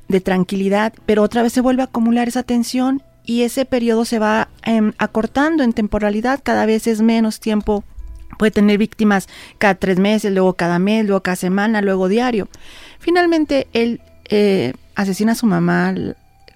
de 0.07 0.21
tranquilidad, 0.21 0.93
pero 1.05 1.23
otra 1.23 1.43
vez 1.43 1.53
se 1.53 1.61
vuelve 1.61 1.81
a 1.81 1.85
acumular 1.85 2.27
esa 2.27 2.43
tensión 2.43 3.03
y 3.25 3.43
ese 3.43 3.65
periodo 3.65 4.05
se 4.05 4.19
va 4.19 4.47
em, 4.63 4.93
acortando 4.97 5.63
en 5.63 5.73
temporalidad, 5.73 6.39
cada 6.41 6.65
vez 6.65 6.87
es 6.87 7.01
menos 7.01 7.39
tiempo, 7.39 7.83
puede 8.37 8.51
tener 8.51 8.77
víctimas 8.77 9.27
cada 9.57 9.75
tres 9.75 9.99
meses, 9.99 10.31
luego 10.31 10.53
cada 10.53 10.79
mes, 10.79 11.05
luego 11.05 11.21
cada 11.21 11.35
semana, 11.35 11.81
luego 11.81 12.07
diario. 12.07 12.47
Finalmente 12.99 13.67
él 13.73 14.01
eh, 14.29 14.73
asesina 14.95 15.33
a 15.33 15.35
su 15.35 15.45
mamá, 15.45 15.93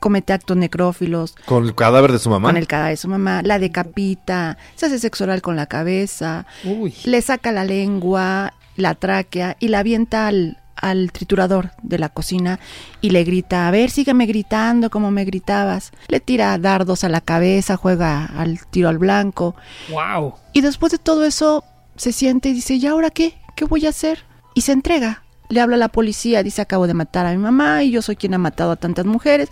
comete 0.01 0.33
actos 0.33 0.57
necrófilos, 0.57 1.35
¿Con 1.45 1.63
el 1.63 1.73
cadáver 1.75 2.11
de 2.11 2.19
su 2.19 2.29
mamá? 2.29 2.49
con 2.49 2.57
el 2.57 2.67
cadáver 2.67 2.91
de 2.93 2.97
su 2.97 3.07
mamá, 3.07 3.41
la 3.43 3.57
decapita, 3.59 4.57
se 4.75 4.87
hace 4.87 4.99
sexo 4.99 5.23
oral 5.23 5.41
con 5.41 5.55
la 5.55 5.67
cabeza, 5.67 6.45
Uy. 6.65 6.93
le 7.05 7.21
saca 7.21 7.53
la 7.53 7.63
lengua, 7.63 8.53
la 8.75 8.95
tráquea 8.95 9.55
y 9.59 9.67
la 9.69 9.79
avienta 9.79 10.27
al, 10.27 10.57
al 10.75 11.11
triturador 11.11 11.71
de 11.83 11.99
la 11.99 12.09
cocina 12.09 12.59
y 12.99 13.11
le 13.11 13.23
grita, 13.23 13.67
a 13.67 13.71
ver, 13.71 13.91
sígueme 13.91 14.25
gritando 14.25 14.89
como 14.89 15.11
me 15.11 15.23
gritabas. 15.23 15.91
Le 16.07 16.19
tira 16.19 16.57
dardos 16.57 17.03
a 17.03 17.09
la 17.09 17.21
cabeza, 17.21 17.77
juega 17.77 18.25
al 18.25 18.65
tiro 18.67 18.89
al 18.89 18.97
blanco. 18.97 19.55
Wow. 19.91 20.33
Y 20.53 20.61
después 20.61 20.91
de 20.91 20.97
todo 20.97 21.23
eso 21.25 21.63
se 21.95 22.11
siente 22.11 22.49
y 22.49 22.53
dice, 22.53 22.73
¿y 22.75 22.87
ahora 22.87 23.11
qué? 23.11 23.35
¿Qué 23.55 23.65
voy 23.65 23.85
a 23.85 23.89
hacer? 23.89 24.25
Y 24.55 24.61
se 24.61 24.71
entrega. 24.71 25.21
Le 25.49 25.59
habla 25.59 25.75
a 25.75 25.79
la 25.79 25.89
policía, 25.89 26.43
dice, 26.43 26.61
acabo 26.61 26.87
de 26.87 26.93
matar 26.93 27.25
a 27.25 27.31
mi 27.31 27.37
mamá 27.37 27.83
y 27.83 27.91
yo 27.91 28.01
soy 28.01 28.15
quien 28.15 28.33
ha 28.33 28.37
matado 28.37 28.71
a 28.71 28.77
tantas 28.77 29.05
mujeres. 29.05 29.49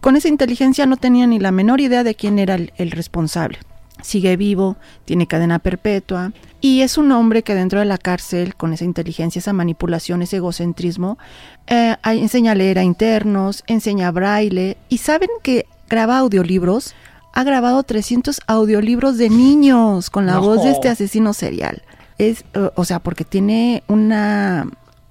Con 0.00 0.16
esa 0.16 0.28
inteligencia 0.28 0.86
no 0.86 0.96
tenía 0.96 1.26
ni 1.26 1.38
la 1.38 1.50
menor 1.52 1.80
idea 1.80 2.04
de 2.04 2.14
quién 2.14 2.38
era 2.38 2.54
el, 2.54 2.72
el 2.76 2.90
responsable. 2.92 3.58
Sigue 4.02 4.36
vivo, 4.36 4.76
tiene 5.04 5.26
cadena 5.26 5.58
perpetua 5.58 6.32
y 6.60 6.82
es 6.82 6.98
un 6.98 7.10
hombre 7.10 7.42
que 7.42 7.54
dentro 7.56 7.80
de 7.80 7.84
la 7.84 7.98
cárcel, 7.98 8.54
con 8.54 8.72
esa 8.72 8.84
inteligencia, 8.84 9.40
esa 9.40 9.52
manipulación, 9.52 10.22
ese 10.22 10.36
egocentrismo, 10.36 11.18
eh, 11.66 11.96
enseña 12.04 12.52
a 12.52 12.54
leer 12.54 12.78
a 12.78 12.84
internos, 12.84 13.64
enseña 13.66 14.12
braille 14.12 14.76
y 14.88 14.98
saben 14.98 15.30
que 15.42 15.66
graba 15.88 16.18
audiolibros. 16.18 16.94
Ha 17.34 17.42
grabado 17.44 17.82
300 17.82 18.40
audiolibros 18.46 19.18
de 19.18 19.30
niños 19.30 20.10
con 20.10 20.26
la 20.26 20.34
No. 20.34 20.42
voz 20.42 20.62
de 20.62 20.70
este 20.70 20.88
asesino 20.88 21.32
serial. 21.32 21.82
Es, 22.18 22.44
o 22.74 22.84
sea, 22.84 23.00
porque 23.00 23.24
tiene 23.24 23.82
una, 23.88 24.68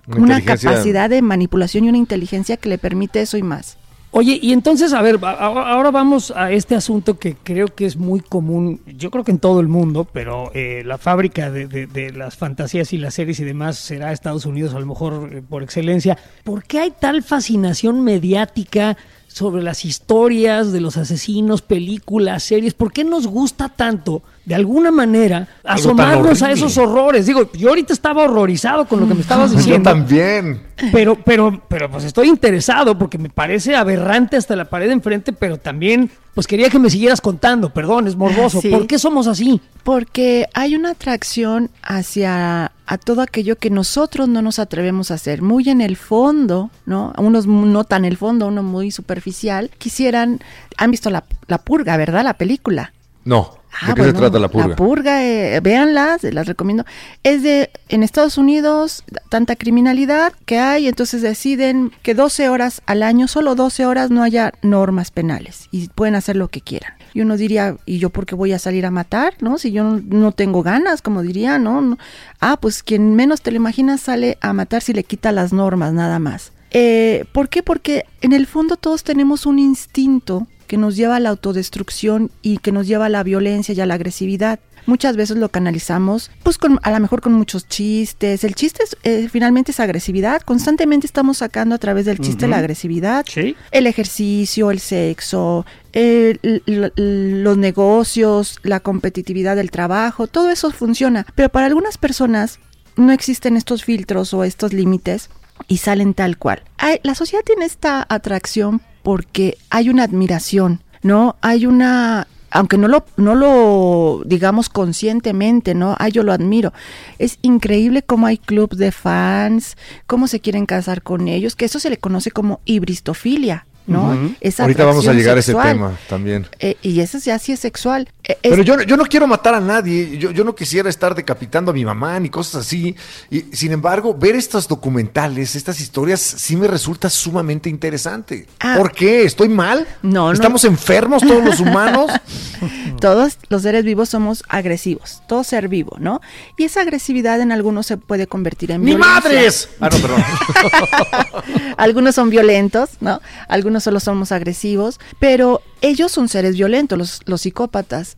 Una 0.08 0.42
capacidad 0.42 1.10
de 1.10 1.22
manipulación 1.22 1.84
y 1.86 1.90
una 1.90 1.98
inteligencia 1.98 2.56
que 2.56 2.70
le 2.70 2.78
permite 2.78 3.22
eso 3.22 3.38
y 3.38 3.44
más. 3.44 3.78
Oye, 4.20 4.40
y 4.42 4.52
entonces, 4.52 4.94
a 4.94 5.04
ver, 5.04 5.20
ahora 5.22 5.92
vamos 5.92 6.34
a 6.36 6.52
este 6.52 6.74
asunto 6.74 7.20
que 7.20 7.36
creo 7.36 7.68
que 7.68 7.86
es 7.86 7.98
muy 7.98 8.20
común, 8.20 8.82
yo 8.88 9.12
creo 9.12 9.24
que 9.24 9.30
en 9.30 9.38
todo 9.38 9.60
el 9.60 9.68
mundo, 9.68 10.08
pero 10.12 10.50
eh, 10.56 10.82
la 10.84 10.98
fábrica 10.98 11.52
de 11.52 12.12
las 12.16 12.36
fantasías 12.36 12.94
y 12.94 12.98
las 12.98 13.14
series 13.14 13.40
y 13.42 13.44
demás 13.44 13.78
será 13.78 14.12
Estados 14.12 14.48
Unidos 14.48 14.74
a 14.74 14.80
lo 14.80 14.88
mejor 14.88 15.30
eh, 15.32 15.44
por 15.48 15.62
excelencia. 15.62 16.18
¿Por 16.44 16.64
qué 16.64 16.80
hay 16.80 16.94
tal 17.00 17.22
fascinación 17.22 18.04
mediática 18.04 18.98
sobre 19.38 19.64
las 19.64 19.86
historias 19.86 20.72
de 20.72 20.82
los 20.82 20.98
asesinos, 20.98 21.62
películas, 21.62 22.44
series? 22.44 22.74
¿Por 22.74 22.92
qué 22.92 23.04
nos 23.04 23.28
gusta 23.28 23.70
tanto, 23.70 24.24
de 24.46 24.56
alguna 24.56 24.92
manera, 24.92 25.48
asomarnos 25.64 26.42
a 26.42 26.52
esos 26.52 26.78
horrores? 26.78 27.26
Digo, 27.26 27.50
yo 27.54 27.70
ahorita 27.70 27.94
estaba 27.94 28.24
horrorizado 28.24 28.86
con 28.88 29.00
lo 29.00 29.08
que 29.08 29.14
me 29.14 29.22
estabas 29.22 29.52
Yo 29.54 29.58
diciendo. 29.58 29.90
también. 29.90 30.62
Pero, 30.92 31.16
pero, 31.24 31.62
pero 31.68 31.90
pues 31.90 32.04
estoy 32.04 32.28
interesado 32.28 32.98
porque 32.98 33.18
me 33.18 33.30
parece 33.30 33.76
aberrante 33.76 34.38
hasta 34.38 34.56
la 34.56 34.66
pared 34.66 34.88
de 34.88 34.94
enfrente, 34.94 35.34
pero 35.34 35.58
también, 35.58 36.10
pues 36.34 36.46
quería 36.48 36.70
que 36.70 36.80
me 36.80 36.90
siguieras 36.90 37.22
contando, 37.22 37.74
perdón, 37.74 38.08
es 38.08 38.16
morboso. 38.16 38.62
Sí. 38.62 38.70
¿Por 38.70 38.86
qué 38.88 39.00
somos 39.00 39.28
así? 39.28 39.62
Porque 39.84 40.48
hay 40.54 40.76
una 40.76 40.92
atracción 40.92 41.70
hacia 41.82 42.72
a 42.88 42.98
todo 42.98 43.22
aquello 43.22 43.58
que 43.58 43.70
nosotros 43.70 44.30
no 44.30 44.42
nos 44.42 44.60
atrevemos 44.60 45.12
a 45.12 45.16
hacer, 45.16 45.42
muy 45.42 45.70
en 45.70 45.82
el 45.82 45.98
fondo, 45.98 46.72
¿no? 46.86 47.14
Unos 47.18 47.46
no 47.46 47.84
tan 47.84 48.06
el 48.06 48.16
fondo, 48.18 48.48
uno 48.48 48.64
muy 48.64 48.92
superficial, 48.92 49.70
quisieran, 49.78 50.40
han 50.78 50.92
visto 50.92 51.10
la, 51.10 51.26
la 51.48 51.58
purga, 51.58 51.98
¿verdad? 51.98 52.24
La 52.24 52.36
película. 52.36 52.94
No. 53.26 53.58
¿De 53.68 53.92
Ah, 53.92 53.94
qué 53.94 54.02
se 54.02 54.12
bueno, 54.14 54.20
trata 54.20 54.40
la 54.40 54.48
purga? 54.48 54.68
La 54.70 54.76
purga, 54.78 55.24
eh, 55.24 55.60
véanlas, 55.60 56.24
eh, 56.24 56.32
las 56.32 56.48
recomiendo. 56.48 56.86
Es 57.24 57.44
de, 57.44 57.70
en 57.90 58.02
Estados 58.02 58.38
Unidos, 58.38 59.04
tanta 59.30 59.56
criminalidad 59.58 60.34
que 60.46 60.58
hay, 60.58 60.88
entonces 60.88 61.22
deciden 61.22 61.92
que 62.02 62.16
12 62.16 62.48
horas 62.50 62.82
al 62.86 63.04
año, 63.04 63.28
solo 63.28 63.54
12 63.54 63.86
horas, 63.86 64.10
no 64.10 64.24
haya 64.24 64.54
normas 64.62 65.12
penales 65.12 65.68
y 65.72 65.90
pueden 65.90 66.16
hacer 66.16 66.38
lo 66.38 66.48
que 66.48 66.62
quieran. 66.62 66.94
Y 67.18 67.22
uno 67.22 67.36
diría, 67.36 67.76
¿y 67.88 67.98
yo 67.98 68.12
por 68.12 68.28
qué 68.28 68.36
voy 68.36 68.54
a 68.54 68.60
salir 68.60 68.86
a 68.86 68.92
matar? 68.92 69.34
¿No? 69.40 69.58
Si 69.58 69.72
yo 69.72 69.84
no, 69.84 70.04
no 70.06 70.32
tengo 70.34 70.62
ganas, 70.62 71.02
como 71.02 71.24
diría, 71.24 71.58
¿no? 71.58 71.82
No. 71.82 71.98
Ah, 72.40 72.60
pues 72.62 72.84
quien 72.84 73.16
menos 73.16 73.42
te 73.42 73.50
lo 73.50 73.58
imaginas 73.58 74.02
sale 74.02 74.38
a 74.40 74.54
matar 74.54 74.84
si 74.84 74.94
le 74.94 75.04
quita 75.04 75.32
las 75.32 75.52
normas, 75.52 75.94
nada 75.94 76.20
más. 76.20 76.52
Eh, 76.70 77.26
¿Por 77.32 77.50
qué? 77.50 77.64
Porque 77.64 78.06
en 78.22 78.34
el 78.34 78.46
fondo 78.46 78.78
todos 78.78 79.04
tenemos 79.04 79.48
un 79.48 79.58
instinto 79.58 80.46
que 80.68 80.78
nos 80.78 80.96
lleva 80.96 81.16
a 81.16 81.20
la 81.20 81.30
autodestrucción 81.30 82.30
y 82.44 82.60
que 82.60 82.72
nos 82.72 82.86
lleva 82.86 83.08
a 83.08 83.10
la 83.10 83.24
violencia 83.24 83.74
y 83.74 83.82
a 83.82 83.88
la 83.88 83.96
agresividad. 83.96 84.60
Muchas 84.88 85.18
veces 85.18 85.36
lo 85.36 85.50
canalizamos, 85.50 86.32
pues 86.44 86.58
con, 86.58 86.80
a 86.82 86.92
lo 86.92 87.00
mejor 87.02 87.20
con 87.20 87.34
muchos 87.34 87.68
chistes. 87.68 88.46
El 88.46 88.56
chiste 88.56 88.84
es, 88.84 88.96
eh, 89.04 89.28
finalmente 89.30 89.72
es 89.72 89.82
agresividad. 89.82 90.42
Constantemente 90.44 91.06
estamos 91.06 91.40
sacando 91.40 91.76
a 91.76 91.78
través 91.78 92.06
del 92.06 92.20
chiste 92.20 92.48
la 92.48 92.60
agresividad. 92.60 93.26
Sí. 93.28 93.58
El 93.72 93.86
ejercicio, 93.86 94.72
el 94.72 94.80
sexo, 94.80 95.66
l- 95.98 96.92
los 96.96 97.58
negocios, 97.58 98.60
la 98.64 98.80
competitividad 98.80 99.56
del 99.56 99.72
trabajo, 99.72 100.28
todo 100.28 100.50
eso 100.50 100.72
funciona. 100.72 101.26
Pero 101.36 101.50
para 101.50 101.66
algunas 101.66 101.98
personas 101.98 102.60
no 102.96 103.12
existen 103.12 103.58
estos 103.58 103.84
filtros 103.84 104.34
o 104.34 104.44
estos 104.44 104.74
límites 104.74 105.30
y 105.68 105.78
salen 105.78 106.14
tal 106.14 106.38
cual. 106.38 106.64
La 107.04 107.16
sociedad 107.16 107.44
tiene 107.44 107.66
esta 107.66 108.06
atracción 108.10 108.82
porque 109.04 109.58
hay 109.70 109.90
una 109.90 110.04
admiración, 110.04 110.82
¿no? 111.02 111.36
Hay 111.42 111.66
una 111.66 112.28
aunque 112.50 112.78
no 112.78 112.88
lo, 112.88 113.06
no 113.18 113.36
lo 113.36 114.24
digamos 114.26 114.70
conscientemente, 114.70 115.76
¿no? 115.76 115.96
Ay, 116.00 116.14
yo 116.14 116.24
lo 116.24 116.32
admiro. 116.32 116.72
Es 117.20 117.40
increíble 117.42 118.04
cómo 118.04 118.26
hay 118.26 118.38
clubs 118.38 118.78
de 118.78 118.94
fans, 118.94 119.76
cómo 120.08 120.28
se 120.28 120.40
quieren 120.40 120.66
casar 120.66 121.02
con 121.02 121.28
ellos, 121.28 121.58
que 121.58 121.66
eso 121.66 121.80
se 121.80 121.90
le 121.90 121.98
conoce 121.98 122.32
como 122.32 122.62
hibristofilia, 122.64 123.68
¿no? 123.88 124.12
Ujú. 124.12 124.36
Esa 124.42 124.64
Ahorita 124.64 124.86
vamos 124.86 125.08
a 125.08 125.14
llegar 125.14 125.38
a 125.38 125.40
ese 125.40 125.54
tema 125.56 125.98
también. 126.08 126.46
Eh, 126.60 126.76
y 126.82 127.00
eso 127.00 127.18
ya 127.20 127.40
sí 127.40 127.52
es 127.54 127.60
sexual. 127.60 128.08
Eh, 128.24 128.38
es- 128.44 128.52
Pero 128.52 128.62
yo, 128.64 128.82
yo 128.84 128.98
no 128.98 129.06
quiero 129.06 129.26
matar 129.28 129.56
a 129.56 129.60
nadie, 129.62 130.18
yo, 130.18 130.32
yo 130.32 130.44
no 130.44 130.54
quisiera 130.54 130.90
estar 130.90 131.16
decapitando 131.16 131.72
a 131.72 131.74
mi 131.74 131.86
mamá 131.86 132.20
ni 132.20 132.30
cosas 132.30 132.66
así. 132.68 132.96
Y 133.32 133.42
sin 133.54 133.72
embargo, 133.72 134.14
ver 134.14 134.36
estos 134.36 134.68
documentales, 134.68 135.56
estas 135.56 135.80
historias, 135.80 136.20
sí 136.20 136.56
me 136.56 136.68
resulta 136.68 137.10
sumamente 137.10 137.70
interesante. 137.70 138.46
Ah. 138.60 138.76
¿Por 138.78 138.92
qué? 138.92 139.24
¿Estoy 139.24 139.50
mal? 139.50 139.88
No, 140.04 140.26
no. 140.28 140.32
¿Estamos 140.34 140.64
enfermos 140.66 141.24
todos 141.24 141.44
los 141.44 141.60
humanos? 141.60 142.12
todos 143.00 143.38
los 143.50 143.62
seres 143.62 143.84
vivos 143.86 144.10
somos 144.10 144.44
agresivos, 144.50 145.22
todo 145.28 145.44
ser 145.44 145.68
vivo, 145.70 145.96
¿no? 146.00 146.20
Y 146.58 146.66
esa 146.66 146.82
agresividad 146.82 147.40
en 147.42 147.52
algunos 147.52 147.86
se 147.86 147.98
puede 147.98 148.28
convertir 148.28 148.72
en 148.72 148.82
¡Mi 148.82 148.96
violencia. 148.96 149.14
madres! 149.14 149.70
Ah, 149.80 149.90
no, 149.92 149.98
perdón. 150.00 150.24
Algunos 151.78 152.16
son 152.16 152.30
violentos, 152.30 152.90
¿no? 153.00 153.22
Algunos 153.48 153.77
solo 153.80 154.00
somos 154.00 154.32
agresivos, 154.32 155.00
pero 155.20 155.62
ellos 155.82 156.12
son 156.12 156.28
seres 156.28 156.56
violentos, 156.56 157.22
los, 157.26 157.42
psicópatas. 157.42 158.18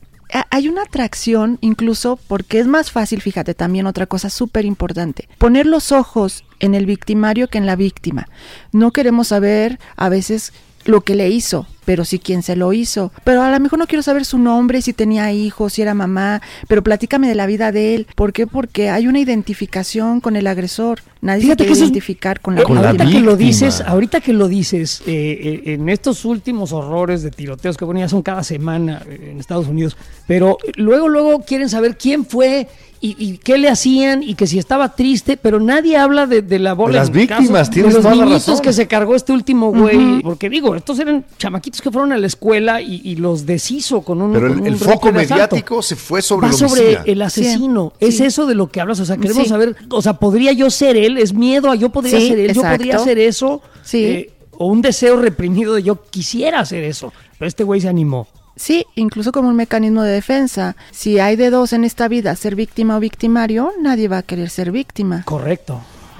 Hay 0.52 0.68
una 0.68 0.84
atracción 0.84 1.58
incluso 1.62 2.20
porque 2.28 2.60
es 2.60 2.68
más 2.68 2.92
fácil, 2.92 3.22
fíjate, 3.22 3.56
también 3.56 3.88
otra 3.88 4.06
cosa 4.06 4.30
súper 4.30 4.64
importante, 4.66 5.28
poner 5.40 5.66
los 5.66 5.92
ojos 5.92 6.44
en 6.60 6.76
el 6.76 6.86
victimario 6.86 7.48
que 7.48 7.58
en 7.58 7.66
la 7.66 7.76
víctima. 7.76 8.28
No 8.72 8.92
queremos 8.92 9.30
saber 9.30 9.80
a 9.96 10.08
veces 10.10 10.54
lo 10.86 11.02
que 11.02 11.16
le 11.16 11.30
hizo, 11.30 11.66
pero 11.90 12.06
sí 12.06 12.20
quién 12.20 12.44
se 12.44 12.56
lo 12.56 12.72
hizo. 12.72 13.12
Pero 13.24 13.42
a 13.42 13.50
lo 13.50 13.60
mejor 13.60 13.80
no 13.80 13.88
quiero 13.88 14.04
saber 14.04 14.24
su 14.24 14.38
nombre, 14.38 14.84
si 14.84 14.94
tenía 14.94 15.32
hijos, 15.32 15.74
si 15.74 15.82
era 15.82 15.96
mamá, 15.96 16.40
pero 16.68 16.84
platícame 16.84 17.28
de 17.28 17.34
la 17.34 17.48
vida 17.48 17.72
de 17.72 17.96
él. 17.96 18.06
¿Por 18.14 18.32
qué? 18.32 18.46
Porque 18.46 18.92
hay 18.92 19.08
una 19.08 19.18
identificación 19.20 20.20
con 20.22 20.36
el 20.36 20.46
agresor. 20.46 21.00
Nadie 21.22 21.42
Fíjate 21.42 21.64
se 21.64 21.68
que 21.68 21.72
quiere 21.74 21.74
es- 21.74 21.90
identificar 21.90 22.42
con 22.42 22.54
la 22.54 22.62
Con 22.62 22.76
la 22.76 22.90
ahorita 22.90 23.10
que 23.10 23.20
lo 23.22 23.36
dices, 23.36 23.82
ahorita 23.82 24.22
que 24.22 24.34
lo 24.34 24.48
dices, 24.48 25.02
eh, 25.08 25.62
eh, 25.66 25.74
en 25.74 25.90
estos 25.90 26.26
últimos 26.26 26.74
horrores 26.74 27.24
de 27.24 27.32
tiroteos 27.32 27.76
que 27.76 27.86
bueno, 27.86 28.02
ya 28.02 28.08
son 28.08 28.22
cada 28.22 28.44
semana 28.44 29.02
eh, 29.08 29.30
en 29.32 29.40
Estados 29.40 29.66
Unidos, 29.68 29.98
pero 30.28 30.60
luego, 30.76 31.10
luego 31.10 31.42
quieren 31.42 31.70
saber 31.70 31.98
quién 31.98 32.24
fue 32.24 32.68
y, 33.02 33.16
y 33.18 33.38
qué 33.38 33.58
le 33.58 33.70
hacían 33.70 34.24
y 34.24 34.36
que 34.36 34.46
si 34.46 34.60
estaba 34.60 34.94
triste, 34.96 35.38
pero 35.38 35.60
nadie 35.60 35.96
habla 35.98 36.28
de, 36.28 36.42
de 36.42 36.60
la 36.60 36.74
bola. 36.74 36.94
De 36.94 37.00
las 37.00 37.12
víctimas, 37.12 37.70
tienes 37.70 37.94
de 37.94 37.98
los 38.00 38.04
toda 38.04 38.16
la 38.16 38.26
niñitos 38.26 38.48
razón. 38.48 38.62
que 38.64 38.74
se 38.74 38.88
cargó 38.88 39.16
este 39.16 39.32
último 39.32 39.72
güey, 39.72 40.22
porque 40.22 40.50
digo, 40.50 40.76
estos 40.76 41.00
eran 41.00 41.24
chamaquitos 41.38 41.82
que 41.82 41.92
fueron 41.92 42.12
a 42.12 42.18
la 42.18 42.28
escuela 42.28 42.82
y, 42.82 43.02
y 43.04 43.16
los 43.16 43.46
deshizo 43.46 44.02
con 44.02 44.22
un 44.22 44.34
Pero 44.34 44.48
el, 44.48 44.60
un 44.60 44.68
el 44.68 44.76
foco 44.78 45.12
mediático 45.14 45.82
se 45.82 45.96
fue 45.96 46.22
sobre 46.22 46.48
Va 46.48 46.52
el 46.54 46.58
sobre 46.60 47.00
el 47.06 47.22
asesino. 47.22 47.94
Sí, 48.00 48.06
Es 48.08 48.18
sí. 48.18 48.26
eso 48.26 48.46
de 48.46 48.56
lo 48.56 48.68
que 48.70 48.82
hablas. 48.82 49.00
O 49.00 49.06
sea, 49.06 49.18
queremos 49.18 49.44
Sí. 49.44 49.50
saber, 49.50 49.76
o 49.90 50.02
sea, 50.02 50.14
¿podría 50.14 50.52
yo 50.52 50.70
ser 50.70 50.98
él? 50.98 51.18
¿Es 51.18 51.34
miedo 51.34 51.72
a 51.72 51.76
yo 51.76 51.90
podría 51.90 52.20
Sí, 52.20 52.28
ser 52.30 52.40
él? 52.40 52.54
¿Yo 52.54 52.62
podría 52.62 52.96
hacer 52.98 53.18
eso? 53.20 53.62
Sí. 53.84 54.04
Eh, 54.04 54.32
o 54.62 54.66
un 54.68 54.82
deseo 54.82 55.16
reprimido 55.16 55.74
de 55.76 55.84
yo 55.84 56.02
quisiera 56.10 56.60
hacer 56.60 56.84
eso. 56.84 57.14
Pero 57.38 57.48
este 57.48 57.64
güey 57.64 57.80
se 57.80 57.88
animó. 57.88 58.28
Sí, 58.60 58.86
incluso 58.96 59.32
como 59.32 59.48
un 59.48 59.56
mecanismo 59.56 60.04
de 60.04 60.12
defensa. 60.12 60.76
Si 60.92 61.18
hay 61.18 61.38
de 61.38 61.50
dos 61.50 61.72
en 61.72 61.86
esta 61.86 62.10
vida, 62.10 62.36
ser 62.36 62.56
víctima 62.56 62.98
o 62.98 63.00
victimario, 63.00 63.72
nadie 63.82 64.10
va 64.10 64.18
a 64.18 64.24
querer 64.24 64.50
ser 64.50 64.70
víctima. 64.74 65.24
Correcto. 65.24 65.80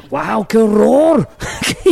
¡Wow! 0.10 0.48
¡Qué 0.48 0.58
horror! 0.58 1.28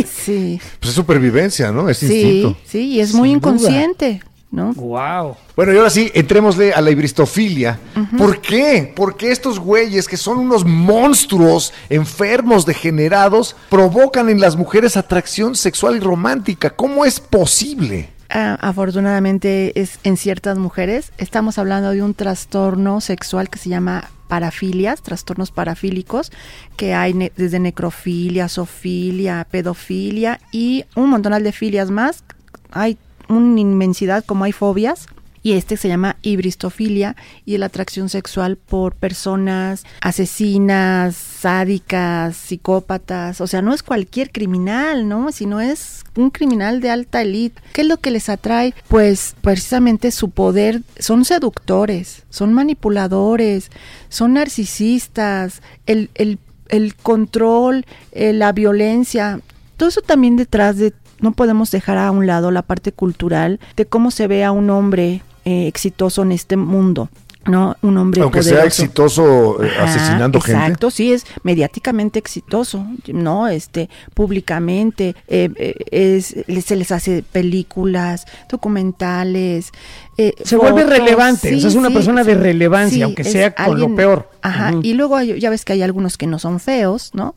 Sí, 0.05 0.59
Pues 0.79 0.89
es 0.89 0.95
supervivencia, 0.95 1.71
¿no? 1.71 1.89
Es 1.89 1.97
sí, 1.97 2.05
instinto. 2.05 2.57
sí, 2.65 2.79
y 2.91 2.99
es 3.01 3.13
muy 3.13 3.29
duda. 3.29 3.37
inconsciente, 3.37 4.21
¿no? 4.51 4.73
¡Wow! 4.73 5.35
Bueno, 5.55 5.73
y 5.73 5.77
ahora 5.77 5.89
sí, 5.89 6.11
entrémosle 6.13 6.71
a 6.73 6.81
la 6.81 6.91
hibristofilia. 6.91 7.79
¿Por 8.17 8.39
qué? 8.39 8.93
Porque 8.95 9.31
estos 9.31 9.59
güeyes, 9.59 10.07
que 10.07 10.15
son 10.17 10.37
unos 10.37 10.63
monstruos 10.65 11.73
enfermos, 11.89 12.65
degenerados, 12.65 13.55
provocan 13.69 14.29
en 14.29 14.39
las 14.39 14.55
mujeres 14.55 14.95
atracción 14.97 15.55
sexual 15.55 15.97
y 15.97 15.99
romántica. 15.99 16.69
¿Cómo 16.69 17.03
es 17.05 17.19
posible? 17.19 18.09
Ah, 18.29 18.57
afortunadamente 18.61 19.79
es 19.79 19.99
en 20.03 20.17
ciertas 20.17 20.57
mujeres. 20.57 21.11
Estamos 21.17 21.57
hablando 21.57 21.91
de 21.91 22.01
un 22.03 22.13
trastorno 22.13 22.99
sexual 22.99 23.49
que 23.49 23.57
se 23.57 23.69
llama 23.69 24.09
parafilias, 24.27 25.01
trastornos 25.01 25.51
parafílicos, 25.51 26.31
que 26.75 26.93
hay 26.93 27.13
ne- 27.13 27.31
desde 27.37 27.59
necrofilia, 27.59 28.49
zoofilia, 28.49 29.47
pedofilia 29.49 30.41
y 30.51 30.83
un 30.95 31.09
montonal 31.09 31.43
de 31.43 31.53
filias 31.53 31.89
más. 31.89 32.25
Hay 32.71 32.97
una 33.29 33.59
inmensidad 33.61 34.25
como 34.25 34.43
hay 34.43 34.51
fobias. 34.51 35.07
Y 35.47 35.53
este 35.53 35.77
se 35.77 35.87
llama 35.87 36.17
hibristofilia 36.23 37.15
y 37.45 37.57
la 37.57 37.67
atracción 37.67 38.09
sexual 38.09 38.57
por 38.57 38.95
personas 38.95 39.85
asesinas, 40.01 41.15
sádicas, 41.15 42.35
psicópatas. 42.35 43.39
O 43.39 43.47
sea, 43.47 43.61
no 43.61 43.73
es 43.73 43.81
cualquier 43.81 44.33
criminal, 44.33 45.07
¿no? 45.07 45.31
Sino 45.31 45.61
es 45.61 46.03
un 46.17 46.31
criminal 46.31 46.81
de 46.81 46.89
alta 46.89 47.21
élite. 47.21 47.61
¿Qué 47.71 47.79
es 47.79 47.87
lo 47.87 47.95
que 47.95 48.11
les 48.11 48.27
atrae? 48.27 48.73
Pues 48.89 49.37
precisamente 49.39 50.11
su 50.11 50.31
poder. 50.31 50.81
Son 50.99 51.23
seductores, 51.23 52.23
son 52.29 52.53
manipuladores, 52.53 53.71
son 54.09 54.33
narcisistas, 54.33 55.61
el, 55.85 56.09
el, 56.15 56.39
el 56.67 56.93
control, 56.93 57.85
eh, 58.11 58.33
la 58.33 58.51
violencia. 58.51 59.39
Todo 59.77 59.87
eso 59.87 60.01
también 60.01 60.35
detrás 60.35 60.75
de 60.75 60.93
no 61.19 61.31
podemos 61.31 61.71
dejar 61.71 61.97
a 61.97 62.11
un 62.11 62.27
lado 62.27 62.51
la 62.51 62.63
parte 62.63 62.91
cultural 62.91 63.61
de 63.75 63.85
cómo 63.85 64.11
se 64.11 64.27
ve 64.27 64.43
a 64.43 64.51
un 64.51 64.69
hombre 64.69 65.21
eh, 65.47 65.65
exitoso 65.65 66.23
en 66.23 66.33
este 66.33 66.57
mundo. 66.57 67.09
¿no? 67.45 67.77
Un 67.81 67.97
hombre 67.97 68.21
Aunque 68.21 68.43
sea 68.43 68.65
exitoso 68.65 69.63
eh, 69.63 69.71
Ajá, 69.73 69.85
asesinando 69.85 70.41
gente. 70.41 70.61
Exacto, 70.61 70.91
sí, 70.91 71.13
es 71.13 71.25
mediáticamente 71.43 72.19
exitoso, 72.19 72.85
¿no? 73.07 73.47
Este, 73.47 73.89
públicamente, 74.13 75.15
eh, 75.27 75.49
eh, 75.55 75.75
es, 75.91 76.35
se 76.65 76.75
les 76.75 76.91
hace 76.91 77.23
películas, 77.23 78.25
documentales. 78.49 79.71
Eh, 80.17 80.33
Se 80.43 80.55
vuelve 80.57 80.83
relevante, 80.83 81.55
o 81.55 81.59
sea, 81.59 81.69
es 81.69 81.75
una 81.75 81.89
persona 81.91 82.23
de 82.23 82.33
relevancia, 82.35 82.95
sí, 82.97 83.01
aunque 83.03 83.23
sea 83.23 83.53
con 83.53 83.79
lo 83.79 83.93
peor. 83.95 84.29
Ajá, 84.41 84.73
y 84.81 84.93
luego 84.93 85.15
hay- 85.15 85.39
ya 85.39 85.49
ves 85.49 85.63
que 85.65 85.73
hay 85.73 85.81
algunos 85.83 86.17
que 86.17 86.25
no 86.25 86.39
son 86.39 86.59
feos, 86.59 87.11
¿no? 87.13 87.35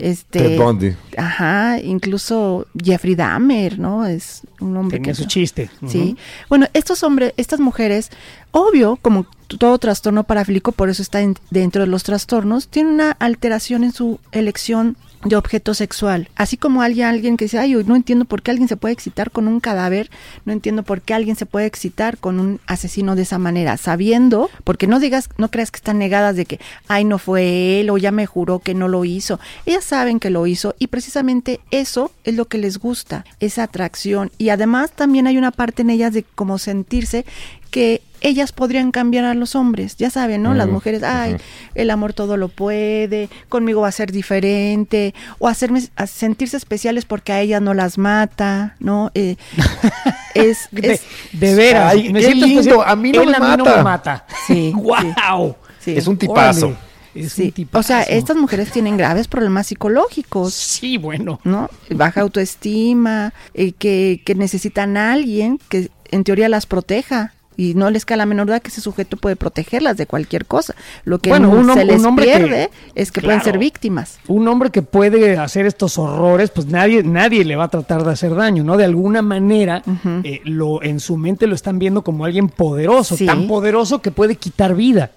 Este, 0.00 0.38
Ted 0.40 0.58
Bundy. 0.58 0.96
Ajá, 1.16 1.78
incluso 1.80 2.66
Jeffrey 2.82 3.14
Dahmer, 3.14 3.78
¿no? 3.78 4.06
Es 4.06 4.42
un 4.60 4.76
hombre 4.76 4.98
Tenía 4.98 5.12
que 5.12 5.14
su 5.22 5.26
chiste. 5.26 5.70
Sí. 5.86 6.16
Bueno, 6.48 6.66
estos 6.74 7.02
hombres, 7.02 7.34
estas 7.36 7.60
mujeres, 7.60 8.10
obvio, 8.50 8.98
como 9.00 9.26
todo 9.58 9.78
trastorno 9.78 10.24
parafílico, 10.24 10.72
por 10.72 10.88
eso 10.88 11.02
está 11.02 11.20
en- 11.20 11.36
dentro 11.50 11.82
de 11.82 11.88
los 11.88 12.02
trastornos, 12.02 12.68
tienen 12.68 12.94
una 12.94 13.12
alteración 13.12 13.84
en 13.84 13.92
su 13.92 14.18
elección 14.32 14.96
de 15.24 15.36
objeto 15.36 15.74
sexual. 15.74 16.28
Así 16.36 16.56
como 16.56 16.82
alguien, 16.82 17.06
alguien 17.06 17.36
que 17.36 17.46
dice, 17.46 17.58
ay, 17.58 17.74
no 17.86 17.96
entiendo 17.96 18.24
por 18.24 18.42
qué 18.42 18.50
alguien 18.50 18.68
se 18.68 18.76
puede 18.76 18.92
excitar 18.94 19.30
con 19.30 19.48
un 19.48 19.60
cadáver, 19.60 20.10
no 20.44 20.52
entiendo 20.52 20.82
por 20.82 21.00
qué 21.00 21.14
alguien 21.14 21.36
se 21.36 21.46
puede 21.46 21.66
excitar 21.66 22.18
con 22.18 22.38
un 22.38 22.60
asesino 22.66 23.16
de 23.16 23.22
esa 23.22 23.38
manera, 23.38 23.76
sabiendo, 23.76 24.50
porque 24.64 24.86
no 24.86 25.00
digas, 25.00 25.28
no 25.36 25.50
creas 25.50 25.70
que 25.70 25.78
están 25.78 25.98
negadas 25.98 26.36
de 26.36 26.46
que, 26.46 26.60
ay, 26.86 27.04
no 27.04 27.18
fue 27.18 27.80
él 27.80 27.90
o 27.90 27.98
ya 27.98 28.12
me 28.12 28.26
juró 28.26 28.60
que 28.60 28.74
no 28.74 28.88
lo 28.88 29.04
hizo. 29.04 29.40
Ellas 29.66 29.84
saben 29.84 30.20
que 30.20 30.30
lo 30.30 30.46
hizo 30.46 30.74
y 30.78 30.88
precisamente 30.88 31.60
eso 31.70 32.12
es 32.24 32.34
lo 32.34 32.46
que 32.46 32.58
les 32.58 32.78
gusta, 32.78 33.24
esa 33.40 33.64
atracción. 33.64 34.30
Y 34.38 34.50
además 34.50 34.92
también 34.92 35.26
hay 35.26 35.38
una 35.38 35.50
parte 35.50 35.82
en 35.82 35.90
ellas 35.90 36.12
de 36.12 36.22
como 36.22 36.58
sentirse 36.58 37.24
que 37.70 38.02
ellas 38.20 38.52
podrían 38.52 38.90
cambiar 38.90 39.24
a 39.24 39.34
los 39.34 39.54
hombres, 39.54 39.96
ya 39.96 40.10
saben, 40.10 40.42
¿no? 40.42 40.54
Las 40.54 40.68
mujeres, 40.68 41.02
ay, 41.02 41.36
el 41.74 41.90
amor 41.90 42.12
todo 42.12 42.36
lo 42.36 42.48
puede, 42.48 43.28
conmigo 43.48 43.82
va 43.82 43.88
a 43.88 43.92
ser 43.92 44.12
diferente, 44.12 45.14
o 45.38 45.48
hacerme 45.48 45.82
a 45.96 46.06
sentirse 46.06 46.56
especiales 46.56 47.04
porque 47.04 47.32
a 47.32 47.40
ella 47.40 47.60
no 47.60 47.74
las 47.74 47.98
mata, 47.98 48.76
¿no? 48.80 49.10
Eh, 49.14 49.36
es, 50.34 50.68
De, 50.70 50.94
es- 50.94 51.02
de 51.32 51.54
veras. 51.54 51.92
Ay, 51.92 52.12
me 52.12 52.20
qué 52.20 52.26
siento 52.26 52.46
lindo, 52.46 52.60
especial. 52.60 52.84
a 52.88 52.96
mí 52.96 53.12
no 53.12 53.22
Él 53.22 53.30
me 53.30 53.36
a 53.36 53.40
mí 53.40 53.56
no 53.56 53.64
mata. 53.64 53.76
me 53.76 53.82
mata. 53.82 54.26
Sí, 54.46 54.72
¡Wow! 54.76 55.56
sí. 55.80 55.94
Es 55.96 56.06
un 56.06 56.16
tipazo. 56.16 56.66
Órale, 56.66 56.78
es 57.14 57.32
Sí, 57.32 57.44
un 57.46 57.52
tipazo. 57.52 57.80
O 57.80 57.82
sea, 57.82 58.02
estas 58.02 58.36
mujeres 58.36 58.70
tienen 58.70 58.96
graves 58.96 59.28
problemas 59.28 59.66
psicológicos. 59.66 60.54
Sí, 60.54 60.98
bueno. 60.98 61.40
¿no? 61.44 61.68
Baja 61.90 62.20
autoestima, 62.22 63.32
eh, 63.54 63.72
que, 63.72 64.22
que 64.24 64.34
necesitan 64.34 64.96
a 64.96 65.12
alguien 65.12 65.58
que 65.68 65.90
en 66.10 66.24
teoría 66.24 66.48
las 66.48 66.66
proteja. 66.66 67.32
Y 67.58 67.74
no 67.74 67.90
les 67.90 68.04
cae 68.04 68.16
la 68.16 68.24
menor 68.24 68.46
duda 68.46 68.60
que 68.60 68.68
ese 68.68 68.80
sujeto 68.80 69.16
puede 69.16 69.34
protegerlas 69.34 69.96
de 69.96 70.06
cualquier 70.06 70.46
cosa. 70.46 70.76
Lo 71.04 71.18
que 71.18 71.30
Bueno, 71.30 71.48
no 71.48 71.54
un 71.72 71.74
se 71.74 71.84
les 71.84 71.98
un 71.98 72.06
hombre 72.06 72.26
que- 72.26 72.36
pierde 72.38 72.70
es 72.94 73.10
que 73.10 73.20
pueden 73.20 73.42
ser 73.42 73.58
víctimas. 73.58 74.20
Un 74.28 74.46
hombre 74.46 74.70
que 74.70 74.82
puede 74.82 75.36
hacer 75.36 75.66
estos 75.66 75.98
horrores, 75.98 76.50
pues 76.50 76.68
nadie, 76.68 77.02
nadie 77.02 77.44
le 77.44 77.56
va 77.56 77.64
a 77.64 77.68
tratar 77.68 78.04
de 78.04 78.12
hacer 78.12 78.34
daño, 78.36 78.62
¿no? 78.62 78.76
De 78.76 78.84
alguna 78.84 79.22
manera, 79.22 79.82
eh, 80.22 80.40
lo, 80.44 80.84
en 80.84 81.00
su 81.00 81.16
mente 81.16 81.48
lo 81.48 81.56
están 81.56 81.80
viendo 81.80 82.02
como 82.02 82.24
alguien 82.24 82.48
poderoso, 82.48 83.16
Sí. 83.16 83.26
tan 83.26 83.48
poderoso 83.48 84.00
que 84.00 84.12
puede 84.12 84.36
quitar 84.36 84.76
vida. 84.76 85.10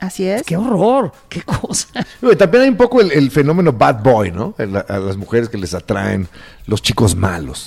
Así 0.00 0.24
es. 0.26 0.44
¡Qué 0.44 0.56
horror! 0.56 1.12
¡Qué 1.28 1.42
cosa! 1.42 1.88
Oye, 2.22 2.36
También 2.36 2.62
hay 2.62 2.68
un 2.70 2.76
poco 2.78 3.02
el, 3.02 3.12
el 3.12 3.30
fenómeno 3.30 3.72
bad 3.74 4.02
boy, 4.02 4.30
¿no? 4.32 4.54
El- 4.56 4.76
A, 4.76 4.98
las 4.98 5.18
mujeres 5.18 5.50
que 5.50 5.58
les 5.58 5.74
atraen 5.74 6.26
los 6.66 6.80
chicos 6.80 7.14
malos. 7.14 7.66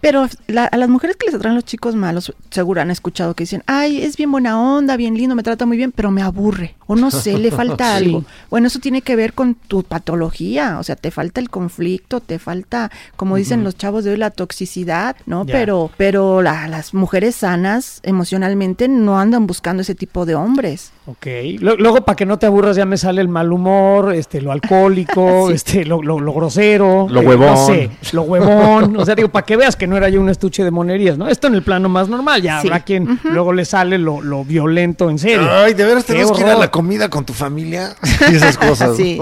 Pero 0.00 0.26
la- 0.46 0.64
a 0.66 0.76
las 0.76 0.88
mujeres 0.88 1.16
que 1.16 1.26
les 1.26 1.34
atraen 1.34 1.54
los 1.54 1.64
chicos 1.64 1.94
malos, 1.94 2.32
seguro 2.50 2.80
han 2.80 2.90
escuchado 2.90 3.34
que 3.34 3.44
dicen, 3.44 3.62
ay, 3.66 4.02
es 4.02 4.16
bien 4.16 4.30
buena 4.30 4.60
onda, 4.60 4.96
bien 4.96 5.14
lindo, 5.14 5.34
me 5.34 5.42
trata 5.42 5.66
muy 5.66 5.76
bien, 5.76 5.92
pero 5.92 6.10
me 6.10 6.22
aburre. 6.22 6.74
O 6.86 6.94
no 6.96 7.10
sé, 7.10 7.38
le 7.38 7.50
falta 7.78 7.98
Sí. 7.98 8.04
algo. 8.04 8.24
Bueno, 8.50 8.66
eso 8.68 8.78
tiene 8.78 9.02
que 9.02 9.16
ver 9.16 9.32
con 9.32 9.54
tu 9.54 9.82
patología. 9.82 10.78
O 10.78 10.82
sea, 10.82 10.96
te 10.96 11.10
falta 11.10 11.40
el 11.40 11.50
conflicto, 11.50 12.20
te 12.20 12.38
falta, 12.38 12.90
como 13.16 13.36
dicen 13.36 13.64
los 13.64 13.76
chavos 13.76 14.04
de 14.04 14.10
hoy, 14.12 14.16
la 14.16 14.30
toxicidad, 14.30 15.16
¿no? 15.26 15.44
Pero, 15.46 15.90
pero 15.96 16.42
la- 16.42 16.68
las 16.68 16.94
mujeres 16.94 17.34
sanas 17.36 18.00
emocionalmente 18.02 18.88
no 18.88 19.18
andan 19.18 19.46
buscando 19.46 19.82
ese 19.82 19.94
tipo 19.94 20.26
de 20.26 20.34
hombres. 20.34 20.92
Ok. 21.08 21.26
Luego, 21.60 22.00
para 22.04 22.16
que 22.16 22.26
no 22.26 22.36
te 22.36 22.46
aburras, 22.46 22.76
ya 22.76 22.84
me 22.84 22.96
sale 22.96 23.20
el 23.20 23.28
mal 23.28 23.52
humor, 23.52 24.12
este, 24.12 24.40
lo 24.40 24.50
alcohólico, 24.50 25.46
Sí. 25.48 25.54
este, 25.54 25.84
lo, 25.84 26.02
lo- 26.02 26.18
lo 26.18 26.32
grosero. 26.32 27.06
Lo 27.08 27.22
eh, 27.22 27.26
huevón. 27.26 27.46
No 27.46 27.56
sé, 27.66 27.90
lo 28.12 28.22
huevón. 28.22 28.96
O 28.96 29.04
sea, 29.04 29.14
digo, 29.14 29.28
para 29.28 29.46
que 29.46 29.56
veas 29.56 29.76
que 29.76 29.86
no 29.86 29.96
era 29.96 30.08
yo 30.08 30.20
un 30.20 30.28
estuche 30.28 30.64
de 30.64 30.70
monerías, 30.72 31.16
¿no? 31.16 31.28
Esto 31.28 31.46
en 31.46 31.54
el 31.54 31.62
plano 31.62 31.88
más 31.88 32.08
normal. 32.08 32.42
Ya 32.42 32.60
Sí. 32.60 32.66
habrá 32.66 32.80
quien 32.80 33.20
luego 33.22 33.52
le 33.52 33.64
sale 33.64 33.98
lo, 33.98 34.20
lo 34.20 34.44
violento 34.44 35.08
en 35.08 35.18
serio. 35.20 35.48
Ay, 35.50 35.74
de 35.74 35.84
veras 35.84 36.04
tenemos 36.04 36.32
que 36.36 36.42
ir 36.42 36.48
a 36.50 36.56
la 36.58 36.70
comida 36.72 37.08
con 37.08 37.24
tu 37.24 37.32
familia 37.32 37.94
y 38.30 38.34
esas 38.34 38.58
cosas. 38.58 38.96
Sí. 38.96 39.20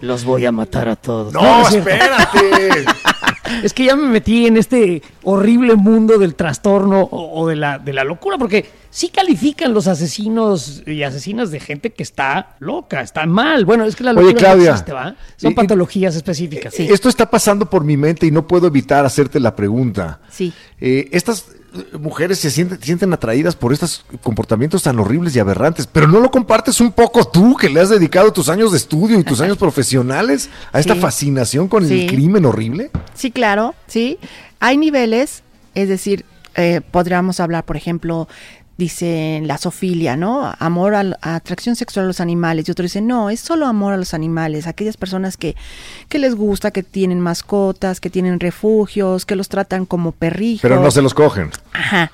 Los 0.00 0.24
voy 0.24 0.46
a 0.46 0.52
matar 0.52 0.88
a 0.88 0.96
todos. 0.96 1.32
No, 1.34 1.68
espérate. 1.68 2.40
Es 3.64 3.74
que 3.74 3.84
ya 3.84 3.96
me 3.96 4.08
metí 4.08 4.46
en 4.46 4.56
este 4.56 5.02
horrible 5.24 5.74
mundo 5.74 6.18
del 6.18 6.36
trastorno 6.36 7.00
o, 7.00 7.40
o 7.42 7.48
de, 7.48 7.56
la, 7.56 7.80
de 7.80 7.92
la 7.92 8.04
locura, 8.04 8.38
porque 8.38 8.64
sí 8.90 9.08
califican 9.08 9.72
los 9.72 9.86
asesinos 9.86 10.82
y 10.86 11.02
asesinas 11.04 11.50
de 11.50 11.60
gente 11.60 11.90
que 11.90 12.02
está 12.02 12.56
loca, 12.58 13.00
está 13.00 13.24
mal. 13.26 13.64
Bueno, 13.64 13.84
es 13.84 13.94
que 13.96 14.04
la 14.04 14.10
Oye, 14.12 14.20
locura 14.32 14.32
no 14.32 14.38
Claudia, 14.54 14.70
existe, 14.72 14.92
¿va? 14.92 15.14
Son 15.36 15.52
y- 15.52 15.54
patologías 15.54 16.16
específicas. 16.16 16.74
Esto 16.78 17.08
está 17.08 17.30
pasando 17.30 17.68
por 17.70 17.84
mi 17.84 17.96
mente 17.96 18.26
y 18.26 18.30
no 18.30 18.46
puedo 18.46 18.66
evitar 18.66 19.04
hacerte 19.04 19.38
la 19.40 19.54
pregunta. 19.54 20.20
Sí. 20.30 20.52
Eh, 20.80 21.08
estas 21.12 21.46
eh, 21.72 21.96
mujeres 21.98 22.38
se 22.40 22.50
sienten, 22.50 22.82
sienten 22.82 23.12
atraídas 23.12 23.54
por 23.54 23.72
estos 23.72 24.04
comportamientos 24.22 24.82
tan 24.82 24.98
horribles 24.98 25.36
y 25.36 25.38
aberrantes, 25.38 25.86
pero 25.86 26.08
no 26.08 26.18
lo 26.18 26.30
compartes 26.30 26.80
un 26.80 26.90
poco 26.90 27.24
tú, 27.28 27.56
que 27.56 27.68
le 27.70 27.80
has 27.80 27.90
dedicado 27.90 28.32
tus 28.32 28.48
años 28.48 28.72
de 28.72 28.78
estudio 28.78 29.18
y 29.20 29.22
tus 29.24 29.40
años 29.40 29.56
profesionales 29.56 30.50
a 30.72 30.80
esta 30.80 30.94
Sí. 30.94 31.00
fascinación 31.00 31.68
con 31.68 31.86
Sí. 31.86 32.02
el 32.02 32.06
crimen 32.08 32.44
horrible. 32.44 32.90
Sí, 33.14 33.30
claro, 33.30 33.74
sí. 33.86 34.18
Hay 34.58 34.76
niveles, 34.78 35.42
es 35.76 35.88
decir, 35.88 36.24
eh, 36.56 36.80
podríamos 36.90 37.38
hablar, 37.38 37.64
por 37.64 37.76
ejemplo, 37.76 38.26
dicen 38.80 39.46
la 39.46 39.58
zoofilia, 39.58 40.16
¿no? 40.16 40.52
Amor 40.58 40.94
a, 40.94 41.04
atracción 41.20 41.76
sexual 41.76 42.06
a 42.06 42.08
los 42.08 42.20
animales. 42.20 42.66
Y 42.66 42.72
otros 42.72 42.86
dicen, 42.86 43.06
no, 43.06 43.30
es 43.30 43.38
solo 43.38 43.66
amor 43.66 43.92
a 43.92 43.96
los 43.96 44.14
animales. 44.14 44.66
Aquellas 44.66 44.96
personas 44.96 45.36
que, 45.36 45.54
que 46.08 46.18
les 46.18 46.34
gusta, 46.34 46.70
que 46.70 46.82
tienen 46.82 47.20
mascotas, 47.20 48.00
que 48.00 48.10
tienen 48.10 48.40
refugios, 48.40 49.26
que 49.26 49.36
los 49.36 49.48
tratan 49.48 49.86
como 49.86 50.12
perrijos. 50.12 50.62
Pero 50.62 50.80
no 50.80 50.90
se 50.90 51.02
los 51.02 51.14
cogen. 51.14 51.50
Ajá, 51.72 52.10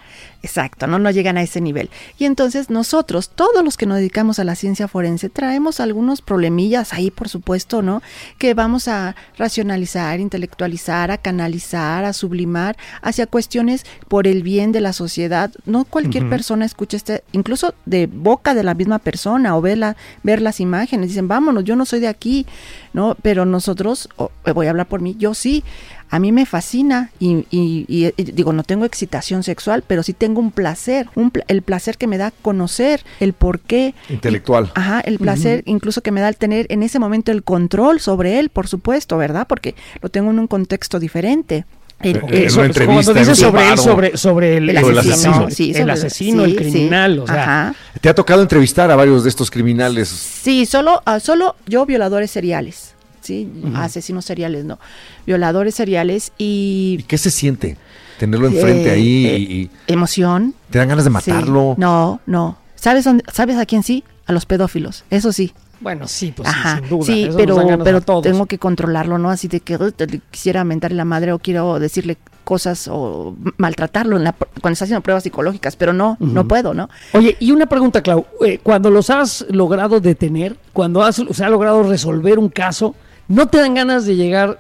exacto, 0.47 0.87
no, 0.87 0.99
no 0.99 1.11
llegan 1.11 1.37
a 1.37 1.43
ese 1.43 1.61
nivel. 1.61 1.91
Y 2.19 2.25
entonces 2.25 2.71
nosotros, 2.71 3.31
todos 3.31 3.65
los 3.65 3.77
que 3.77 3.85
nos 3.87 3.99
dedicamos 3.99 4.39
a 4.39 4.45
la 4.45 4.55
ciencia 4.55 4.87
forense, 4.89 5.29
traemos 5.29 5.81
algunos 5.81 6.23
problemillas 6.23 6.93
ahí, 6.93 7.11
por 7.11 7.29
supuesto, 7.29 7.83
¿no? 7.83 8.01
Que 8.39 8.55
vamos 8.55 8.87
a 8.89 9.17
racionalizar, 9.37 10.21
intelectualizar, 10.21 11.11
a 11.11 11.19
canalizar, 11.19 12.05
a 12.05 12.13
sublimar 12.13 12.77
hacia 13.03 13.27
cuestiones 13.27 13.85
por 14.09 14.27
el 14.27 14.43
bien 14.43 14.71
de 14.73 14.81
la 14.81 14.93
sociedad. 14.93 15.51
No 15.67 15.85
cualquier 15.85 16.29
persona 16.29 16.65
escucha 16.65 16.97
este, 16.97 17.25
incluso 17.33 17.75
de 17.85 18.07
boca 18.07 18.55
de 18.55 18.63
la 18.63 18.75
misma 18.75 18.99
persona 18.99 19.57
o 19.57 19.61
ver, 19.61 19.79
la- 19.79 19.97
ver 20.23 20.41
las 20.43 20.61
imágenes, 20.61 21.09
dicen, 21.09 21.27
vámonos, 21.29 21.65
yo 21.65 21.75
no 21.77 21.85
soy 21.87 22.01
de 22.01 22.09
aquí, 22.09 22.47
¿no? 22.93 23.17
Pero 23.23 23.45
nosotros, 23.45 24.09
o- 24.17 24.31
voy 24.55 24.67
a 24.67 24.71
hablar 24.71 24.87
por 24.87 25.01
mí, 25.01 25.17
yo 25.19 25.35
sí, 25.35 25.65
a 26.09 26.19
mí 26.19 26.31
me 26.33 26.47
fascina 26.47 27.11
y, 27.19 27.45
y- 27.51 27.85
y- 27.89 28.13
y 28.17 28.25
digo, 28.33 28.53
no 28.53 28.63
tengo 28.63 28.85
excitación 28.85 29.43
sexual, 29.43 29.83
pero 29.87 30.03
sí 30.03 30.13
tengo 30.13 30.41
un 30.41 30.51
placer, 30.53 31.09
un 31.15 31.31
pla- 31.31 31.45
el 31.49 31.63
placer 31.63 31.97
que 31.99 32.07
me 32.07 32.19
da 32.19 32.33
conocer 32.43 33.03
el 33.21 33.33
por 33.33 33.61
qué. 33.61 33.95
Intelectual. 34.09 34.71
Ajá, 34.75 35.01
el 35.01 35.19
placer 35.19 35.63
incluso 35.67 36.03
que 36.03 36.13
me 36.13 36.21
da 36.21 36.29
el 36.29 36.37
tener 36.37 36.67
en 36.71 36.83
ese 36.83 36.99
momento 36.99 37.33
el 37.33 37.43
control 37.43 38.01
sobre 38.01 38.39
él, 38.39 38.49
por 38.51 38.69
supuesto, 38.69 39.17
¿verdad? 39.17 39.47
Porque 39.49 39.75
lo 40.01 40.09
tengo 40.09 40.31
en 40.31 40.39
un 40.39 40.47
contexto 40.47 40.99
diferente. 40.99 41.65
El- 42.03 42.17
Eh, 42.17 42.21
el- 42.29 42.59
entrevista, 42.59 42.85
cuando 42.85 43.13
en 43.13 43.19
dices 43.19 43.39
sobre 43.39 43.69
él, 43.71 43.79
sobre, 43.79 44.17
sobre 44.19 44.57
el, 44.59 44.69
el 44.69 44.77
el 44.77 44.99
asesino, 44.99 45.31
asesino. 45.31 45.51
sí, 45.51 45.71
el 45.71 45.77
sobre- 45.79 45.93
asesino, 45.93 46.45
el 46.45 46.51
sí, 46.51 46.57
criminal, 46.57 47.19
o 47.21 47.27
sea, 47.27 47.43
ajá. 47.43 47.75
Te 48.03 48.09
ha 48.11 48.15
tocado 48.15 48.43
entrevistar 48.43 48.91
a 48.91 48.97
varios 48.97 49.23
de 49.25 49.31
estos 49.31 49.51
criminales. 49.51 50.09
Sí, 50.09 50.67
solo, 50.67 51.01
ah, 51.07 51.21
solo 51.21 51.57
yo 51.67 51.87
violadores 51.87 52.31
seriales, 52.31 52.93
¿sí? 53.27 53.51
Asesinos 53.75 54.25
seriales, 54.25 54.65
no. 54.65 54.79
Violadores 55.27 55.75
seriales 55.75 56.33
¿Y 56.39 56.97
y... 57.01 57.03
qué 57.05 57.19
se 57.19 57.31
siente? 57.31 57.77
Tenerlo 58.19 58.47
enfrente 58.47 58.89
eh, 58.89 58.93
ahí 58.93 59.27
eh, 59.27 59.39
y, 59.39 59.45
y 59.63 59.71
Emoción. 59.89 60.55
te 60.71 60.79
dan 60.79 60.89
ganas 60.89 61.05
de 61.05 61.11
sí. 61.11 61.13
matarlo. 61.15 61.75
No, 61.77 62.21
no. 62.27 62.57
¿Sabes, 62.75 63.05
dónde- 63.05 63.25
¿Sabes 63.33 63.57
a 63.59 63.67
quién 63.67 63.83
sí? 63.83 64.05
A 64.27 64.33
los 64.33 64.47
pedófilos, 64.47 65.05
eso 65.11 65.33
sí. 65.33 65.53
bueno, 65.81 66.09
sí, 66.09 66.33
pues 66.35 66.49
sí, 66.49 66.55
Ajá, 66.59 66.79
sin 66.79 66.89
duda. 66.89 67.05
sí, 67.07 67.23
eso 67.25 67.29
nos 67.29 67.37
pero, 67.37 67.55
dan 67.57 67.85
pero 67.85 68.01
todos. 68.01 68.23
tengo 68.23 68.47
que 68.47 68.59
controlarlo, 68.59 69.19
¿no? 69.19 69.31
Así 69.31 69.47
de 69.49 69.61
que 69.61 69.77
"Uy, 69.77 69.93
te- 69.93 70.21
quisiera 70.33 70.65
mentarle 70.65 70.97
la 70.97 71.05
madre 71.05 71.33
o 71.33 71.39
quiero 71.39 71.79
decirle 71.79 72.17
cosas 72.43 72.89
o 72.91 73.37
maltratarlo 73.59 74.17
en 74.17 74.25
la, 74.25 74.33
cuando 74.33 74.71
está 74.73 74.85
haciendo 74.85 75.03
pruebas 75.03 75.23
psicológicas, 75.25 75.77
pero 75.77 75.93
no, 75.93 76.17
no 76.21 76.47
puedo, 76.49 76.75
¿no? 76.75 76.89
Oye, 77.13 77.37
y 77.39 77.51
una 77.53 77.67
pregunta, 77.67 78.03
Clau. 78.03 78.25
eh, 78.45 78.59
cuando 78.63 78.91
los 78.91 79.11
has 79.11 79.45
logrado 79.51 80.01
detener, 80.01 80.57
cuando 80.73 81.03
has, 81.03 81.23
se 81.31 81.45
ha 81.45 81.49
logrado 81.51 81.83
resolver 81.85 82.39
un 82.39 82.49
caso, 82.49 82.95
no 83.29 83.49
te 83.49 83.59
dan 83.59 83.75
ganas 83.75 84.05
de 84.07 84.15
llegar 84.15 84.59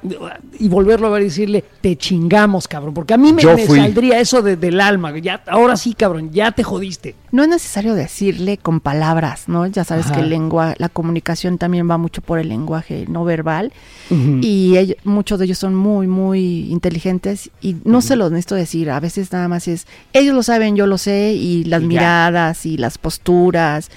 y 0.58 0.68
volverlo 0.68 1.06
a 1.06 1.10
ver 1.10 1.22
y 1.22 1.26
decirle, 1.26 1.64
te 1.80 1.96
chingamos, 1.96 2.66
cabrón. 2.66 2.94
Porque 2.94 3.14
a 3.14 3.16
mí 3.16 3.32
me, 3.32 3.42
saldría 3.42 4.18
eso 4.18 4.42
de- 4.42 4.56
del 4.56 4.80
alma. 4.80 5.16
Ya, 5.18 5.42
ahora 5.46 5.76
sí, 5.76 5.94
cabrón, 5.94 6.30
ya 6.32 6.50
te 6.50 6.64
jodiste. 6.64 7.14
No 7.30 7.42
es 7.44 7.48
necesario 7.48 7.94
decirle 7.94 8.56
con 8.58 8.80
palabras, 8.80 9.44
¿no? 9.48 9.66
Ya 9.66 9.84
sabes 9.84 10.06
Ajá. 10.06 10.14
que 10.16 10.20
el 10.22 10.30
lengua, 10.30 10.74
la 10.78 10.88
comunicación 10.88 11.58
también 11.58 11.88
va 11.88 11.96
mucho 11.98 12.22
por 12.22 12.38
el 12.38 12.48
lenguaje 12.48 13.04
no 13.08 13.24
verbal 13.24 13.72
y 14.10 14.76
ellos- 14.76 14.96
muchos 15.04 15.38
de 15.38 15.44
ellos 15.44 15.58
son 15.58 15.74
muy, 15.74 16.06
muy 16.06 16.70
inteligentes 16.70 17.50
y 17.60 17.76
no 17.84 18.00
se 18.00 18.16
los 18.16 18.30
necesito 18.32 18.54
decir, 18.54 18.90
a 18.90 19.00
veces 19.00 19.30
nada 19.32 19.48
más 19.48 19.68
es, 19.68 19.86
ellos 20.12 20.34
lo 20.34 20.42
saben, 20.42 20.76
yo 20.76 20.86
lo 20.86 20.98
sé 20.98 21.34
y 21.34 21.64
las 21.64 21.82
Y 21.82 21.86
miradas 21.86 22.66
y 22.66 22.76
las 22.78 22.98
posturas, 22.98 23.90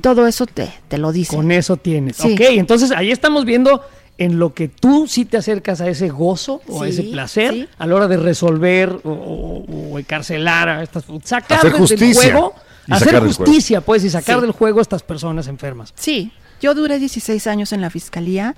todo 0.00 0.26
eso 0.26 0.46
te, 0.46 0.68
te 0.88 0.98
lo 0.98 1.12
dice. 1.12 1.34
Con 1.36 1.50
eso 1.52 1.76
tienes. 1.76 2.16
Sí. 2.16 2.32
Ok, 2.34 2.40
entonces 2.50 2.90
ahí 2.92 3.10
estamos 3.10 3.44
viendo 3.44 3.82
en 4.18 4.38
lo 4.38 4.54
que 4.54 4.68
tú 4.68 5.06
sí 5.08 5.24
te 5.26 5.36
acercas 5.36 5.80
a 5.80 5.88
ese 5.88 6.08
gozo 6.08 6.62
o 6.68 6.82
a 6.82 6.88
ese 6.88 7.02
placer 7.04 7.52
sí. 7.52 7.68
a 7.78 7.86
la 7.86 7.94
hora 7.94 8.08
de 8.08 8.16
resolver 8.16 8.90
o, 9.04 9.10
o- 9.10 9.92
o 9.92 9.98
encarcelar 9.98 10.68
a 10.68 10.82
estas 10.82 11.04
sacar 11.24 11.58
Hacer 11.58 11.72
del 11.72 12.14
juego, 12.14 12.54
hacer 12.88 12.98
sacar 13.08 13.22
del 13.22 13.32
juego. 13.34 13.44
justicia, 13.50 13.80
pues, 13.82 14.04
y 14.04 14.10
sacar 14.10 14.36
Sí. 14.36 14.42
del 14.42 14.52
juego 14.52 14.78
a 14.78 14.82
estas 14.82 15.02
personas 15.02 15.48
enfermas. 15.48 15.92
Sí, 15.96 16.32
yo 16.62 16.74
duré 16.74 16.98
16 16.98 17.46
años 17.46 17.72
en 17.72 17.80
la 17.82 17.90
fiscalía 17.90 18.54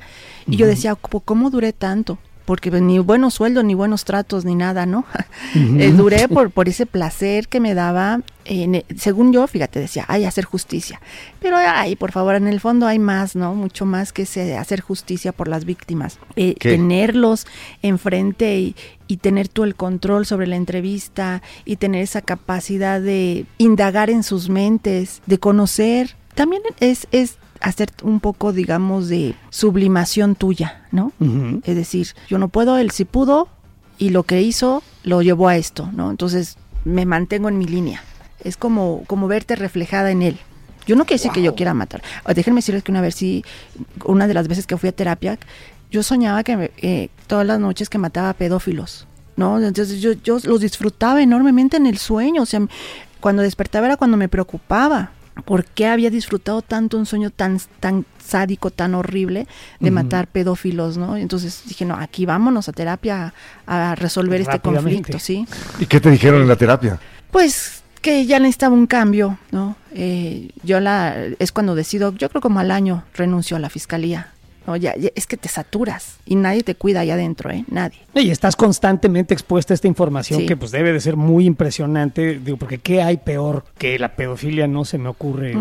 y 0.47 0.57
yo 0.57 0.67
decía, 0.67 0.95
"¿Cómo- 0.95 1.21
¿cómo 1.25 1.51
duré 1.51 1.73
tanto? 1.73 2.19
Porque 2.49 2.71
ni 2.71 2.99
buenos 2.99 3.35
sueldos, 3.35 3.63
ni 3.63 3.75
buenos 3.75 4.07
tratos, 4.07 4.47
ni 4.47 4.55
nada, 4.55 4.87
¿no? 4.87 5.05
Eh, 5.55 5.93
duré 5.93 6.29
por, 6.29 6.51
por 6.51 6.67
ese 6.69 6.87
placer 6.87 7.47
que 7.49 7.61
me 7.61 7.75
daba, 7.75 8.21
en 8.47 8.77
e- 8.77 8.87
según 8.97 9.33
yo, 9.35 9.47
fíjate, 9.47 9.81
decía, 9.81 10.07
ay, 10.09 10.25
hacer 10.25 10.45
justicia. 10.47 10.99
Pero, 11.41 11.59
ay, 11.59 11.95
por 11.95 12.11
favor, 12.11 12.35
en 12.37 12.49
el 12.49 12.59
fondo 12.61 12.87
hay 12.87 12.99
más, 12.99 13.37
¿no? 13.37 13.55
Mucho 13.55 13.85
más 13.85 14.15
que 14.15 14.23
ese 14.23 14.57
hacer 14.57 14.81
justicia 14.81 15.33
por 15.33 15.47
las 15.47 15.67
víctimas. 15.67 16.19
Eh, 16.37 16.55
tenerlos 16.59 17.47
enfrente 17.83 18.59
y, 18.59 18.77
y 19.09 19.19
tener 19.19 19.49
tú 19.49 19.65
el 19.65 19.75
control 19.75 20.25
sobre 20.25 20.47
la 20.47 20.57
entrevista 20.57 21.43
y 21.67 21.77
tener 21.77 22.03
esa 22.03 22.23
capacidad 22.23 22.99
de 23.01 23.45
indagar 23.59 24.09
en 24.09 24.23
sus 24.23 24.49
mentes, 24.49 25.21
de 25.27 25.39
conocer. 25.39 26.17
También 26.35 26.63
es, 26.81 27.09
es 27.13 27.37
hacer 27.61 27.89
un 28.03 28.21
poco, 28.21 28.53
digamos, 28.53 29.09
de 29.09 29.35
sublimación 29.51 30.35
tuya, 30.35 30.83
¿no? 30.93 31.13
Es 31.65 31.75
decir, 31.77 32.09
yo 32.29 32.39
no 32.39 32.49
puedo, 32.49 32.79
él 32.79 32.91
sí 32.91 33.05
pudo 33.05 33.49
y 33.99 34.11
lo 34.11 34.23
que 34.23 34.43
hizo 34.43 34.83
lo 35.05 35.23
llevó 35.23 35.49
a 35.49 35.57
esto, 35.57 35.91
¿no? 35.93 36.11
Entonces 36.11 36.57
me 36.85 37.05
mantengo 37.07 37.49
en 37.49 37.59
mi 37.59 37.67
línea. 37.67 38.03
Es 38.45 38.57
como, 38.57 39.03
como 39.07 39.27
verte 39.29 39.57
reflejada 39.57 40.11
en 40.11 40.23
él. 40.23 40.39
Yo 40.87 40.97
no 40.97 41.05
quiere 41.05 41.19
decir 41.19 41.33
que 41.33 41.43
yo 41.43 41.55
quiera 41.55 41.75
matar. 41.75 42.03
O 42.25 42.33
déjenme 42.33 42.59
decirles 42.59 42.83
que 42.83 42.93
una 42.93 43.01
vez 43.01 43.15
sí, 43.15 43.45
una 44.05 44.27
de 44.27 44.35
las 44.35 44.49
veces 44.49 44.67
que 44.67 44.77
fui 44.77 44.89
a 44.89 44.93
terapia, 44.93 45.39
yo 45.91 46.03
soñaba 46.03 46.45
que 46.45 46.57
me- 46.57 46.71
eh, 46.79 47.09
todas 47.27 47.47
las 47.47 47.59
noches 47.61 47.91
que 47.91 47.99
mataba 47.99 48.33
pedófilos, 48.33 49.07
¿no? 49.37 49.59
Entonces 49.61 50.01
yo, 50.01 50.13
yo 50.13 50.39
los 50.45 50.61
disfrutaba 50.61 51.21
enormemente 51.21 51.77
en 51.77 51.87
el 51.87 51.99
sueño. 51.99 52.43
O 52.43 52.47
sea, 52.47 52.61
cuando 53.21 53.43
despertaba 53.43 53.87
era 53.87 53.97
cuando 53.97 54.17
me 54.17 54.29
preocupaba. 54.29 55.11
¿Por 55.45 55.65
qué 55.65 55.87
había 55.87 56.11
disfrutado 56.11 56.63
tanto 56.63 56.99
un 56.99 57.07
sueño 57.07 57.31
tan, 57.31 57.61
tan 57.81 58.05
sádico, 58.25 58.71
tan 58.71 58.95
horrible 58.95 59.47
de 59.81 59.91
matar 59.91 60.27
pedófilos, 60.27 60.97
¿no? 60.97 61.17
Entonces 61.17 61.63
dije, 61.67 61.85
no, 61.85 61.95
aquí 61.95 62.27
vámonos 62.27 62.69
a 62.69 62.73
terapia 62.73 63.33
a, 63.67 63.93
a 63.93 63.95
resolver 63.95 64.41
este 64.41 64.61
conflicto, 64.61 65.19
¿sí? 65.19 65.47
¿Y 65.79 65.87
qué 65.87 66.01
te 66.01 66.11
dijeron 66.11 66.43
en 66.43 66.49
la 66.49 66.57
terapia? 66.57 66.99
Pues 67.31 67.83
que 68.01 68.27
ya 68.27 68.39
necesitaba 68.39 68.75
un 68.75 68.87
cambio, 68.87 69.39
¿no? 69.51 69.77
Eh, 69.93 70.51
yo 70.63 70.81
la 70.81 71.17
es 71.39 71.53
cuando 71.53 71.75
decido, 71.75 72.15
yo 72.15 72.29
creo 72.29 72.41
como 72.41 72.61
al 72.61 72.71
año 72.71 73.05
renuncio 73.15 73.57
a 73.57 73.61
la 73.61 73.71
fiscalía. 73.71 74.33
No, 74.69 74.77
ya, 74.77 74.95
ya- 74.99 75.09
es 75.15 75.27
que 75.27 75.39
te 75.39 75.49
saturas 75.49 76.19
y 76.27 76.35
nadie 76.37 76.63
te 76.63 76.75
cuida 76.75 77.01
allá 77.01 77.15
adentro, 77.15 77.51
¿eh? 77.51 77.65
Nadie. 77.71 78.01
Y 78.15 78.29
estás 78.29 78.55
constantemente 78.55 79.33
expuesta 79.33 79.73
a 79.73 79.77
esta 79.77 79.89
información 79.89 80.41
Sí. 80.41 80.47
que 80.47 80.59
pues 80.59 80.71
debe 80.73 80.93
de 80.93 81.01
ser 81.01 81.17
muy 81.17 81.47
impresionante, 81.47 82.39
digo, 82.39 82.59
porque 82.59 82.77
¿qué 82.77 83.01
hay 83.03 83.17
peor 83.17 83.65
que 83.79 83.99
la 83.99 84.15
pedofilia? 84.15 84.67
No 84.69 84.85
se 84.85 84.99
me 84.99 85.09
ocurre 85.09 85.57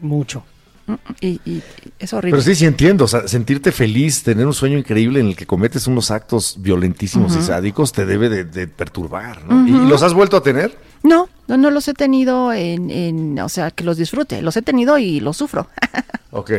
mucho. 0.00 0.42
Mm, 0.86 0.92
mm, 0.92 0.96
Y, 1.20 1.26
y- 1.28 1.40
y 1.50 1.62
es 1.98 2.12
horrible. 2.14 2.30
Pero 2.38 2.42
sí, 2.42 2.54
sí 2.54 2.64
entiendo, 2.64 3.04
o 3.04 3.08
sea, 3.08 3.28
sentirte 3.28 3.72
feliz, 3.72 4.22
tener 4.22 4.46
un 4.46 4.54
sueño 4.54 4.78
increíble 4.78 5.20
en 5.20 5.26
el 5.26 5.36
que 5.36 5.44
cometes 5.44 5.86
unos 5.86 6.10
actos 6.10 6.56
violentísimos 6.58 7.36
y 7.36 7.42
sádicos, 7.42 7.92
te 7.92 8.06
debe 8.06 8.30
de, 8.30 8.44
de 8.44 8.68
perturbar, 8.68 9.44
¿no? 9.44 9.66
¿Y 9.68 9.72
los 9.86 10.02
has 10.02 10.14
vuelto 10.14 10.38
a 10.38 10.42
tener? 10.42 10.78
No, 11.02 11.28
no, 11.46 11.58
no 11.58 11.70
los 11.70 11.88
he 11.88 11.92
tenido 11.94 12.52
en, 12.54 12.90
en, 12.90 13.38
o 13.38 13.48
sea, 13.50 13.70
que 13.70 13.84
los 13.84 13.98
disfrute. 13.98 14.40
Los 14.40 14.56
he 14.56 14.62
tenido 14.62 14.96
y 14.96 15.20
los 15.20 15.36
sufro. 15.36 15.68
Ok. 16.30 16.50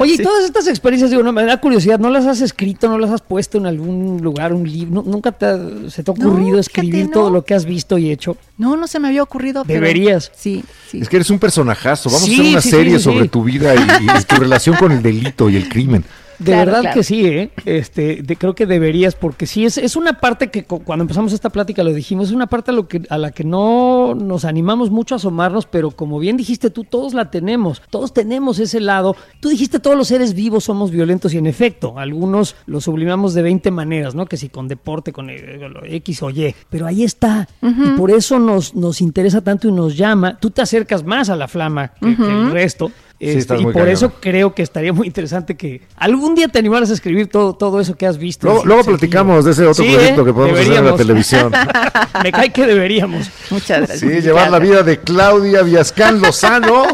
Oye, 0.00 0.14
y 0.14 0.18
todas 0.18 0.44
estas 0.44 0.66
experiencias, 0.66 1.10
digo, 1.10 1.22
no, 1.22 1.32
me 1.32 1.44
da 1.44 1.60
curiosidad, 1.60 1.98
¿no 1.98 2.10
las 2.10 2.26
has 2.26 2.40
escrito, 2.40 2.88
no 2.88 2.98
las 2.98 3.10
has 3.10 3.20
puesto 3.20 3.58
en 3.58 3.66
algún 3.66 4.20
lugar, 4.22 4.52
un 4.52 4.68
libro? 4.68 5.02
¿Nu- 5.02 5.10
¿Nunca 5.10 5.30
te 5.32 5.46
ha- 5.46 5.58
se 5.90 6.02
te 6.02 6.10
ha 6.10 6.14
No, 6.14 6.28
ocurrido 6.28 6.48
fíjate, 6.50 6.60
escribir 6.60 7.04
no. 7.06 7.10
todo 7.12 7.30
lo 7.30 7.44
que 7.44 7.54
has 7.54 7.64
visto 7.64 7.98
y 7.98 8.10
hecho? 8.10 8.36
No, 8.58 8.76
no 8.76 8.86
se 8.86 8.98
me 8.98 9.08
había 9.08 9.22
ocurrido. 9.22 9.64
pero- 9.64 9.80
Deberías. 9.80 10.32
Sí, 10.34 10.64
sí. 10.90 11.00
Es 11.00 11.08
que 11.08 11.16
eres 11.16 11.30
un 11.30 11.38
personajazo. 11.38 12.08
Vamos 12.10 12.24
Sí, 12.24 12.32
a 12.32 12.34
hacer 12.40 12.50
una 12.52 12.60
sí, 12.62 12.70
serie 12.70 12.98
sí, 12.98 13.04
sobre 13.04 13.22
sí. 13.24 13.28
tu 13.28 13.44
vida 13.44 13.74
y, 13.74 13.78
y 13.78 14.24
tu 14.24 14.36
relación 14.36 14.76
con 14.76 14.90
el 14.92 15.02
delito 15.02 15.48
y 15.50 15.56
el 15.56 15.68
crimen. 15.68 16.04
De 16.40 16.46
Claro, 16.46 16.66
verdad 16.66 16.80
claro. 16.80 16.94
que 16.96 17.04
sí, 17.04 17.24
¿eh? 17.26 17.50
Este, 17.66 18.22
de- 18.22 18.36
creo 18.36 18.54
que 18.54 18.66
deberías, 18.66 19.14
porque 19.14 19.46
sí, 19.46 19.64
es, 19.66 19.76
es 19.78 19.94
una 19.94 20.14
parte 20.20 20.48
que 20.50 20.64
cu- 20.64 20.80
cuando 20.82 21.02
empezamos 21.02 21.32
esta 21.32 21.50
plática 21.50 21.84
lo 21.84 21.92
dijimos, 21.92 22.28
es 22.28 22.32
una 22.34 22.46
parte 22.46 22.70
a, 22.70 22.74
lo 22.74 22.88
que, 22.88 23.02
a 23.10 23.18
la 23.18 23.30
que 23.30 23.44
no 23.44 24.14
nos 24.14 24.44
animamos 24.46 24.90
mucho 24.90 25.14
a 25.14 25.16
asomarnos, 25.16 25.66
pero 25.66 25.90
como 25.90 26.18
bien 26.18 26.36
dijiste 26.38 26.70
tú, 26.70 26.84
todos 26.84 27.12
la 27.14 27.30
tenemos, 27.30 27.82
todos 27.90 28.14
tenemos 28.14 28.58
ese 28.58 28.80
lado. 28.80 29.14
Tú 29.40 29.50
dijiste 29.50 29.80
todos 29.80 29.96
los 29.96 30.08
seres 30.08 30.32
vivos 30.34 30.64
somos 30.64 30.90
violentos 30.90 31.34
y 31.34 31.38
en 31.38 31.46
efecto, 31.46 31.98
algunos 31.98 32.56
lo 32.66 32.80
sublimamos 32.80 33.34
de 33.34 33.42
20 33.42 33.70
maneras, 33.70 34.14
¿no? 34.14 34.24
Que 34.24 34.38
si 34.38 34.48
con 34.48 34.66
deporte, 34.66 35.12
con 35.12 35.28
eh, 35.28 35.60
X 35.84 36.22
o 36.22 36.30
Y, 36.30 36.54
pero 36.70 36.86
ahí 36.86 37.04
está. 37.04 37.48
Y 37.62 37.98
por 37.98 38.10
eso 38.10 38.38
nos, 38.38 38.74
nos 38.74 39.02
interesa 39.02 39.42
tanto 39.42 39.68
y 39.68 39.72
nos 39.72 39.94
llama. 39.96 40.38
Tú 40.40 40.50
te 40.50 40.62
acercas 40.62 41.04
más 41.04 41.28
a 41.28 41.36
la 41.36 41.48
flama 41.48 41.88
que, 42.00 42.16
que 42.16 42.22
el 42.22 42.50
resto. 42.50 42.90
Este, 43.20 43.38
estás 43.40 43.60
y 43.60 43.64
por 43.64 43.74
cañón. 43.74 43.88
eso 43.90 44.12
creo 44.18 44.54
que 44.54 44.62
estaría 44.62 44.94
muy 44.94 45.06
interesante 45.06 45.54
que 45.54 45.82
algún 45.96 46.34
día 46.34 46.48
te 46.48 46.58
animaras 46.58 46.88
a 46.90 46.94
escribir 46.94 47.26
todo, 47.28 47.52
todo 47.54 47.78
eso 47.78 47.94
que 47.94 48.06
has 48.06 48.16
visto. 48.16 48.46
Luego, 48.46 48.62
Sí, 48.62 48.66
luego 48.66 48.84
platicamos 48.84 49.44
de 49.44 49.50
ese 49.50 49.66
otro 49.66 49.84
Sí, 49.84 49.92
proyecto 49.92 50.22
¿eh? 50.22 50.24
que 50.24 50.32
podemos 50.32 50.58
hacer 50.58 50.72
en 50.72 50.84
la 50.86 50.92
Deberíamos. 50.92 50.98
televisión. 50.98 51.52
Me 52.24 52.32
cae 52.32 52.50
que 52.50 52.66
deberíamos. 52.66 53.30
Muchas 53.50 53.78
gracias. 53.86 54.00
Sí, 54.00 54.20
llevar 54.22 54.50
la 54.50 54.58
vida 54.58 54.82
de 54.82 54.98
Claudia 55.00 55.62
Viascán 55.62 56.20
Lozano 56.22 56.84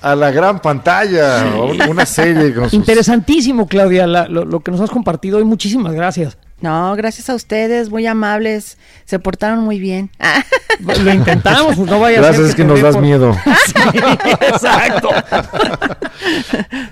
a 0.00 0.14
la 0.14 0.30
gran 0.30 0.60
pantalla. 0.60 1.46
un- 1.62 1.82
Una 1.90 2.06
serie 2.06 2.54
con 2.54 2.64
sus... 2.66 2.74
Interesantísimo, 2.74 3.66
Claudia, 3.66 4.06
la- 4.06 4.28
lo, 4.28 4.44
lo 4.44 4.60
que 4.60 4.70
nos 4.70 4.80
has 4.80 4.90
compartido 4.90 5.38
hoy. 5.38 5.44
Muchísimas 5.44 5.92
gracias. 5.94 6.38
No, 6.60 6.94
gracias 6.96 7.30
a 7.30 7.34
ustedes, 7.34 7.88
muy 7.90 8.06
amables. 8.06 8.78
Se 9.04 9.18
portaron 9.18 9.60
muy 9.60 9.78
bien. 9.78 10.10
Lo 10.80 11.12
intentamos, 11.12 11.76
pues 11.76 11.88
no 11.88 12.00
vaya 12.00 12.18
a 12.18 12.22
Gracias, 12.22 12.36
ser 12.36 12.50
es 12.50 12.54
que 12.56 12.62
te 12.62 12.68
nos 12.68 12.80
das 12.82 12.94
por- 12.94 13.02
miedo. 13.02 13.36
Sí, 13.92 13.98
exacto. 14.40 15.08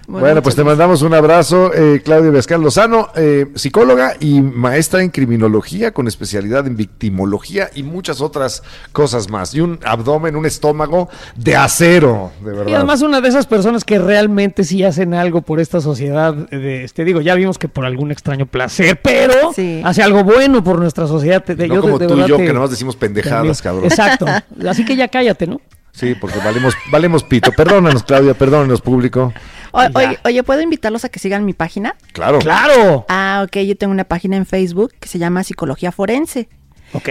Bueno, 0.06 0.40
pues 0.42 0.54
te 0.54 0.62
mandamos 0.64 1.02
un 1.02 1.12
abrazo, 1.12 1.72
eh, 1.74 2.00
Claudia 2.04 2.30
Viascán 2.30 2.62
Lozano, 2.62 3.08
eh, 3.16 3.46
psicóloga 3.54 4.14
y 4.20 4.40
maestra 4.40 5.02
en 5.02 5.10
criminología 5.10 5.92
con 5.92 6.06
especialidad 6.06 6.66
en 6.66 6.76
victimología 6.76 7.68
y 7.74 7.82
muchas 7.82 8.20
otras 8.20 8.62
cosas 8.92 9.28
más. 9.28 9.52
Y 9.54 9.60
un 9.60 9.80
abdomen, 9.84 10.36
un 10.36 10.46
estómago 10.46 11.08
de 11.34 11.56
acero, 11.56 12.30
de 12.40 12.52
verdad. 12.52 12.68
Y 12.68 12.74
además 12.74 13.02
una 13.02 13.20
de 13.20 13.28
esas 13.28 13.46
personas 13.46 13.84
que 13.84 13.98
realmente 13.98 14.64
sí 14.64 14.84
hacen 14.84 15.12
algo 15.12 15.42
por 15.42 15.60
esta 15.60 15.80
sociedad, 15.80 16.32
de, 16.34 16.84
este 16.84 17.04
digo, 17.04 17.20
ya 17.20 17.34
vimos 17.34 17.58
que 17.58 17.68
por 17.68 17.84
algún 17.84 18.12
extraño 18.12 18.46
placer, 18.46 19.00
pero 19.02 19.52
Sí. 19.56 19.80
hace 19.84 20.02
algo 20.02 20.22
bueno 20.22 20.62
por 20.62 20.78
nuestra 20.78 21.06
sociedad. 21.06 21.42
Te- 21.42 21.56
no 21.56 21.74
yo 21.74 21.80
como 21.80 21.98
de 21.98 22.06
tú 22.06 22.14
y 22.20 22.26
yo, 22.28 22.36
te- 22.36 22.44
que 22.46 22.52
nomás 22.52 22.70
decimos 22.70 22.94
pendejadas, 22.96 23.60
cabrón. 23.62 23.86
Exacto. 23.86 24.26
Así 24.68 24.84
que 24.84 24.94
ya 24.96 25.08
cállate, 25.08 25.46
¿no? 25.46 25.60
Sí, 25.92 26.14
porque 26.20 26.38
valemos, 26.38 26.74
valemos 26.92 27.24
pito. 27.24 27.50
Perdónanos, 27.52 28.02
Claudia, 28.02 28.34
perdónanos, 28.34 28.82
público. 28.82 29.32
O- 29.72 29.80
oye, 29.94 30.18
oye, 30.24 30.42
¿puedo 30.42 30.60
invitarlos 30.60 31.06
a 31.06 31.08
que 31.08 31.18
sigan 31.18 31.44
mi 31.46 31.54
página? 31.54 31.96
Claro. 32.12 32.38
¡Claro! 32.38 33.06
Ah, 33.08 33.42
ok, 33.46 33.56
yo 33.60 33.76
tengo 33.76 33.92
una 33.92 34.04
página 34.04 34.36
en 34.36 34.44
Facebook 34.44 34.92
que 35.00 35.08
se 35.08 35.18
llama 35.18 35.42
Psicología 35.42 35.92
Forense. 35.92 36.48
Ok. 36.92 37.08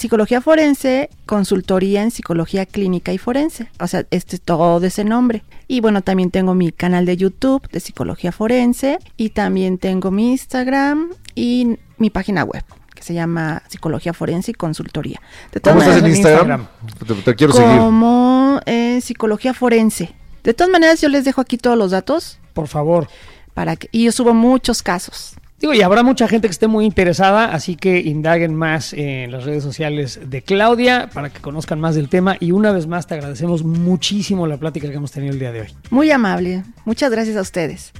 Psicología 0.00 0.40
Forense, 0.40 1.10
consultoría 1.26 2.02
en 2.02 2.10
psicología 2.10 2.64
clínica 2.64 3.12
y 3.12 3.18
forense. 3.18 3.68
O 3.78 3.86
sea, 3.86 4.06
este 4.10 4.36
es 4.36 4.40
todo 4.40 4.82
ese 4.82 5.04
nombre. 5.04 5.44
Y 5.68 5.82
bueno, 5.82 6.00
también 6.00 6.30
tengo 6.30 6.54
mi 6.54 6.72
canal 6.72 7.04
de 7.04 7.18
YouTube 7.18 7.68
de 7.70 7.80
Psicología 7.80 8.32
Forense 8.32 8.98
y 9.18 9.28
también 9.28 9.76
tengo 9.76 10.10
mi 10.10 10.30
Instagram 10.30 11.10
y 11.34 11.76
mi 11.98 12.08
página 12.08 12.44
web 12.44 12.64
que 12.94 13.02
se 13.02 13.12
llama 13.12 13.62
Psicología 13.68 14.14
Forense 14.14 14.52
y 14.52 14.54
Consultoría. 14.54 15.20
De 15.52 15.60
todas 15.60 15.74
¿Cómo 15.76 15.82
estás 15.82 15.96
en 15.98 16.10
maneras, 16.10 16.18
Instagram? 16.18 16.66
Te, 17.06 17.14
te 17.16 17.34
quiero 17.34 17.52
seguir. 17.52 17.76
como 17.76 18.58
eh, 18.64 19.02
Psicología 19.02 19.52
Forense. 19.52 20.14
De 20.42 20.54
todas 20.54 20.70
maneras, 20.70 21.02
yo 21.02 21.10
les 21.10 21.26
dejo 21.26 21.42
aquí 21.42 21.58
todos 21.58 21.76
los 21.76 21.90
datos 21.90 22.38
Por 22.54 22.68
favor. 22.68 23.06
para 23.52 23.76
que 23.76 23.90
y 23.92 24.04
yo 24.04 24.12
subo 24.12 24.32
muchos 24.32 24.82
casos. 24.82 25.34
Digo, 25.60 25.74
y 25.74 25.82
habrá 25.82 26.02
mucha 26.02 26.26
gente 26.26 26.48
que 26.48 26.52
esté 26.52 26.68
muy 26.68 26.86
interesada, 26.86 27.52
así 27.52 27.76
que 27.76 27.98
indaguen 27.98 28.54
más 28.54 28.94
en 28.94 29.30
las 29.30 29.44
redes 29.44 29.62
sociales 29.62 30.18
de 30.24 30.40
Claudia 30.40 31.10
para 31.12 31.28
que 31.28 31.40
conozcan 31.40 31.78
más 31.78 31.94
del 31.94 32.08
tema. 32.08 32.38
Y 32.40 32.52
una 32.52 32.72
vez 32.72 32.86
más 32.86 33.06
te 33.06 33.12
agradecemos 33.12 33.62
muchísimo 33.62 34.46
la 34.46 34.56
plática 34.56 34.88
que 34.88 34.94
hemos 34.94 35.12
tenido 35.12 35.34
el 35.34 35.38
día 35.38 35.52
de 35.52 35.60
hoy. 35.60 35.68
Muy 35.90 36.10
amable. 36.10 36.64
Muchas 36.86 37.10
gracias 37.10 37.36
a 37.36 37.42
ustedes. 37.42 37.92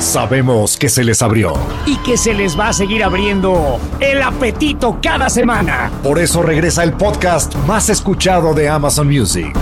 Sabemos 0.00 0.76
que 0.76 0.88
se 0.88 1.04
les 1.04 1.22
abrió. 1.22 1.54
Y 1.86 1.96
que 1.98 2.16
se 2.16 2.34
les 2.34 2.58
va 2.58 2.70
a 2.70 2.72
seguir 2.72 3.04
abriendo 3.04 3.78
el 4.00 4.20
apetito 4.20 4.98
cada 5.00 5.30
semana. 5.30 5.92
Por 6.02 6.18
eso 6.18 6.42
regresa 6.42 6.82
el 6.82 6.94
podcast 6.94 7.54
más 7.68 7.88
escuchado 7.88 8.52
de 8.52 8.68
Amazon 8.68 9.06
Music. 9.06 9.56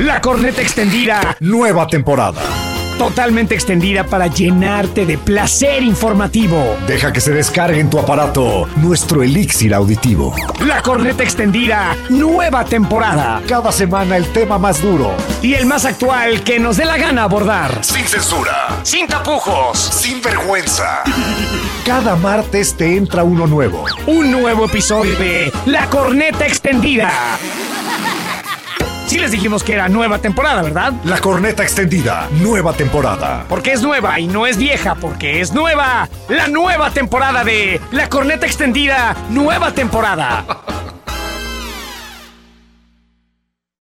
La 0.00 0.20
corneta 0.20 0.60
extendida. 0.60 1.36
Nueva 1.38 1.86
temporada. 1.86 2.42
Totalmente 2.98 3.54
extendida 3.54 4.02
para 4.04 4.26
llenarte 4.26 5.06
de 5.06 5.16
placer 5.16 5.84
informativo. 5.84 6.76
Deja 6.88 7.12
que 7.12 7.20
se 7.20 7.32
descargue 7.32 7.78
en 7.78 7.88
tu 7.88 7.98
aparato 8.00 8.68
nuestro 8.74 9.22
elixir 9.22 9.72
auditivo. 9.72 10.34
La 10.66 10.82
corneta 10.82 11.22
extendida. 11.22 11.96
Nueva 12.08 12.64
temporada. 12.64 13.40
Cada 13.46 13.70
semana 13.70 14.16
el 14.16 14.26
tema 14.32 14.58
más 14.58 14.82
duro. 14.82 15.12
Y 15.40 15.54
el 15.54 15.66
más 15.66 15.84
actual 15.84 16.42
que 16.42 16.58
nos 16.58 16.76
dé 16.76 16.86
la 16.86 16.98
gana 16.98 17.22
abordar. 17.22 17.84
Sin 17.84 18.04
censura. 18.04 18.80
Sin 18.82 19.06
tapujos. 19.06 19.78
Sin 19.78 20.20
vergüenza. 20.20 21.04
Cada 21.86 22.16
martes 22.16 22.74
te 22.76 22.96
entra 22.96 23.22
uno 23.22 23.46
nuevo. 23.46 23.84
Un 24.08 24.32
nuevo 24.32 24.64
episodio 24.64 25.16
de 25.16 25.52
La 25.66 25.88
corneta 25.88 26.46
extendida. 26.46 27.12
Sí 29.08 29.16
les 29.16 29.30
dijimos 29.30 29.64
que 29.64 29.72
era 29.72 29.88
nueva 29.88 30.18
temporada, 30.18 30.60
¿verdad? 30.60 30.92
La 31.04 31.18
corneta 31.18 31.62
extendida, 31.62 32.28
nueva 32.42 32.74
temporada. 32.74 33.46
Porque 33.48 33.72
es 33.72 33.80
nueva 33.80 34.20
y 34.20 34.26
no 34.26 34.46
es 34.46 34.58
vieja, 34.58 34.96
porque 34.96 35.40
es 35.40 35.54
nueva. 35.54 36.10
La 36.28 36.46
nueva 36.48 36.90
temporada 36.90 37.42
de 37.42 37.80
La 37.90 38.10
corneta 38.10 38.44
extendida, 38.44 39.16
nueva 39.30 39.72
temporada. 39.72 40.44